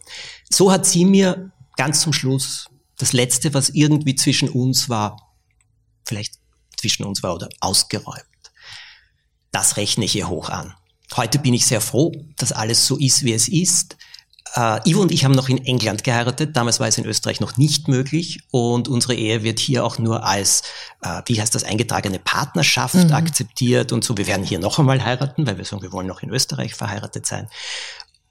So 0.50 0.70
hat 0.70 0.84
sie 0.84 1.06
mir 1.06 1.52
ganz 1.76 2.02
zum 2.02 2.12
Schluss 2.12 2.68
das 2.98 3.14
Letzte, 3.14 3.54
was 3.54 3.70
irgendwie 3.70 4.14
zwischen 4.14 4.48
uns 4.50 4.88
war, 4.88 5.16
vielleicht 6.04 6.41
zwischen 6.82 7.04
uns 7.04 7.22
war 7.22 7.34
oder 7.34 7.48
ausgeräumt. 7.60 8.24
Das 9.52 9.76
rechne 9.76 10.04
ich 10.04 10.16
ihr 10.16 10.28
hoch 10.28 10.50
an. 10.50 10.74
Heute 11.16 11.38
bin 11.38 11.54
ich 11.54 11.66
sehr 11.66 11.80
froh, 11.80 12.12
dass 12.36 12.52
alles 12.52 12.86
so 12.86 12.96
ist, 12.98 13.22
wie 13.22 13.32
es 13.32 13.48
ist. 13.48 13.96
Uh, 14.54 14.78
Ivo 14.84 15.00
und 15.00 15.12
ich 15.12 15.24
haben 15.24 15.32
noch 15.32 15.48
in 15.48 15.64
England 15.64 16.04
geheiratet. 16.04 16.54
Damals 16.56 16.78
war 16.78 16.86
es 16.86 16.98
in 16.98 17.06
Österreich 17.06 17.40
noch 17.40 17.56
nicht 17.56 17.88
möglich 17.88 18.40
und 18.50 18.86
unsere 18.86 19.14
Ehe 19.14 19.42
wird 19.42 19.58
hier 19.58 19.82
auch 19.82 19.98
nur 19.98 20.26
als, 20.26 20.62
uh, 21.06 21.22
wie 21.24 21.40
heißt 21.40 21.54
das, 21.54 21.64
eingetragene 21.64 22.18
Partnerschaft 22.18 22.94
mhm. 22.94 23.12
akzeptiert 23.12 23.92
und 23.92 24.04
so. 24.04 24.18
Wir 24.18 24.26
werden 24.26 24.44
hier 24.44 24.58
noch 24.58 24.78
einmal 24.78 25.02
heiraten, 25.02 25.46
weil 25.46 25.56
wir 25.56 25.64
sagen, 25.64 25.80
wir 25.80 25.92
wollen 25.92 26.06
noch 26.06 26.22
in 26.22 26.28
Österreich 26.28 26.74
verheiratet 26.74 27.24
sein. 27.24 27.48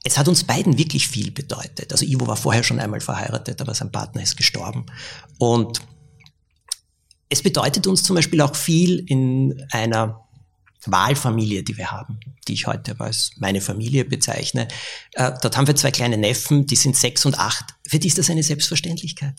Es 0.04 0.20
hat 0.20 0.28
uns 0.28 0.44
beiden 0.44 0.78
wirklich 0.78 1.08
viel 1.08 1.32
bedeutet. 1.32 1.92
Also 1.92 2.06
Ivo 2.06 2.28
war 2.28 2.38
vorher 2.38 2.64
schon 2.64 2.80
einmal 2.80 3.02
verheiratet, 3.02 3.60
aber 3.62 3.74
sein 3.74 3.92
Partner 3.92 4.22
ist 4.22 4.38
gestorben. 4.38 4.86
Und 5.40 5.82
es 7.32 7.41
bedeutet 7.41 7.88
uns 7.88 8.04
zum 8.04 8.17
Beispiel 8.17 8.41
auch 8.41 8.56
viel 8.56 9.04
in 9.08 9.65
einer 9.72 10.28
Wahlfamilie, 10.86 11.63
die 11.63 11.78
wir 11.78 11.89
haben, 11.89 12.20
die 12.48 12.54
ich 12.54 12.67
heute 12.67 13.00
als 13.00 13.32
meine 13.38 13.62
Familie 13.62 14.04
bezeichne. 14.04 14.67
Äh, 15.13 15.32
dort 15.41 15.56
haben 15.56 15.65
wir 15.65 15.76
zwei 15.76 15.91
kleine 15.91 16.17
Neffen, 16.17 16.65
die 16.65 16.76
sind 16.76 16.98
sechs 16.98 17.26
und 17.26 17.39
acht. 17.39 17.65
Für 17.88 18.00
die 18.00 18.10
ist 18.10 18.17
das 18.17 18.30
eine 18.30 18.44
Selbstverständlichkeit. 18.44 19.36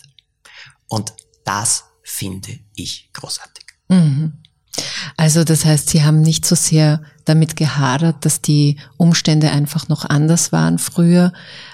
Und 0.87 1.13
das 1.45 1.83
finde 2.01 2.57
ich 2.75 3.11
großartig. 3.13 3.65
Mhm. 3.89 4.33
Also 5.15 5.43
das 5.43 5.63
heißt, 5.63 5.89
Sie 5.89 6.03
haben 6.03 6.21
nicht 6.21 6.45
so 6.45 6.55
sehr 6.55 7.03
damit 7.25 7.55
gehadert, 7.55 8.25
dass 8.25 8.41
die 8.41 8.79
Umstände 8.97 9.51
einfach 9.51 9.87
noch 9.87 10.03
anders 10.05 10.51
waren 10.51 10.79
früher. 10.79 11.31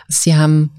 Sie 0.09 0.35
haben 0.35 0.71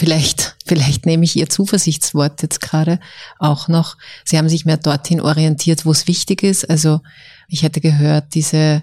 Vielleicht, 0.00 0.56
vielleicht 0.70 1.04
nehme 1.04 1.24
ich 1.24 1.34
Ihr 1.34 1.48
Zuversichtswort 1.48 2.42
jetzt 2.42 2.60
gerade 2.60 3.00
auch 3.40 3.66
noch. 3.66 3.96
Sie 4.24 4.38
haben 4.38 4.48
sich 4.48 4.64
mehr 4.64 4.76
dorthin 4.76 5.20
orientiert, 5.20 5.84
wo 5.84 5.90
es 5.90 6.06
wichtig 6.06 6.44
ist. 6.44 6.70
Also 6.70 7.00
ich 7.48 7.64
hätte 7.64 7.80
gehört, 7.80 8.34
diese 8.34 8.82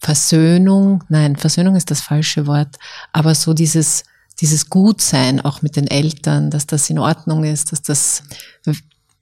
Versöhnung, 0.00 1.02
nein, 1.08 1.36
Versöhnung 1.36 1.76
ist 1.76 1.90
das 1.90 2.02
falsche 2.02 2.46
Wort, 2.46 2.76
aber 3.14 3.34
so 3.34 3.54
dieses, 3.54 4.04
dieses 4.42 4.68
Gutsein 4.68 5.40
auch 5.40 5.62
mit 5.62 5.76
den 5.76 5.86
Eltern, 5.86 6.50
dass 6.50 6.66
das 6.66 6.90
in 6.90 6.98
Ordnung 6.98 7.44
ist, 7.44 7.72
dass 7.72 7.80
das 7.80 8.22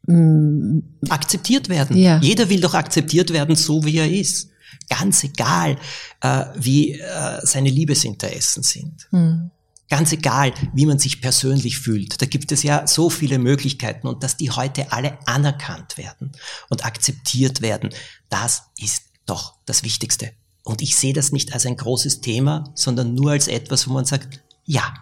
mm, 0.08 0.80
akzeptiert 1.08 1.68
werden. 1.68 1.96
Ja. 1.96 2.18
Jeder 2.18 2.50
will 2.50 2.60
doch 2.60 2.74
akzeptiert 2.74 3.32
werden, 3.32 3.54
so 3.54 3.84
wie 3.84 3.98
er 3.98 4.10
ist. 4.10 4.48
Ganz 4.88 5.22
egal, 5.22 5.76
äh, 6.20 6.46
wie 6.56 6.94
äh, 6.94 7.46
seine 7.46 7.70
Liebesinteressen 7.70 8.64
sind. 8.64 9.06
Mhm. 9.12 9.51
Ganz 9.92 10.11
egal, 10.11 10.55
wie 10.72 10.87
man 10.87 10.98
sich 10.98 11.20
persönlich 11.20 11.78
fühlt. 11.78 12.22
Da 12.22 12.24
gibt 12.24 12.50
es 12.50 12.62
ja 12.62 12.87
so 12.87 13.11
viele 13.11 13.38
Möglichkeiten 13.38 14.07
und 14.09 14.22
dass 14.22 14.38
die 14.38 14.50
heute 14.50 14.90
alle 14.90 15.18
anerkannt 15.26 15.98
werden 15.98 16.33
und 16.70 16.87
akzeptiert 16.87 17.61
werden, 17.61 17.90
das 18.31 18.62
ist 18.78 19.02
doch 19.26 19.59
das 19.66 19.83
Wichtigste. 19.83 20.33
Und 20.64 20.81
ich 20.81 20.96
sehe 20.96 21.12
das 21.12 21.31
nicht 21.31 21.52
als 21.52 21.66
ein 21.66 21.76
großes 21.76 22.22
Thema, 22.22 22.72
sondern 22.74 23.12
nur 23.12 23.33
als 23.33 23.48
etwas, 23.48 23.87
wo 23.87 23.92
man 23.92 24.07
sagt, 24.07 24.42
ja, 24.64 24.94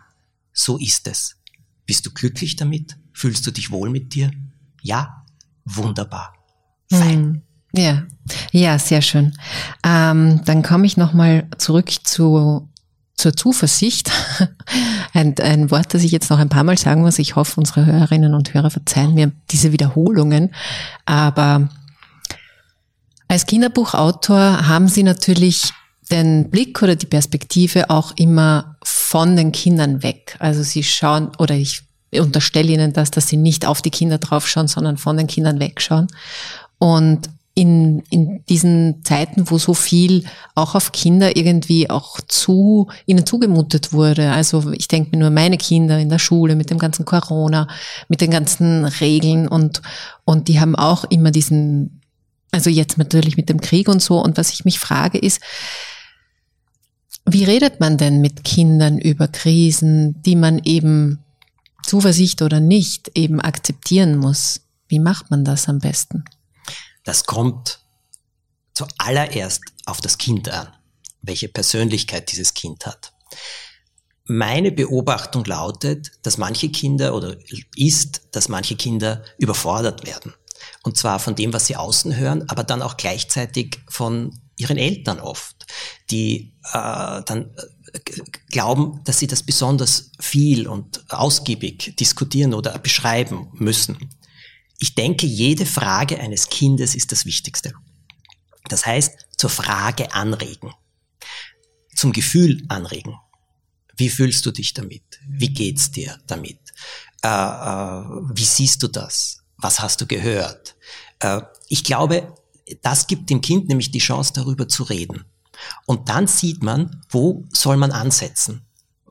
so 0.53 0.77
ist 0.77 1.07
es. 1.07 1.37
Bist 1.87 2.05
du 2.07 2.11
glücklich 2.11 2.57
damit? 2.57 2.97
Fühlst 3.13 3.47
du 3.47 3.53
dich 3.53 3.71
wohl 3.71 3.91
mit 3.91 4.13
dir? 4.13 4.33
Ja, 4.83 5.25
wunderbar. 5.65 6.35
Fein. 6.91 7.13
Hm. 7.13 7.43
Ja, 7.77 8.09
ja, 8.51 8.77
sehr 8.81 9.03
schön. 9.03 9.39
Ähm, 9.87 10.43
dann 10.47 10.65
komme 10.65 10.85
ich 10.85 10.97
nochmal 10.97 11.49
zurück 11.59 11.93
zu, 12.03 12.69
zur 13.21 13.37
Zuversicht. 13.37 14.11
Ein, 15.13 15.35
ein 15.41 15.71
Wort, 15.73 15.93
das 15.93 16.05
ich 16.05 16.13
jetzt 16.13 16.31
noch 16.31 16.39
ein 16.39 16.49
paar 16.49 16.63
Mal 16.63 16.79
sagen 16.79 17.03
muss. 17.03 17.19
Ich 17.19 17.35
hoffe, 17.35 17.59
unsere 17.59 17.85
Hörerinnen 17.85 18.33
und 18.33 18.55
Hörer 18.55 18.71
verzeihen 18.71 19.15
mir 19.15 19.33
diese 19.51 19.73
Wiederholungen. 19.73 20.55
Aber 21.05 21.69
als 23.27 23.47
Kinderbuchautor 23.47 24.69
haben 24.69 24.87
Sie 24.87 25.03
natürlich 25.03 25.73
den 26.11 26.49
Blick 26.51 26.81
oder 26.83 26.95
die 26.95 27.07
Perspektive 27.07 27.91
auch 27.91 28.13
immer 28.17 28.77
von 28.85 29.37
den 29.37 29.51
Kindern 29.51 30.03
weg. 30.05 30.37
Also 30.39 30.63
Sie 30.63 30.85
schauen, 30.85 31.33
oder 31.39 31.57
ich 31.57 31.83
unterstelle 32.13 32.73
Ihnen 32.73 32.93
das, 32.93 33.11
dass 33.11 33.27
Sie 33.27 33.37
nicht 33.37 33.67
auf 33.67 33.83
die 33.83 33.91
Kinder 33.91 34.19
draufschauen, 34.19 34.69
sondern 34.69 34.97
von 34.97 35.17
den 35.17 35.27
Kindern 35.27 35.59
wegschauen. 35.59 36.07
Und 36.79 37.29
in, 37.55 38.03
in 38.11 38.45
diesen 38.49 39.05
Zeiten, 39.05 39.51
wo 39.51 39.59
so 39.59 39.75
viel 39.75 40.25
auch 40.55 40.75
auf 40.75 40.93
Kinder 40.93 41.37
irgendwie 41.37 41.91
auch 41.91 42.21
zu, 42.21 42.89
ihnen 43.07 43.27
zugemutet 43.27 43.93
wurde. 43.93 44.31
Also 44.31 44.73
ich 44.73 44.89
denke 44.89 45.11
mir 45.11 45.19
nur 45.19 45.31
meine 45.31 45.59
Kinder 45.59 45.99
in 45.99 46.09
der 46.09 46.19
Schule 46.19 46.55
mit 46.55 46.71
dem 46.71 46.79
ganzen 46.79 47.05
Corona, 47.05 47.67
mit 48.09 48.21
den 48.21 48.31
ganzen 48.31 48.85
Regeln 48.85 49.49
und, 49.49 49.83
und 50.25 50.49
die 50.49 50.61
haben 50.61 50.77
auch 50.77 51.05
immer 51.05 51.33
diesen, 51.33 52.01
also 52.53 52.71
jetzt 52.71 52.99
natürlich 52.99 53.37
mit 53.37 53.49
dem 53.49 53.61
Krieg 53.61 53.89
und 53.89 54.01
so. 54.01 54.23
Und 54.23 54.39
was 54.39 54.53
ich 54.53 54.65
mich 54.65 54.79
frage 54.79 55.19
ist, 55.19 55.41
wie 57.27 57.45
redet 57.45 57.81
man 57.81 57.99
denn 57.99 58.21
mit 58.21 58.45
Kindern 58.45 58.99
über 58.99 59.29
Krisen, 59.29 60.23
die 60.23 60.37
man 60.37 60.61
eben 60.65 61.19
Zuversicht 61.85 62.43
oder 62.43 62.61
nicht 62.61 63.11
eben 63.15 63.41
akzeptieren 63.41 64.17
muss? 64.17 64.61
Wie 64.89 64.99
macht 64.99 65.31
man 65.31 65.45
das 65.45 65.69
am 65.69 65.79
besten? 65.79 66.25
Das 67.05 67.25
kommt 67.25 67.81
zuallererst 68.75 69.63
auf 69.87 70.01
das 70.01 70.19
Kind 70.19 70.49
an, 70.49 70.69
welche 71.23 71.49
Persönlichkeit 71.49 72.33
dieses 72.33 72.55
Kind 72.55 72.87
hat. 72.87 73.13
Meine 74.25 74.71
Beobachtung 74.71 75.45
lautet, 75.45 76.13
dass 76.23 76.39
manche 76.39 76.71
Kinder 76.71 77.15
oder 77.15 77.37
ist, 77.75 78.23
dass 78.33 78.49
manche 78.49 78.77
Kinder 78.77 79.25
überfordert 79.39 80.07
werden. 80.07 80.35
Und 80.83 80.97
zwar 80.97 81.19
von 81.19 81.35
dem, 81.35 81.53
was 81.53 81.67
sie 81.67 81.77
außen 81.77 82.17
hören, 82.17 82.49
aber 82.49 82.65
dann 82.65 82.83
auch 82.83 82.97
gleichzeitig 82.97 83.81
von 83.89 84.39
ihren 84.57 84.77
Eltern 84.77 85.21
oft, 85.21 85.67
die 86.11 86.55
äh, 86.73 87.23
dann 87.25 87.51
äh, 87.93 88.01
glauben, 88.51 89.01
dass 89.05 89.19
sie 89.19 89.27
das 89.27 89.43
besonders 89.43 90.13
viel 90.21 90.69
und 90.69 91.03
ausgiebig 91.11 91.97
diskutieren 91.99 92.55
oder 92.55 92.79
beschreiben 92.79 93.49
müssen. 93.55 94.11
Ich 94.81 94.95
denke, 94.95 95.27
jede 95.27 95.67
Frage 95.67 96.19
eines 96.19 96.49
Kindes 96.49 96.95
ist 96.95 97.13
das 97.13 97.27
Wichtigste. 97.27 97.75
Das 98.69 98.87
heißt, 98.87 99.27
zur 99.37 99.51
Frage 99.51 100.13
anregen, 100.15 100.73
zum 101.95 102.13
Gefühl 102.13 102.65
anregen. 102.69 103.15
Wie 103.97 104.09
fühlst 104.09 104.47
du 104.47 104.51
dich 104.51 104.73
damit? 104.73 105.03
Wie 105.29 105.53
geht's 105.53 105.91
dir 105.91 106.19
damit? 106.27 106.59
Äh, 107.23 107.29
äh, 107.29 108.05
wie 108.35 108.45
siehst 108.45 108.83
du 108.83 108.89
das? 108.89 109.43
Was 109.59 109.81
hast 109.81 110.01
du 110.01 110.07
gehört? 110.07 110.77
Äh, 111.19 111.43
ich 111.69 111.85
glaube, 111.85 112.35
das 112.81 113.07
gibt 113.07 113.29
dem 113.29 113.43
Kind 113.43 113.69
nämlich 113.69 113.91
die 113.91 113.99
Chance, 113.99 114.33
darüber 114.35 114.67
zu 114.67 114.85
reden. 114.85 115.27
Und 115.85 116.09
dann 116.09 116.27
sieht 116.27 116.63
man, 116.63 117.03
wo 117.11 117.45
soll 117.53 117.77
man 117.77 117.93
ansetzen? 117.93 118.63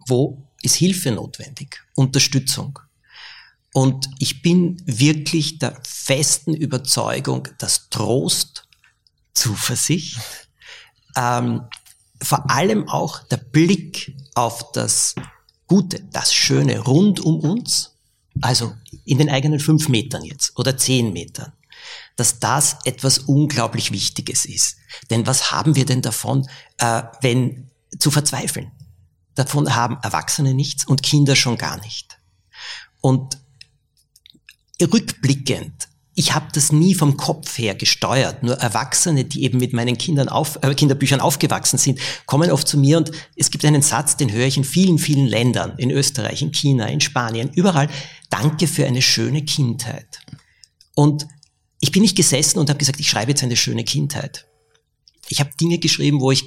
Wo 0.08 0.48
ist 0.64 0.76
Hilfe 0.76 1.12
notwendig? 1.12 1.84
Unterstützung? 1.94 2.80
Und 3.74 4.10
ich 4.20 4.42
bin 4.42 4.82
wirklich 4.86 5.60
der 5.60 5.80
festen 5.86 6.54
Überzeugung, 6.54 7.48
dass 7.60 7.90
Trost, 7.90 8.68
Zuversicht, 9.34 10.20
ähm, 11.16 11.62
vor 12.22 12.50
allem 12.50 12.90
auch 12.90 13.24
der 13.28 13.38
Blick 13.38 14.16
auf 14.34 14.72
das 14.72 15.16
Gute, 15.68 16.02
das 16.12 16.34
Schöne 16.34 16.80
rund 16.80 17.20
um 17.20 17.40
uns, 17.40 17.96
also 18.42 18.74
in 19.06 19.18
den 19.18 19.30
eigenen 19.30 19.60
fünf 19.60 19.88
Metern 19.88 20.24
jetzt 20.24 20.58
oder 20.58 20.78
zehn 20.78 21.14
Metern, 21.14 21.54
dass 22.16 22.40
das 22.40 22.78
etwas 22.86 23.20
unglaublich 23.20 23.92
Wichtiges 23.92 24.46
ist. 24.46 24.78
Denn 25.10 25.28
was 25.28 25.52
haben 25.52 25.76
wir 25.76 25.86
denn 25.86 26.02
davon, 26.02 26.48
äh, 26.78 27.04
wenn 27.22 27.70
zu 27.98 28.12
verzweifeln? 28.12 28.72
Davon 29.36 29.74
haben 29.76 29.98
Erwachsene 30.02 30.54
nichts 30.54 30.86
und 30.86 31.04
Kinder 31.04 31.36
schon 31.36 31.58
gar 31.58 31.80
nicht. 31.80 32.20
Und 33.00 33.39
rückblickend, 34.82 35.90
ich 36.20 36.36
habe 36.36 36.48
das 36.52 36.74
nie 36.74 36.96
vom 36.96 37.16
Kopf 37.16 37.58
her 37.58 37.76
gesteuert. 37.76 38.44
Nur 38.44 38.56
Erwachsene, 38.56 39.24
die 39.24 39.44
eben 39.46 39.58
mit 39.58 39.72
meinen 39.72 39.98
Kindern 39.98 40.28
auf, 40.28 40.60
äh, 40.62 40.76
Kinderbüchern 40.76 41.22
aufgewachsen 41.22 41.78
sind, 41.78 41.98
kommen 42.26 42.52
oft 42.52 42.68
zu 42.68 42.78
mir 42.78 42.98
und 42.98 43.10
es 43.38 43.52
gibt 43.52 43.64
einen 43.64 43.82
Satz, 43.82 44.18
den 44.18 44.30
höre 44.30 44.46
ich 44.46 44.58
in 44.58 44.66
vielen, 44.66 44.98
vielen 44.98 45.28
Ländern, 45.28 45.76
in 45.78 45.92
Österreich, 45.92 46.42
in 46.42 46.52
China, 46.52 46.88
in 46.88 47.00
Spanien, 47.00 47.50
überall. 47.56 47.88
Danke 48.30 48.68
für 48.68 48.86
eine 48.86 49.02
schöne 49.02 49.46
Kindheit. 49.46 50.20
Und 50.94 51.26
ich 51.80 51.94
bin 51.94 52.02
nicht 52.02 52.18
gesessen 52.18 52.60
und 52.60 52.70
habe 52.70 52.80
gesagt, 52.80 53.00
ich 53.00 53.10
schreibe 53.10 53.32
jetzt 53.32 53.44
eine 53.44 53.56
schöne 53.56 53.86
Kindheit. 53.86 54.46
Ich 55.30 55.40
habe 55.40 55.52
Dinge 55.58 55.78
geschrieben, 55.78 56.20
wo 56.20 56.32
ich 56.32 56.44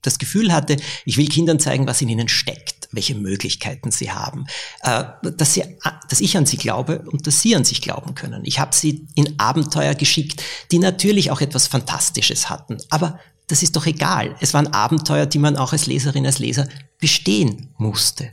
das 0.00 0.18
Gefühl 0.18 0.50
hatte, 0.50 0.76
ich 1.04 1.18
will 1.18 1.28
Kindern 1.28 1.60
zeigen, 1.60 1.86
was 1.86 2.00
in 2.00 2.08
ihnen 2.08 2.28
steckt, 2.28 2.77
welche 2.90 3.14
Möglichkeiten 3.14 3.90
sie 3.90 4.10
haben, 4.10 4.46
äh, 4.82 5.04
dass, 5.22 5.54
sie, 5.54 5.64
dass 6.08 6.20
ich 6.20 6.36
an 6.36 6.46
sie 6.46 6.56
glaube 6.56 7.00
und 7.10 7.26
dass 7.26 7.42
sie 7.42 7.54
an 7.54 7.64
sich 7.64 7.82
glauben 7.82 8.14
können. 8.14 8.42
Ich 8.44 8.58
habe 8.58 8.74
sie 8.74 9.06
in 9.14 9.38
Abenteuer 9.38 9.94
geschickt, 9.94 10.42
die 10.70 10.78
natürlich 10.78 11.30
auch 11.30 11.40
etwas 11.40 11.66
Fantastisches 11.66 12.48
hatten, 12.48 12.78
aber 12.90 13.18
das 13.46 13.62
ist 13.62 13.76
doch 13.76 13.86
egal. 13.86 14.36
Es 14.40 14.52
waren 14.52 14.66
Abenteuer, 14.68 15.24
die 15.24 15.38
man 15.38 15.56
auch 15.56 15.72
als 15.72 15.86
Leserin, 15.86 16.26
als 16.26 16.38
Leser 16.38 16.68
bestehen 16.98 17.72
musste. 17.78 18.30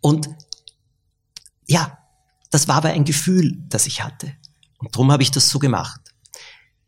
Und 0.00 0.30
ja, 1.66 1.98
das 2.50 2.66
war 2.66 2.76
aber 2.76 2.90
ein 2.90 3.04
Gefühl, 3.04 3.58
das 3.68 3.86
ich 3.86 4.02
hatte. 4.02 4.32
Und 4.78 4.94
darum 4.94 5.12
habe 5.12 5.22
ich 5.22 5.30
das 5.30 5.50
so 5.50 5.58
gemacht 5.58 6.00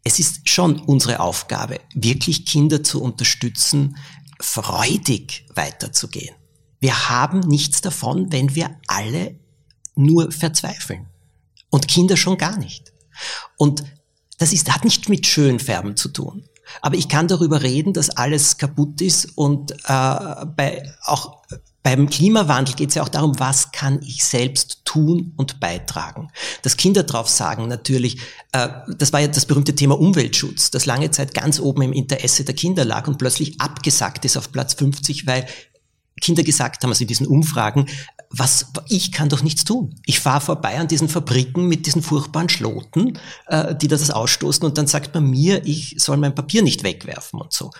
es 0.04 0.18
ist 0.18 0.48
schon 0.48 0.78
unsere 0.80 1.20
Aufgabe, 1.20 1.80
wirklich 1.94 2.46
Kinder 2.46 2.82
zu 2.82 3.02
unterstützen, 3.02 3.96
freudig 4.40 5.46
weiterzugehen. 5.54 6.34
Wir 6.80 7.08
haben 7.10 7.40
nichts 7.40 7.80
davon, 7.82 8.32
wenn 8.32 8.54
wir 8.54 8.70
alle 8.86 9.36
nur 9.94 10.32
verzweifeln. 10.32 11.06
Und 11.68 11.86
Kinder 11.86 12.16
schon 12.16 12.38
gar 12.38 12.56
nicht. 12.56 12.92
Und 13.56 13.84
das 14.38 14.52
ist, 14.52 14.72
hat 14.72 14.84
nicht 14.84 15.08
mit 15.08 15.26
Schönfärben 15.26 15.96
zu 15.96 16.08
tun. 16.08 16.44
Aber 16.82 16.96
ich 16.96 17.08
kann 17.08 17.28
darüber 17.28 17.62
reden, 17.62 17.92
dass 17.92 18.10
alles 18.10 18.56
kaputt 18.56 19.00
ist 19.00 19.36
und 19.36 19.72
äh, 19.72 19.76
bei, 19.84 20.82
auch 21.02 21.42
beim 21.82 22.10
Klimawandel 22.10 22.74
geht 22.74 22.90
es 22.90 22.94
ja 22.94 23.02
auch 23.02 23.08
darum, 23.08 23.38
was 23.40 23.72
kann 23.72 24.00
ich 24.02 24.22
selbst 24.24 24.82
tun 24.84 25.32
und 25.36 25.60
beitragen. 25.60 26.28
Dass 26.62 26.76
Kinder 26.76 27.04
drauf 27.04 27.28
sagen, 27.28 27.68
natürlich, 27.68 28.18
äh, 28.52 28.68
das 28.98 29.12
war 29.12 29.20
ja 29.20 29.28
das 29.28 29.46
berühmte 29.46 29.74
Thema 29.74 29.98
Umweltschutz, 29.98 30.70
das 30.70 30.84
lange 30.86 31.10
Zeit 31.10 31.32
ganz 31.32 31.58
oben 31.58 31.82
im 31.82 31.92
Interesse 31.92 32.44
der 32.44 32.54
Kinder 32.54 32.84
lag 32.84 33.08
und 33.08 33.18
plötzlich 33.18 33.60
abgesagt 33.60 34.24
ist 34.24 34.36
auf 34.36 34.52
Platz 34.52 34.74
50, 34.74 35.26
weil 35.26 35.46
Kinder 36.20 36.42
gesagt 36.42 36.82
haben, 36.82 36.90
also 36.90 37.02
in 37.02 37.08
diesen 37.08 37.26
Umfragen, 37.26 37.86
was, 38.30 38.66
ich 38.88 39.10
kann 39.10 39.28
doch 39.28 39.42
nichts 39.42 39.64
tun. 39.64 39.96
Ich 40.06 40.20
fahre 40.20 40.40
vorbei 40.40 40.78
an 40.78 40.86
diesen 40.86 41.08
Fabriken 41.08 41.66
mit 41.66 41.86
diesen 41.86 42.02
furchtbaren 42.02 42.48
Schloten, 42.48 43.18
äh, 43.46 43.74
die 43.74 43.88
das 43.88 44.10
ausstoßen 44.10 44.64
und 44.64 44.78
dann 44.78 44.86
sagt 44.86 45.14
man 45.14 45.28
mir, 45.28 45.66
ich 45.66 45.96
soll 45.98 46.16
mein 46.16 46.34
Papier 46.34 46.62
nicht 46.62 46.84
wegwerfen 46.84 47.40
und 47.40 47.52
so 47.52 47.70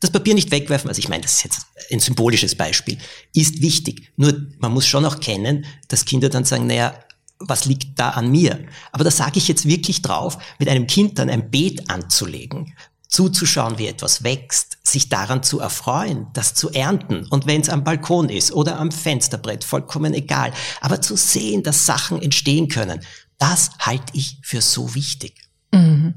das 0.00 0.10
Papier 0.10 0.34
nicht 0.34 0.50
wegwerfen, 0.50 0.88
also 0.88 0.98
ich 0.98 1.08
meine, 1.08 1.22
das 1.22 1.34
ist 1.34 1.44
jetzt 1.44 1.66
ein 1.92 2.00
symbolisches 2.00 2.54
Beispiel, 2.54 2.98
ist 3.34 3.60
wichtig. 3.60 4.10
Nur 4.16 4.34
man 4.58 4.72
muss 4.72 4.86
schon 4.86 5.04
auch 5.04 5.20
kennen, 5.20 5.66
dass 5.88 6.06
Kinder 6.06 6.30
dann 6.30 6.44
sagen, 6.44 6.66
naja, 6.66 6.94
was 7.38 7.66
liegt 7.66 7.98
da 7.98 8.10
an 8.10 8.30
mir? 8.30 8.58
Aber 8.92 9.04
da 9.04 9.10
sage 9.10 9.38
ich 9.38 9.48
jetzt 9.48 9.66
wirklich 9.66 10.02
drauf, 10.02 10.38
mit 10.58 10.68
einem 10.68 10.86
Kind 10.86 11.18
dann 11.18 11.30
ein 11.30 11.50
Beet 11.50 11.88
anzulegen, 11.88 12.74
zuzuschauen, 13.10 13.78
wie 13.78 13.88
etwas 13.88 14.22
wächst, 14.22 14.78
sich 14.84 15.08
daran 15.08 15.42
zu 15.42 15.60
erfreuen, 15.60 16.28
das 16.32 16.54
zu 16.54 16.70
ernten. 16.70 17.26
Und 17.28 17.46
wenn 17.46 17.60
es 17.60 17.68
am 17.68 17.84
Balkon 17.84 18.28
ist 18.28 18.52
oder 18.52 18.78
am 18.78 18.92
Fensterbrett, 18.92 19.64
vollkommen 19.64 20.14
egal. 20.14 20.52
Aber 20.80 21.02
zu 21.02 21.16
sehen, 21.16 21.62
dass 21.62 21.86
Sachen 21.86 22.22
entstehen 22.22 22.68
können, 22.68 23.00
das 23.38 23.70
halte 23.80 24.12
ich 24.12 24.38
für 24.42 24.60
so 24.60 24.94
wichtig. 24.94 25.34
Mhm. 25.72 26.14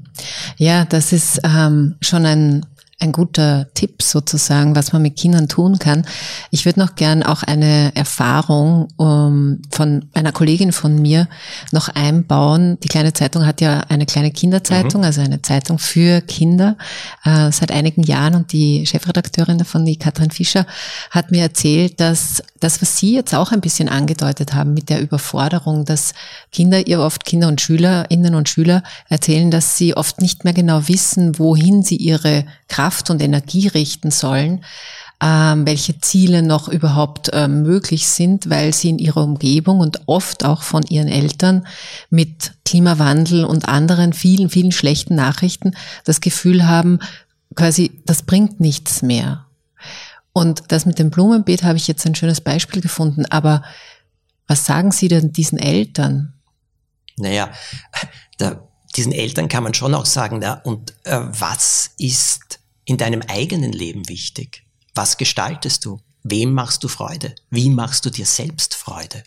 Ja, 0.56 0.84
das 0.84 1.12
ist 1.12 1.40
ähm, 1.44 1.96
schon 2.00 2.26
ein 2.26 2.66
ein 3.04 3.12
guter 3.12 3.68
Tipp 3.74 4.02
sozusagen, 4.02 4.74
was 4.74 4.92
man 4.92 5.02
mit 5.02 5.16
Kindern 5.16 5.48
tun 5.48 5.78
kann. 5.78 6.04
Ich 6.50 6.64
würde 6.64 6.80
noch 6.80 6.96
gern 6.96 7.22
auch 7.22 7.42
eine 7.42 7.94
Erfahrung 7.94 8.88
um, 8.96 9.60
von 9.70 10.06
einer 10.14 10.32
Kollegin 10.32 10.72
von 10.72 11.00
mir 11.00 11.28
noch 11.70 11.88
einbauen. 11.88 12.78
Die 12.82 12.88
kleine 12.88 13.12
Zeitung 13.12 13.46
hat 13.46 13.60
ja 13.60 13.80
eine 13.88 14.06
kleine 14.06 14.30
Kinderzeitung, 14.30 15.02
mhm. 15.02 15.06
also 15.06 15.20
eine 15.20 15.42
Zeitung 15.42 15.78
für 15.78 16.20
Kinder 16.22 16.76
äh, 17.24 17.52
seit 17.52 17.70
einigen 17.70 18.02
Jahren 18.02 18.34
und 18.34 18.52
die 18.52 18.86
Chefredakteurin 18.86 19.58
davon, 19.58 19.84
die 19.84 19.96
Katrin 19.96 20.30
Fischer, 20.30 20.66
hat 21.10 21.30
mir 21.30 21.42
erzählt, 21.42 22.00
dass 22.00 22.42
das, 22.58 22.80
was 22.80 22.96
Sie 22.96 23.14
jetzt 23.14 23.34
auch 23.34 23.52
ein 23.52 23.60
bisschen 23.60 23.88
angedeutet 23.88 24.54
haben 24.54 24.72
mit 24.72 24.88
der 24.88 25.00
Überforderung, 25.00 25.84
dass 25.84 26.14
Kinder, 26.50 26.86
ihr 26.86 27.00
oft 27.00 27.24
Kinder 27.26 27.48
und 27.48 27.60
Schülerinnen 27.60 28.34
und 28.34 28.48
Schüler 28.48 28.82
erzählen, 29.08 29.50
dass 29.50 29.76
sie 29.76 29.96
oft 29.96 30.20
nicht 30.20 30.44
mehr 30.44 30.54
genau 30.54 30.88
wissen, 30.88 31.38
wohin 31.38 31.82
sie 31.82 31.96
ihre 31.96 32.46
Kraft 32.68 32.93
und 33.10 33.22
Energie 33.22 33.68
richten 33.68 34.10
sollen, 34.10 34.64
ähm, 35.22 35.66
welche 35.66 35.98
Ziele 36.00 36.42
noch 36.42 36.68
überhaupt 36.68 37.30
äh, 37.32 37.48
möglich 37.48 38.08
sind, 38.08 38.50
weil 38.50 38.74
sie 38.74 38.90
in 38.90 38.98
ihrer 38.98 39.22
Umgebung 39.22 39.80
und 39.80 40.02
oft 40.06 40.44
auch 40.44 40.62
von 40.62 40.82
ihren 40.82 41.08
Eltern 41.08 41.66
mit 42.10 42.52
Klimawandel 42.64 43.44
und 43.44 43.68
anderen 43.68 44.12
vielen, 44.12 44.50
vielen 44.50 44.72
schlechten 44.72 45.14
Nachrichten 45.14 45.76
das 46.04 46.20
Gefühl 46.20 46.66
haben, 46.66 46.98
quasi, 47.54 48.02
das 48.06 48.22
bringt 48.22 48.60
nichts 48.60 49.02
mehr. 49.02 49.46
Und 50.32 50.64
das 50.68 50.84
mit 50.84 50.98
dem 50.98 51.10
Blumenbeet 51.10 51.62
habe 51.62 51.76
ich 51.76 51.86
jetzt 51.86 52.04
ein 52.06 52.16
schönes 52.16 52.40
Beispiel 52.40 52.82
gefunden, 52.82 53.24
aber 53.26 53.62
was 54.46 54.66
sagen 54.66 54.90
Sie 54.90 55.08
denn 55.08 55.32
diesen 55.32 55.58
Eltern? 55.58 56.34
Naja, 57.16 57.50
da, 58.38 58.68
diesen 58.96 59.12
Eltern 59.12 59.48
kann 59.48 59.62
man 59.62 59.74
schon 59.74 59.94
auch 59.94 60.06
sagen, 60.06 60.38
na, 60.40 60.54
und 60.64 60.92
äh, 61.04 61.20
was 61.20 61.92
ist 61.98 62.58
in 62.84 62.96
deinem 62.96 63.22
eigenen 63.22 63.72
Leben 63.72 64.08
wichtig? 64.08 64.64
Was 64.94 65.16
gestaltest 65.16 65.84
du? 65.84 66.00
Wem 66.22 66.52
machst 66.52 66.82
du 66.84 66.88
Freude? 66.88 67.34
Wie 67.50 67.70
machst 67.70 68.06
du 68.06 68.10
dir 68.10 68.26
selbst 68.26 68.74
Freude? 68.74 69.22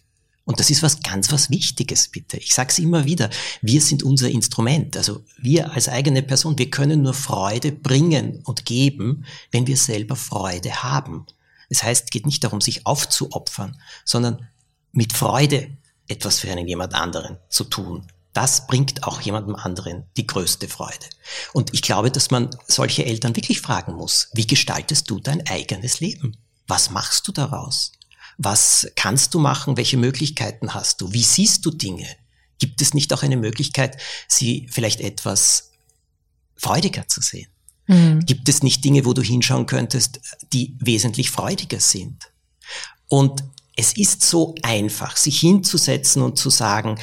Und 0.45 0.61
das 0.61 0.69
ist 0.69 0.81
was 0.81 1.01
ganz 1.01 1.31
was 1.33 1.49
Wichtiges, 1.49 2.07
bitte. 2.07 2.37
Ich 2.37 2.53
sage 2.53 2.69
es 2.69 2.79
immer 2.79 3.03
wieder. 3.03 3.29
Wir 3.61 3.81
sind 3.81 4.01
unser 4.01 4.29
Instrument. 4.29 4.95
Also 4.95 5.25
wir 5.37 5.73
als 5.73 5.89
eigene 5.89 6.23
Person, 6.23 6.57
wir 6.57 6.69
können 6.69 7.01
nur 7.01 7.13
Freude 7.13 7.73
bringen 7.73 8.39
und 8.45 8.65
geben, 8.65 9.25
wenn 9.51 9.67
wir 9.67 9.75
selber 9.75 10.15
Freude 10.15 10.83
haben. 10.83 11.25
Das 11.69 11.83
heißt, 11.83 12.05
es 12.05 12.09
geht 12.11 12.25
nicht 12.25 12.45
darum, 12.45 12.61
sich 12.61 12.85
aufzuopfern, 12.85 13.77
sondern 14.05 14.47
mit 14.93 15.11
Freude 15.11 15.69
etwas 16.07 16.39
für 16.39 16.49
einen 16.49 16.67
jemand 16.67 16.93
anderen 16.93 17.37
zu 17.49 17.65
tun. 17.65 18.07
Das 18.37 18.67
bringt 18.67 19.03
auch 19.03 19.19
jemandem 19.21 19.55
anderen 19.55 20.03
die 20.15 20.27
größte 20.27 20.67
Freude. 20.67 21.07
Und 21.53 21.73
ich 21.73 21.81
glaube, 21.81 22.11
dass 22.11 22.29
man 22.29 22.51
solche 22.67 23.03
Eltern 23.03 23.35
wirklich 23.35 23.61
fragen 23.61 23.95
muss, 23.95 24.29
wie 24.31 24.45
gestaltest 24.45 25.09
du 25.09 25.19
dein 25.19 25.47
eigenes 25.47 26.01
Leben? 26.01 26.37
Was 26.67 26.91
machst 26.91 27.27
du 27.27 27.31
daraus? 27.31 27.93
Was 28.37 28.91
kannst 28.95 29.33
du 29.33 29.39
machen? 29.39 29.75
Welche 29.75 29.97
Möglichkeiten 29.97 30.75
hast 30.75 31.01
du? 31.01 31.11
Wie 31.13 31.23
siehst 31.23 31.65
du 31.65 31.71
Dinge? 31.71 32.05
Gibt 32.59 32.79
es 32.83 32.93
nicht 32.93 33.11
auch 33.11 33.23
eine 33.23 33.37
Möglichkeit, 33.37 33.99
sie 34.27 34.67
vielleicht 34.69 35.01
etwas 35.01 35.71
freudiger 36.55 37.07
zu 37.07 37.21
sehen? 37.21 37.49
Mhm. 37.87 38.23
Gibt 38.23 38.47
es 38.49 38.61
nicht 38.61 38.85
Dinge, 38.85 39.03
wo 39.05 39.13
du 39.13 39.23
hinschauen 39.23 39.65
könntest, 39.65 40.19
die 40.53 40.77
wesentlich 40.79 41.31
freudiger 41.31 41.79
sind? 41.79 42.31
Und 43.07 43.43
es 43.75 43.93
ist 43.97 44.21
so 44.21 44.53
einfach, 44.61 45.17
sich 45.17 45.39
hinzusetzen 45.39 46.21
und 46.21 46.37
zu 46.37 46.51
sagen, 46.51 46.99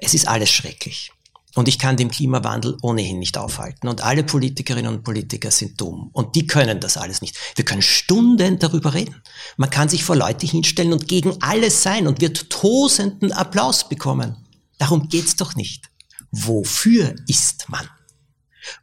es 0.00 0.14
ist 0.14 0.28
alles 0.28 0.50
schrecklich. 0.50 1.12
Und 1.54 1.66
ich 1.66 1.78
kann 1.78 1.96
den 1.96 2.10
Klimawandel 2.10 2.76
ohnehin 2.82 3.18
nicht 3.18 3.36
aufhalten. 3.36 3.88
Und 3.88 4.02
alle 4.02 4.22
Politikerinnen 4.22 4.94
und 4.94 5.02
Politiker 5.02 5.50
sind 5.50 5.80
dumm. 5.80 6.10
Und 6.12 6.36
die 6.36 6.46
können 6.46 6.78
das 6.78 6.96
alles 6.96 7.20
nicht. 7.20 7.36
Wir 7.56 7.64
können 7.64 7.82
Stunden 7.82 8.58
darüber 8.58 8.94
reden. 8.94 9.16
Man 9.56 9.70
kann 9.70 9.88
sich 9.88 10.04
vor 10.04 10.14
Leute 10.14 10.46
hinstellen 10.46 10.92
und 10.92 11.08
gegen 11.08 11.42
alles 11.42 11.82
sein 11.82 12.06
und 12.06 12.20
wird 12.20 12.48
tosenden 12.50 13.32
Applaus 13.32 13.88
bekommen. 13.88 14.36
Darum 14.78 15.08
geht's 15.08 15.34
doch 15.34 15.56
nicht. 15.56 15.90
Wofür 16.30 17.16
ist 17.26 17.68
man? 17.68 17.88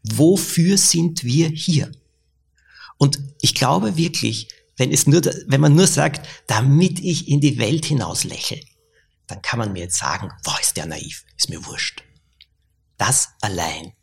Wofür 0.03 0.77
sind 0.77 1.23
wir 1.23 1.47
hier? 1.47 1.91
Und 2.97 3.19
ich 3.41 3.53
glaube 3.53 3.95
wirklich, 3.95 4.49
wenn 4.77 4.91
es 4.91 5.07
nur, 5.07 5.21
wenn 5.47 5.61
man 5.61 5.75
nur 5.75 5.87
sagt, 5.87 6.27
damit 6.47 6.99
ich 6.99 7.27
in 7.29 7.39
die 7.39 7.57
Welt 7.57 7.85
hinaus 7.85 8.23
lächle, 8.23 8.59
dann 9.27 9.41
kann 9.41 9.59
man 9.59 9.73
mir 9.73 9.83
jetzt 9.83 9.97
sagen, 9.97 10.31
boah, 10.43 10.59
ist 10.59 10.77
der 10.77 10.85
naiv, 10.85 11.25
ist 11.37 11.49
mir 11.49 11.65
wurscht. 11.65 12.03
Das 12.97 13.29
allein 13.41 13.93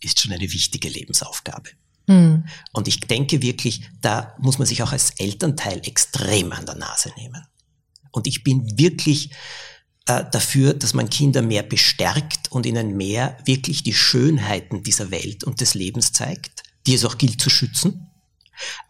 ist 0.00 0.20
schon 0.20 0.32
eine 0.32 0.52
wichtige 0.52 0.88
Lebensaufgabe. 0.88 1.70
Mhm. 2.06 2.44
Und 2.72 2.88
ich 2.88 3.00
denke 3.00 3.42
wirklich, 3.42 3.88
da 4.00 4.34
muss 4.38 4.58
man 4.58 4.66
sich 4.66 4.82
auch 4.82 4.92
als 4.92 5.10
Elternteil 5.18 5.80
extrem 5.86 6.52
an 6.52 6.66
der 6.66 6.76
Nase 6.76 7.12
nehmen. 7.16 7.44
Und 8.10 8.26
ich 8.26 8.42
bin 8.44 8.78
wirklich 8.78 9.30
äh, 10.06 10.24
dafür, 10.30 10.74
dass 10.74 10.94
man 10.94 11.10
Kinder 11.10 11.42
mehr 11.42 11.62
bestärkt 11.62 12.50
und 12.50 12.64
ihnen 12.64 12.96
mehr 12.96 13.36
wirklich 13.44 13.82
die 13.82 13.94
Schönheiten 13.94 14.82
dieser 14.82 15.10
Welt 15.10 15.44
und 15.44 15.60
des 15.60 15.74
Lebens 15.74 16.12
zeigt, 16.12 16.62
die 16.86 16.94
es 16.94 17.04
auch 17.04 17.18
gilt 17.18 17.40
zu 17.40 17.50
schützen, 17.50 18.10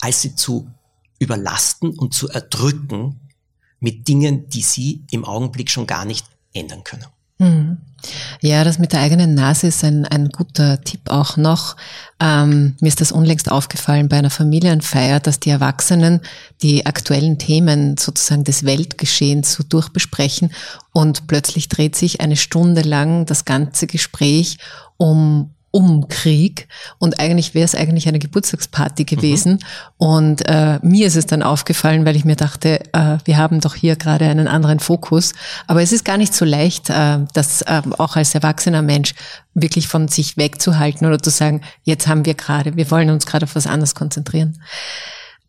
als 0.01 0.23
sie 0.23 0.37
zu 0.37 0.73
überlasten 1.19 1.99
und 1.99 2.15
zu 2.15 2.29
erdrücken 2.29 3.28
mit 3.81 4.09
Dingen, 4.09 4.49
die 4.49 4.63
sie 4.63 5.05
im 5.11 5.25
Augenblick 5.25 5.71
schon 5.71 5.87
gar 5.87 6.05
nicht 6.05 6.27
ändern 6.53 6.85
können. 6.85 7.07
Mhm. 7.39 7.79
Ja, 8.41 8.63
das 8.63 8.79
mit 8.79 8.93
der 8.93 9.01
eigenen 9.01 9.35
Nase 9.35 9.69
ist 9.69 9.83
ein, 9.83 10.05
ein 10.05 10.29
guter 10.29 10.81
Tipp 10.83 11.01
auch 11.09 11.37
noch. 11.37 11.77
Ähm, 12.21 12.77
mir 12.81 12.89
ist 12.89 13.01
das 13.01 13.13
unlängst 13.13 13.51
aufgefallen 13.51 14.09
bei 14.09 14.19
einer 14.19 14.31
Familienfeier, 14.31 15.19
dass 15.19 15.41
die 15.41 15.51
Erwachsenen 15.51 16.21
die 16.63 16.87
aktuellen 16.87 17.39
Themen 17.39 17.97
sozusagen 17.97 18.45
des 18.45 18.65
Weltgeschehens 18.65 19.53
so 19.53 19.65
durchbesprechen 19.65 20.53
und 20.93 21.27
plötzlich 21.27 21.69
dreht 21.69 21.97
sich 21.97 22.21
eine 22.21 22.37
Stunde 22.37 22.83
lang 22.83 23.27
das 23.27 23.45
ganze 23.45 23.87
Gespräch 23.87 24.59
um 24.97 25.55
um 25.71 26.09
Krieg 26.09 26.67
und 26.99 27.21
eigentlich 27.21 27.55
wäre 27.55 27.65
es 27.65 27.75
eigentlich 27.75 28.09
eine 28.09 28.19
Geburtstagsparty 28.19 29.05
gewesen. 29.05 29.53
Mhm. 29.53 29.59
Und 29.99 30.49
äh, 30.49 30.79
mir 30.83 31.07
ist 31.07 31.17
es 31.17 31.27
dann 31.27 31.43
aufgefallen, 31.43 32.07
weil 32.07 32.17
ich 32.17 32.25
mir 32.25 32.37
dachte, 32.37 32.81
äh, 32.93 33.19
wir 33.25 33.37
haben 33.37 33.61
doch 33.61 33.75
hier 33.75 33.97
gerade 33.97 34.25
einen 34.27 34.49
anderen 34.49 34.81
Fokus. 34.81 35.35
Aber 35.67 35.83
es 35.83 35.93
ist 35.93 36.05
gar 36.05 36.17
nicht 36.17 36.35
so 36.35 36.45
leicht, 36.45 36.89
äh, 36.89 37.19
das 37.35 37.63
äh, 37.63 37.83
auch 37.99 38.17
als 38.17 38.35
erwachsener 38.35 38.83
Mensch 38.83 39.15
wirklich 39.55 39.89
von 39.89 40.09
sich 40.09 40.37
wegzuhalten 40.37 41.07
oder 41.07 41.19
zu 41.19 41.31
sagen, 41.31 41.61
jetzt 41.83 42.07
haben 42.09 42.25
wir 42.25 42.35
gerade, 42.35 42.77
wir 42.77 42.91
wollen 42.91 43.11
uns 43.11 43.27
gerade 43.27 43.45
auf 43.45 43.55
was 43.55 43.67
anderes 43.67 43.95
konzentrieren. 43.95 44.59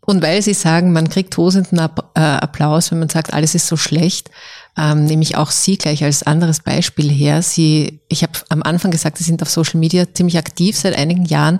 Und 0.01 0.23
weil 0.23 0.41
Sie 0.41 0.55
sagen, 0.55 0.91
man 0.91 1.07
kriegt 1.07 1.35
tosenden 1.35 1.77
äh, 1.77 2.19
Applaus, 2.19 2.91
wenn 2.91 2.99
man 2.99 3.09
sagt, 3.09 3.31
alles 3.31 3.53
ist 3.53 3.67
so 3.67 3.77
schlecht, 3.77 4.31
ähm, 4.77 5.05
nehme 5.05 5.23
ich 5.23 5.35
auch 5.35 5.51
Sie 5.51 5.77
gleich 5.77 6.03
als 6.03 6.23
anderes 6.23 6.61
Beispiel 6.61 7.09
her. 7.09 7.41
Sie, 7.41 7.99
ich 8.07 8.23
habe 8.23 8.33
am 8.49 8.63
Anfang 8.63 8.91
gesagt, 8.91 9.17
Sie 9.17 9.23
sind 9.23 9.41
auf 9.41 9.49
Social 9.49 9.79
Media 9.79 10.05
ziemlich 10.13 10.37
aktiv 10.37 10.77
seit 10.77 10.97
einigen 10.97 11.25
Jahren. 11.25 11.59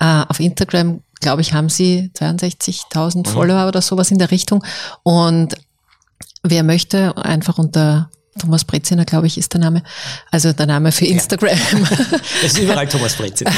Äh, 0.00 0.24
auf 0.28 0.40
Instagram, 0.40 1.02
glaube 1.20 1.42
ich, 1.42 1.52
haben 1.52 1.68
Sie 1.68 2.10
62.000 2.16 3.18
mhm. 3.18 3.24
Follower 3.24 3.68
oder 3.68 3.82
sowas 3.82 4.10
in 4.10 4.18
der 4.18 4.30
Richtung. 4.30 4.64
Und 5.02 5.54
wer 6.42 6.62
möchte 6.62 7.16
einfach 7.16 7.58
unter 7.58 8.10
Thomas 8.38 8.64
Breziner, 8.64 9.04
glaube 9.04 9.26
ich, 9.28 9.38
ist 9.38 9.52
der 9.52 9.60
Name. 9.60 9.82
Also 10.30 10.52
der 10.52 10.66
Name 10.66 10.92
für 10.92 11.06
Instagram. 11.06 11.58
Ja. 11.74 12.18
Das 12.42 12.52
ist 12.52 12.58
überall 12.58 12.88
Thomas 12.88 13.14
Breziner. 13.14 13.52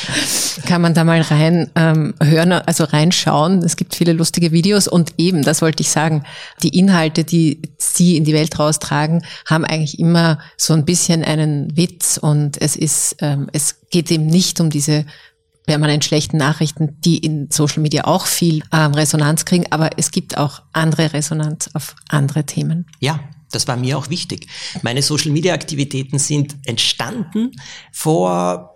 Kann 0.66 0.82
man 0.82 0.94
da 0.94 1.04
mal 1.04 1.20
rein 1.20 1.70
ähm, 1.74 2.14
hören, 2.22 2.52
also 2.52 2.84
reinschauen. 2.84 3.62
Es 3.62 3.76
gibt 3.76 3.94
viele 3.94 4.12
lustige 4.12 4.52
Videos 4.52 4.86
und 4.86 5.14
eben, 5.18 5.42
das 5.42 5.62
wollte 5.62 5.82
ich 5.82 5.90
sagen, 5.90 6.24
die 6.62 6.76
Inhalte, 6.78 7.24
die 7.24 7.62
Sie 7.78 8.16
in 8.16 8.24
die 8.24 8.34
Welt 8.34 8.58
raustragen, 8.58 9.24
haben 9.46 9.64
eigentlich 9.64 9.98
immer 9.98 10.38
so 10.56 10.74
ein 10.74 10.84
bisschen 10.84 11.24
einen 11.24 11.76
Witz 11.76 12.18
und 12.18 12.60
es 12.60 12.76
ist, 12.76 13.16
ähm, 13.20 13.48
es 13.52 13.80
geht 13.90 14.10
eben 14.10 14.26
nicht 14.26 14.60
um 14.60 14.70
diese 14.70 15.04
permanent 15.66 16.04
schlechten 16.04 16.36
Nachrichten, 16.36 16.96
die 17.00 17.18
in 17.18 17.48
Social 17.50 17.82
Media 17.82 18.04
auch 18.04 18.26
viel 18.26 18.62
ähm, 18.72 18.92
Resonanz 18.92 19.44
kriegen, 19.44 19.66
aber 19.70 19.90
es 19.96 20.10
gibt 20.10 20.36
auch 20.36 20.62
andere 20.72 21.12
Resonanz 21.12 21.70
auf 21.72 21.96
andere 22.08 22.44
Themen. 22.44 22.86
Ja, 23.00 23.20
das 23.54 23.68
war 23.68 23.76
mir 23.76 23.98
auch 23.98 24.10
wichtig. 24.10 24.46
Meine 24.82 25.02
Social-Media-Aktivitäten 25.02 26.18
sind 26.18 26.56
entstanden 26.64 27.52
vor 27.92 28.74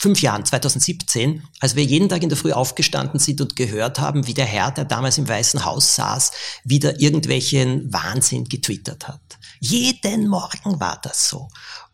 fünf 0.00 0.22
Jahren, 0.22 0.44
2017, 0.44 1.42
als 1.60 1.76
wir 1.76 1.84
jeden 1.84 2.08
Tag 2.08 2.22
in 2.22 2.30
der 2.30 2.38
Früh 2.38 2.52
aufgestanden 2.52 3.20
sind 3.20 3.40
und 3.42 3.54
gehört 3.54 4.00
haben, 4.00 4.26
wie 4.26 4.34
der 4.34 4.46
Herr, 4.46 4.70
der 4.70 4.86
damals 4.86 5.18
im 5.18 5.28
Weißen 5.28 5.64
Haus 5.64 5.94
saß, 5.94 6.32
wieder 6.64 7.00
irgendwelchen 7.00 7.92
Wahnsinn 7.92 8.44
getwittert 8.44 9.08
hat. 9.08 9.20
Jeden 9.60 10.28
Morgen 10.28 10.80
war 10.80 10.98
das 11.02 11.28
so. 11.28 11.48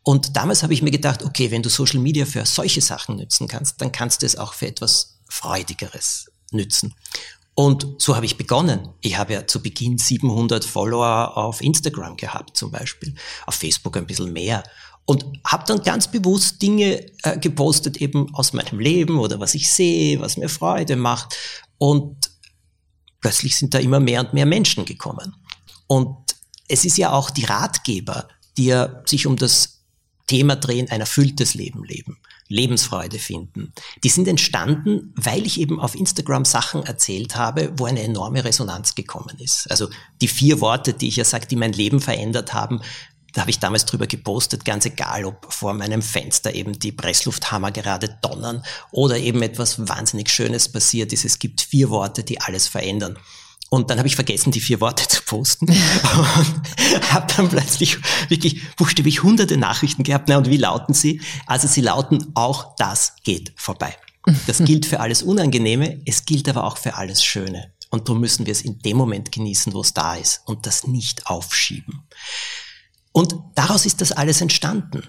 Und 0.05 0.37
damals 0.37 0.63
habe 0.63 0.73
ich 0.73 0.83
mir 0.83 0.93
gedacht, 0.93 1.25
okay, 1.25 1.51
wenn 1.51 1.63
du 1.63 1.69
Social 1.69 1.99
Media 1.99 2.27
für 2.27 2.47
solche 2.47 2.81
Sachen 2.81 3.17
nützen 3.17 3.49
kannst, 3.49 3.81
dann 3.81 3.91
kannst 3.91 4.23
du 4.23 4.27
es 4.27 4.37
auch 4.37 4.55
für 4.55 4.69
etwas 4.69 5.19
Freudigeres 5.29 6.31
nützen. 6.53 6.95
Und 7.59 7.87
so 7.97 8.15
habe 8.15 8.27
ich 8.27 8.37
begonnen. 8.37 8.91
Ich 9.01 9.17
habe 9.17 9.33
ja 9.33 9.47
zu 9.47 9.63
Beginn 9.63 9.97
700 9.97 10.63
Follower 10.63 11.39
auf 11.39 11.63
Instagram 11.63 12.19
gehabt 12.19 12.55
zum 12.55 12.71
Beispiel, 12.71 13.15
auf 13.47 13.55
Facebook 13.55 13.97
ein 13.97 14.07
bisschen 14.07 14.33
mehr. 14.33 14.63
Und 15.07 15.25
habe 15.43 15.65
dann 15.67 15.83
ganz 15.83 16.11
bewusst 16.11 16.61
Dinge 16.61 17.07
äh, 17.23 17.39
gepostet, 17.39 17.97
eben 17.97 18.35
aus 18.35 18.53
meinem 18.53 18.79
Leben 18.79 19.19
oder 19.19 19.41
was 19.41 19.55
ich 19.55 19.73
sehe, 19.73 20.21
was 20.21 20.37
mir 20.37 20.51
Freude 20.51 20.97
macht. 20.97 21.35
Und 21.79 22.31
plötzlich 23.23 23.57
sind 23.57 23.73
da 23.73 23.79
immer 23.79 24.01
mehr 24.01 24.21
und 24.21 24.35
mehr 24.35 24.47
Menschen 24.47 24.85
gekommen. 24.85 25.35
Und 25.87 26.15
es 26.69 26.85
ist 26.85 26.99
ja 26.99 27.13
auch 27.13 27.31
die 27.31 27.45
Ratgeber, 27.45 28.29
die 28.59 28.67
ja 28.67 29.03
sich 29.07 29.27
um 29.27 29.37
das 29.37 29.81
Thema 30.27 30.57
drehen, 30.57 30.91
ein 30.91 31.01
erfülltes 31.01 31.55
Leben 31.55 31.85
leben, 31.85 32.19
Lebensfreude 32.49 33.19
finden. 33.19 33.73
Die 34.05 34.09
sind 34.09 34.29
entstanden, 34.29 35.13
weil 35.17 35.47
ich 35.47 35.61
eben 35.61 35.81
auf 35.81 35.95
Instagram 35.95 36.45
Sachen 36.45 36.85
erzählt 36.85 37.37
habe, 37.37 37.73
wo 37.77 37.87
eine 37.87 38.03
enorme 38.03 38.45
Resonanz 38.45 38.95
gekommen 38.95 39.37
ist. 39.39 39.71
Also 39.71 39.89
die 40.21 40.29
vier 40.29 40.61
Worte, 40.61 40.93
die 40.93 41.09
ich 41.09 41.17
ja 41.17 41.25
sage, 41.25 41.47
die 41.47 41.57
mein 41.57 41.73
Leben 41.73 42.01
verändert 42.01 42.55
haben, 42.55 42.81
da 43.37 43.43
habe 43.43 43.51
ich 43.51 43.59
damals 43.59 43.85
drüber 43.85 44.07
gepostet, 44.07 44.65
ganz 44.65 44.87
egal, 44.87 45.27
ob 45.27 45.53
vor 45.53 45.75
meinem 45.75 46.01
Fenster 46.01 46.55
eben 46.55 46.79
die 46.79 46.93
Presslufthammer 46.93 47.71
gerade 47.71 48.19
donnern 48.23 48.63
oder 48.93 49.19
eben 49.19 49.43
etwas 49.43 49.87
wahnsinnig 49.89 50.31
Schönes 50.31 50.71
passiert 50.71 51.13
ist. 51.13 51.27
Es 51.27 51.39
gibt 51.39 51.61
vier 51.61 51.91
Worte, 51.91 52.25
die 52.25 52.41
alles 52.41 52.67
verändern. 52.67 53.19
Und 53.77 53.91
dann 53.91 53.99
habe 53.99 54.09
ich 54.09 54.15
vergessen, 54.17 54.53
die 54.53 54.63
vier 54.63 54.81
Worte 54.81 55.07
zu 55.07 55.23
posten 55.23 55.67
und 55.69 55.77
habe 57.13 57.27
dann 57.37 57.51
plötzlich 57.51 57.99
wirklich 58.31 58.75
buchstäblich 58.77 59.23
hunderte 59.23 59.59
Nachrichten 59.59 60.03
gehabt. 60.03 60.29
Na, 60.31 60.39
und 60.39 60.49
wie 60.49 60.57
lauten 60.57 60.95
sie? 60.95 61.21
Also 61.47 61.69
sie 61.69 61.83
lauten, 61.83 62.33
auch 62.35 62.75
das 62.77 63.17
geht 63.23 63.53
vorbei. 63.55 63.95
Das 64.47 64.65
gilt 64.65 64.87
für 64.87 65.01
alles 65.01 65.23
Unangenehme, 65.23 66.01
es 66.07 66.25
gilt 66.25 66.49
aber 66.49 66.65
auch 66.65 66.79
für 66.79 66.95
alles 66.95 67.23
Schöne. 67.23 67.75
Und 67.91 68.09
darum 68.09 68.23
müssen 68.23 68.47
wir 68.47 68.53
es 68.53 68.63
in 68.63 68.79
dem 68.79 68.97
Moment 68.97 69.31
genießen, 69.31 69.75
wo 69.75 69.83
es 69.83 69.93
da 69.93 70.15
ist 70.15 70.41
und 70.47 70.65
das 70.65 70.87
nicht 70.87 71.27
aufschieben. 71.27 72.09
Und 73.13 73.37
daraus 73.57 73.85
ist 73.85 74.01
das 74.01 74.11
alles 74.11 74.41
entstanden. 74.41 75.03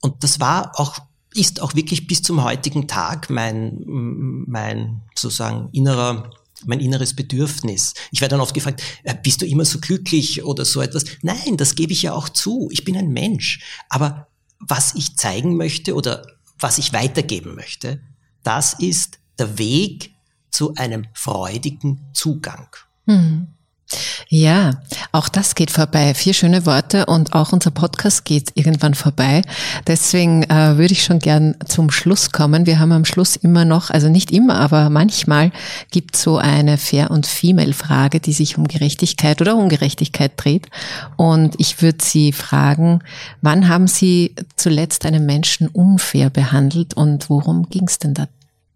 Und 0.00 0.24
das 0.24 0.40
war 0.40 0.72
auch, 0.74 0.98
ist 1.34 1.62
auch 1.62 1.76
wirklich 1.76 2.08
bis 2.08 2.20
zum 2.22 2.42
heutigen 2.42 2.88
Tag 2.88 3.30
mein, 3.30 3.80
mein 3.86 5.02
sozusagen 5.14 5.68
innerer 5.70 6.30
mein 6.66 6.80
inneres 6.80 7.14
Bedürfnis. 7.14 7.94
Ich 8.10 8.20
werde 8.20 8.32
dann 8.32 8.40
oft 8.40 8.54
gefragt, 8.54 8.82
äh, 9.04 9.14
bist 9.22 9.42
du 9.42 9.46
immer 9.46 9.64
so 9.64 9.78
glücklich 9.78 10.44
oder 10.44 10.64
so 10.64 10.80
etwas? 10.80 11.04
Nein, 11.22 11.56
das 11.56 11.74
gebe 11.74 11.92
ich 11.92 12.02
ja 12.02 12.12
auch 12.12 12.28
zu. 12.28 12.68
Ich 12.72 12.84
bin 12.84 12.96
ein 12.96 13.08
Mensch. 13.08 13.60
Aber 13.88 14.28
was 14.58 14.94
ich 14.94 15.16
zeigen 15.16 15.56
möchte 15.56 15.94
oder 15.94 16.26
was 16.58 16.78
ich 16.78 16.92
weitergeben 16.92 17.54
möchte, 17.54 18.00
das 18.42 18.74
ist 18.74 19.18
der 19.38 19.58
Weg 19.58 20.14
zu 20.50 20.74
einem 20.74 21.06
freudigen 21.12 22.00
Zugang. 22.12 22.68
Mhm. 23.06 23.48
Ja, 24.28 24.82
auch 25.12 25.28
das 25.28 25.54
geht 25.54 25.70
vorbei. 25.70 26.12
Vier 26.12 26.34
schöne 26.34 26.66
Worte 26.66 27.06
und 27.06 27.32
auch 27.32 27.52
unser 27.52 27.70
Podcast 27.70 28.26
geht 28.26 28.50
irgendwann 28.54 28.92
vorbei. 28.92 29.42
Deswegen 29.86 30.42
äh, 30.44 30.76
würde 30.76 30.92
ich 30.92 31.02
schon 31.02 31.18
gern 31.18 31.56
zum 31.66 31.90
Schluss 31.90 32.30
kommen. 32.30 32.66
Wir 32.66 32.78
haben 32.78 32.92
am 32.92 33.06
Schluss 33.06 33.36
immer 33.36 33.64
noch, 33.64 33.90
also 33.90 34.10
nicht 34.10 34.30
immer, 34.30 34.56
aber 34.56 34.90
manchmal 34.90 35.50
gibt 35.90 36.16
so 36.16 36.36
eine 36.36 36.76
Fair- 36.76 37.10
und 37.10 37.26
Female-Frage, 37.26 38.20
die 38.20 38.34
sich 38.34 38.58
um 38.58 38.68
Gerechtigkeit 38.68 39.40
oder 39.40 39.56
Ungerechtigkeit 39.56 40.32
dreht. 40.36 40.66
Und 41.16 41.54
ich 41.58 41.80
würde 41.80 42.04
Sie 42.04 42.32
fragen, 42.32 43.00
wann 43.40 43.68
haben 43.68 43.86
Sie 43.86 44.34
zuletzt 44.56 45.06
einen 45.06 45.24
Menschen 45.24 45.68
unfair 45.68 46.28
behandelt 46.28 46.94
und 46.94 47.30
worum 47.30 47.68
ging 47.70 47.84
es 47.86 47.98
denn 47.98 48.12
da 48.12 48.28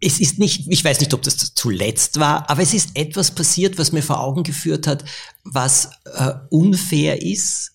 es 0.03 0.19
ist 0.19 0.39
nicht, 0.39 0.65
ich 0.67 0.83
weiß 0.83 0.99
nicht, 0.99 1.13
ob 1.13 1.21
das 1.21 1.53
zuletzt 1.53 2.19
war, 2.19 2.49
aber 2.49 2.61
es 2.61 2.73
ist 2.73 2.91
etwas 2.95 3.31
passiert, 3.31 3.77
was 3.77 3.91
mir 3.91 4.03
vor 4.03 4.19
Augen 4.19 4.43
geführt 4.43 4.87
hat, 4.87 5.05
was 5.43 5.89
äh, 6.15 6.33
unfair 6.49 7.21
ist 7.21 7.71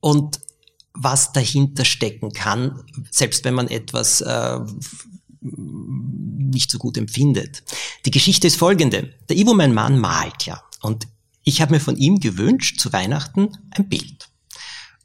und 0.00 0.40
was 0.92 1.32
dahinter 1.32 1.84
stecken 1.84 2.32
kann, 2.32 2.82
selbst 3.10 3.44
wenn 3.44 3.54
man 3.54 3.68
etwas 3.68 4.20
äh, 4.20 4.58
nicht 5.40 6.70
so 6.70 6.78
gut 6.78 6.98
empfindet. 6.98 7.62
Die 8.04 8.10
Geschichte 8.10 8.46
ist 8.46 8.56
folgende. 8.56 9.14
Der 9.28 9.36
Ivo, 9.36 9.54
mein 9.54 9.74
Mann, 9.74 9.98
malt 9.98 10.46
ja. 10.46 10.62
Und 10.82 11.06
ich 11.44 11.60
habe 11.60 11.74
mir 11.74 11.80
von 11.80 11.96
ihm 11.96 12.20
gewünscht, 12.20 12.80
zu 12.80 12.92
Weihnachten 12.92 13.50
ein 13.70 13.88
Bild. 13.88 14.29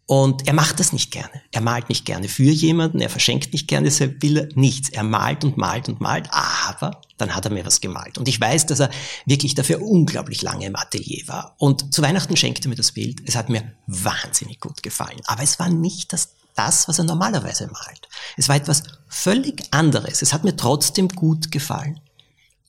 Und 0.07 0.47
er 0.47 0.53
macht 0.53 0.79
das 0.79 0.93
nicht 0.93 1.11
gerne. 1.11 1.41
Er 1.51 1.61
malt 1.61 1.89
nicht 1.89 2.05
gerne 2.05 2.27
für 2.27 2.43
jemanden, 2.51 3.01
er 3.01 3.09
verschenkt 3.09 3.53
nicht 3.53 3.67
gerne, 3.67 3.85
deshalb 3.85 4.21
will 4.21 4.37
er 4.37 4.49
nichts. 4.53 4.89
Er 4.89 5.03
malt 5.03 5.43
und 5.43 5.57
malt 5.57 5.89
und 5.89 5.99
malt, 5.99 6.27
aber 6.29 7.01
dann 7.17 7.35
hat 7.35 7.45
er 7.45 7.51
mir 7.51 7.65
was 7.65 7.81
gemalt. 7.81 8.19
Und 8.19 8.27
ich 8.27 8.39
weiß, 8.39 8.67
dass 8.67 8.81
er 8.81 8.91
wirklich 9.25 9.55
dafür 9.55 9.81
unglaublich 9.81 10.43
lange 10.43 10.67
im 10.67 10.75
Atelier 10.75 11.23
war. 11.27 11.55
Und 11.57 11.91
zu 11.91 12.03
Weihnachten 12.03 12.37
schenkte 12.37 12.67
er 12.67 12.69
mir 12.69 12.75
das 12.75 12.91
Bild. 12.91 13.21
Es 13.25 13.35
hat 13.35 13.49
mir 13.49 13.73
wahnsinnig 13.87 14.59
gut 14.59 14.83
gefallen. 14.83 15.21
Aber 15.25 15.41
es 15.41 15.57
war 15.57 15.69
nicht 15.69 16.13
das, 16.13 16.35
das, 16.53 16.87
was 16.87 16.99
er 16.99 17.05
normalerweise 17.05 17.65
malt. 17.65 18.07
Es 18.37 18.47
war 18.47 18.57
etwas 18.57 18.83
völlig 19.07 19.63
anderes. 19.71 20.21
Es 20.21 20.33
hat 20.33 20.43
mir 20.43 20.55
trotzdem 20.55 21.07
gut 21.07 21.51
gefallen. 21.51 21.99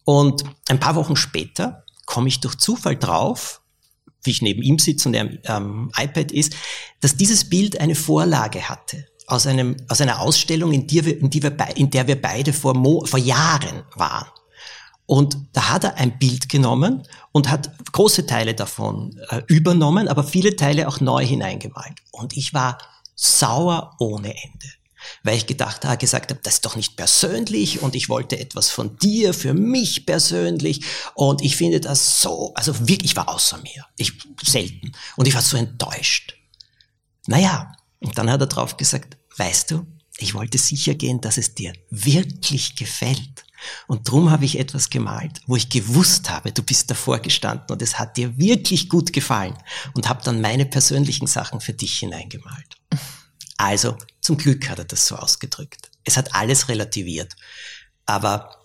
Und 0.05 0.45
ein 0.71 0.81
paar 0.81 0.95
Wochen 0.95 1.17
später 1.17 1.85
komme 2.07 2.29
ich 2.29 2.41
durch 2.41 2.57
Zufall 2.57 2.97
drauf, 2.97 3.61
wie 4.27 4.31
ich 4.31 4.43
neben 4.43 4.63
ihm 4.63 4.79
sitze 4.79 5.09
und 5.09 5.15
er 5.15 5.29
am 5.47 5.91
ähm, 5.91 5.93
iPad 5.97 6.33
ist, 6.33 6.55
dass 7.01 7.17
dieses 7.17 7.49
Bild 7.49 7.81
eine 7.81 7.95
Vorlage 7.95 8.69
hatte 8.69 9.07
aus, 9.27 9.47
einem, 9.47 9.77
aus 9.89 10.01
einer 10.01 10.21
Ausstellung, 10.21 10.73
in, 10.73 10.87
die 10.87 11.05
wir, 11.05 11.19
in, 11.19 11.31
die 11.31 11.43
wir, 11.43 11.57
in 11.77 11.91
der 11.91 12.07
wir 12.07 12.21
beide 12.21 12.53
vor, 12.53 12.75
Mo, 12.75 13.05
vor 13.05 13.19
Jahren 13.19 13.83
waren. 13.95 14.29
Und 15.07 15.39
da 15.53 15.71
hat 15.71 15.85
er 15.85 15.97
ein 15.97 16.19
Bild 16.19 16.49
genommen 16.49 17.07
und 17.33 17.49
hat 17.49 17.71
große 17.93 18.27
Teile 18.27 18.55
davon 18.55 19.19
äh, 19.31 19.43
übernommen, 19.47 20.09
aber 20.09 20.25
viele 20.25 20.57
Teile 20.57 20.89
auch 20.89 21.01
neu 21.01 21.25
hineingemalt. 21.25 21.95
Und 22.11 22.37
ich 22.37 22.55
war 22.55 22.79
sauer 23.15 23.95
ohne 23.99 24.29
Ende 24.29 24.67
weil 25.23 25.37
ich 25.37 25.47
gedacht 25.47 25.85
habe, 25.85 25.97
gesagt 25.97 26.31
habe, 26.31 26.41
das 26.43 26.55
ist 26.55 26.65
doch 26.65 26.77
nicht 26.77 26.97
persönlich 26.97 27.83
und 27.83 27.95
ich 27.95 28.09
wollte 28.09 28.39
etwas 28.39 28.71
von 28.71 28.97
dir 28.99 29.35
für 29.35 29.55
mich 29.55 30.07
persönlich 30.07 30.83
und 31.15 31.43
ich 31.43 31.57
finde 31.57 31.81
das 31.81 32.21
so, 32.21 32.53
also 32.55 32.89
wirklich, 32.89 33.13
ich 33.13 33.17
war 33.17 33.29
außer 33.29 33.59
mir, 33.59 33.87
ich 33.97 34.13
selten 34.43 34.93
und 35.17 35.27
ich 35.27 35.35
war 35.35 35.43
so 35.43 35.57
enttäuscht. 35.57 36.35
Naja, 37.27 37.73
und 38.01 38.17
dann 38.19 38.31
hat 38.31 38.41
er 38.41 38.47
drauf 38.47 38.77
gesagt, 38.77 39.17
weißt 39.37 39.73
du, 39.73 39.87
ich 40.19 40.35
wollte 40.35 40.59
sicher 40.59 40.95
gehen, 40.95 41.21
dass 41.21 41.37
es 41.37 41.55
dir 41.55 41.73
wirklich 41.91 42.77
gefällt. 42.77 43.45
Und 43.87 44.09
drum 44.09 44.31
habe 44.31 44.45
ich 44.45 44.59
etwas 44.59 44.91
gemalt, 44.91 45.41
wo 45.47 45.57
ich 45.57 45.69
gewusst 45.69 46.31
habe, 46.31 46.53
du 46.53 46.63
bist 46.63 46.91
davor 46.91 47.19
gestanden 47.19 47.67
und 47.71 47.83
es 47.83 47.99
hat 47.99 48.17
dir 48.17 48.37
wirklich 48.39 48.89
gut 48.89 49.13
gefallen 49.13 49.57
und 49.95 50.09
habe 50.09 50.23
dann 50.23 50.41
meine 50.41 50.67
persönlichen 50.67 51.27
Sachen 51.27 51.61
für 51.61 51.73
dich 51.73 51.99
hineingemalt. 51.99 52.77
Also 53.57 53.97
zum 54.21 54.37
Glück 54.37 54.69
hat 54.69 54.79
er 54.79 54.85
das 54.85 55.07
so 55.07 55.17
ausgedrückt. 55.17 55.91
Es 56.05 56.17
hat 56.17 56.35
alles 56.35 56.69
relativiert. 56.69 57.35
Aber 58.05 58.63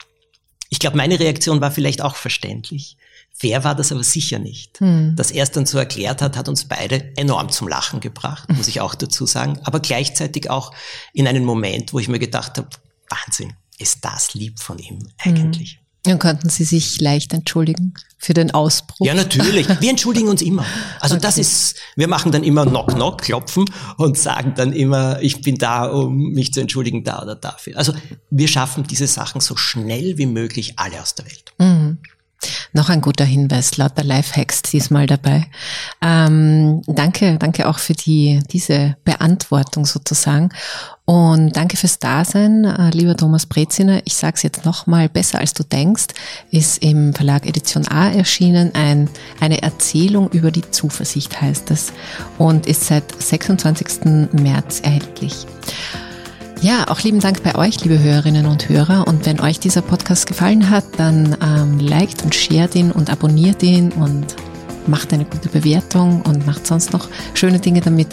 ich 0.70 0.80
glaube, 0.80 0.98
meine 0.98 1.20
Reaktion 1.20 1.62
war 1.62 1.72
vielleicht 1.72 2.02
auch 2.02 2.16
verständlich. 2.16 2.98
Fair 3.34 3.64
war 3.64 3.76
das 3.76 3.92
aber 3.92 4.04
sicher 4.04 4.40
nicht. 4.40 4.80
Hm. 4.80 5.16
Dass 5.16 5.32
er 5.32 5.44
es 5.44 5.52
dann 5.52 5.66
so 5.66 5.78
erklärt 5.78 6.22
hat, 6.22 6.38
hat 6.38 6.48
uns 6.48 6.66
beide 6.66 7.16
enorm 7.18 7.50
zum 7.50 7.68
Lachen 7.68 8.00
gebracht, 8.00 8.50
muss 8.50 8.68
ich 8.68 8.82
auch 8.82 8.94
dazu 8.94 9.26
sagen. 9.26 9.60
Aber 9.64 9.80
gleichzeitig 9.80 10.50
auch 10.50 10.74
in 11.14 11.28
einen 11.28 11.44
Moment, 11.44 11.94
wo 11.94 12.00
ich 12.00 12.08
mir 12.08 12.20
gedacht 12.20 12.58
habe, 12.58 12.70
Wahnsinn, 13.10 13.54
ist 13.80 14.06
das 14.06 14.34
lieb 14.34 14.60
von 14.60 14.78
ihm 14.78 15.08
eigentlich. 15.18 15.81
Dann 16.04 16.18
könnten 16.18 16.50
Sie 16.50 16.64
sich 16.64 17.00
leicht 17.00 17.32
entschuldigen 17.34 17.94
für 18.18 18.34
den 18.34 18.52
Ausbruch. 18.52 19.06
Ja, 19.06 19.14
natürlich. 19.14 19.68
Wir 19.82 19.90
entschuldigen 19.90 20.30
uns 20.30 20.42
immer. 20.42 20.66
Also 21.00 21.16
okay. 21.16 21.22
das 21.22 21.38
ist, 21.38 21.76
wir 21.96 22.08
machen 22.08 22.32
dann 22.32 22.44
immer 22.44 22.66
Knock 22.66 22.94
Knock, 22.94 23.22
klopfen 23.22 23.66
und 23.98 24.18
sagen 24.18 24.54
dann 24.56 24.74
immer, 24.74 25.22
ich 25.22 25.42
bin 25.42 25.58
da, 25.58 25.86
um 25.86 26.32
mich 26.32 26.54
zu 26.54 26.60
entschuldigen, 26.60 27.04
da 27.04 27.22
oder 27.22 27.36
dafür. 27.36 27.78
Also 27.78 27.94
wir 28.32 28.48
schaffen 28.48 28.84
diese 28.84 29.08
Sachen 29.08 29.42
so 29.42 29.56
schnell 29.56 30.18
wie 30.18 30.26
möglich 30.26 30.74
alle 30.78 31.02
aus 31.02 31.14
der 31.16 31.26
Welt. 31.26 31.54
Mhm. 31.60 31.98
Noch 32.74 32.90
ein 32.90 33.02
guter 33.02 33.26
Hinweis, 33.26 33.78
lauter 33.78 34.04
Lifehacks 34.04 34.62
diesmal 34.62 35.08
dabei. 35.08 35.48
Ähm, 36.02 36.82
danke, 36.88 37.38
danke 37.38 37.68
auch 37.68 37.80
für 37.80 37.94
die, 37.94 38.42
diese 38.52 38.96
Beantwortung 39.04 39.86
sozusagen. 39.86 40.50
Und 41.06 41.58
danke 41.58 41.76
fürs 41.76 42.00
Dasein, 42.00 42.64
äh, 42.64 42.90
lieber 42.92 43.18
Thomas 43.18 43.46
Breziner. 43.46 44.02
Ich 44.06 44.16
sage 44.16 44.36
es 44.38 44.44
jetzt 44.44 44.66
nochmal, 44.66 45.10
besser 45.10 45.40
als 45.40 45.54
du 45.54 45.64
denkst, 45.64 46.08
ist 46.52 46.82
im 46.82 47.14
Verlag 47.14 47.46
Edition 47.46 47.88
A 47.88 48.12
erschienen 48.12 48.74
ein, 48.76 49.10
eine 49.40 49.62
Erzählung 49.62 50.30
über 50.30 50.52
die 50.52 50.70
Zuversicht 50.72 51.42
heißt 51.42 51.70
es 51.72 51.92
und 52.38 52.66
ist 52.66 52.86
seit 52.86 53.04
26. 53.22 54.32
März 54.32 54.80
erhältlich. 54.82 55.46
Ja, 56.62 56.86
auch 56.90 57.02
lieben 57.02 57.20
Dank 57.20 57.42
bei 57.42 57.56
euch, 57.56 57.84
liebe 57.84 57.98
Hörerinnen 57.98 58.46
und 58.46 58.70
Hörer. 58.70 59.08
Und 59.08 59.26
wenn 59.26 59.40
euch 59.40 59.60
dieser 59.60 59.82
Podcast 59.82 60.28
gefallen 60.28 60.70
hat, 60.70 60.84
dann 60.98 61.36
ähm, 61.42 61.80
liked 61.80 62.22
und 62.22 62.36
shared 62.36 62.76
ihn 62.76 62.92
und 62.92 63.10
abonniert 63.10 63.64
ihn 63.64 63.92
und 63.92 64.36
macht 64.88 65.14
eine 65.14 65.26
gute 65.26 65.50
Bewertung 65.50 66.22
und 66.22 66.46
macht 66.46 66.68
sonst 66.68 66.94
noch 66.94 67.10
schöne 67.34 67.60
Dinge 67.60 67.82
damit. 67.82 68.08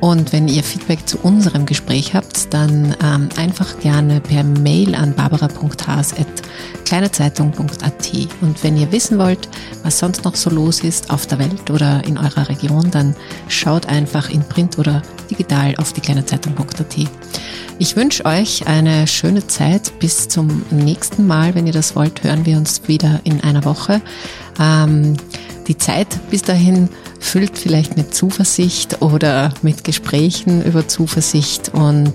Und 0.00 0.32
wenn 0.32 0.46
ihr 0.48 0.62
Feedback 0.62 1.06
zu 1.06 1.18
unserem 1.18 1.66
Gespräch 1.66 2.14
habt, 2.14 2.52
dann 2.52 2.94
ähm, 3.02 3.28
einfach 3.36 3.80
gerne 3.80 4.20
per 4.20 4.44
Mail 4.44 4.94
an 4.94 5.14
barbara.has.kleinezeitung.at. 5.14 8.12
Und 8.40 8.62
wenn 8.62 8.76
ihr 8.76 8.92
wissen 8.92 9.18
wollt, 9.18 9.48
was 9.82 9.98
sonst 9.98 10.24
noch 10.24 10.36
so 10.36 10.50
los 10.50 10.80
ist 10.80 11.10
auf 11.10 11.26
der 11.26 11.38
Welt 11.38 11.70
oder 11.70 12.04
in 12.04 12.18
eurer 12.18 12.48
Region, 12.48 12.90
dann 12.90 13.16
schaut 13.48 13.86
einfach 13.86 14.28
in 14.30 14.42
Print 14.42 14.78
oder 14.78 15.02
digital 15.30 15.74
auf 15.76 15.92
die 15.92 16.00
kleinezeitung.at. 16.00 16.96
Ich 17.78 17.96
wünsche 17.96 18.24
euch 18.24 18.68
eine 18.68 19.08
schöne 19.08 19.48
Zeit. 19.48 19.98
Bis 19.98 20.28
zum 20.28 20.62
nächsten 20.70 21.26
Mal. 21.26 21.56
Wenn 21.56 21.66
ihr 21.66 21.72
das 21.72 21.96
wollt, 21.96 22.22
hören 22.22 22.46
wir 22.46 22.56
uns 22.56 22.86
wieder 22.86 23.20
in 23.24 23.40
einer 23.40 23.64
Woche. 23.64 24.00
Ähm, 24.60 25.16
die 25.66 25.78
Zeit 25.78 26.08
bis 26.30 26.42
dahin 26.42 26.88
füllt 27.20 27.58
vielleicht 27.58 27.96
mit 27.96 28.14
Zuversicht 28.14 29.02
oder 29.02 29.52
mit 29.62 29.84
Gesprächen 29.84 30.62
über 30.64 30.86
Zuversicht 30.88 31.70
und 31.70 32.12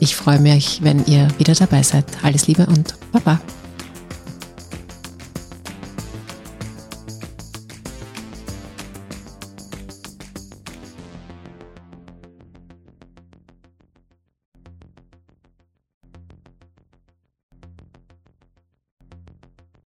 ich 0.00 0.16
freue 0.16 0.38
mich, 0.38 0.80
wenn 0.82 1.04
ihr 1.06 1.28
wieder 1.38 1.54
dabei 1.54 1.82
seid. 1.82 2.04
Alles 2.22 2.46
Liebe 2.46 2.66
und 2.66 2.94
Baba. 3.12 3.40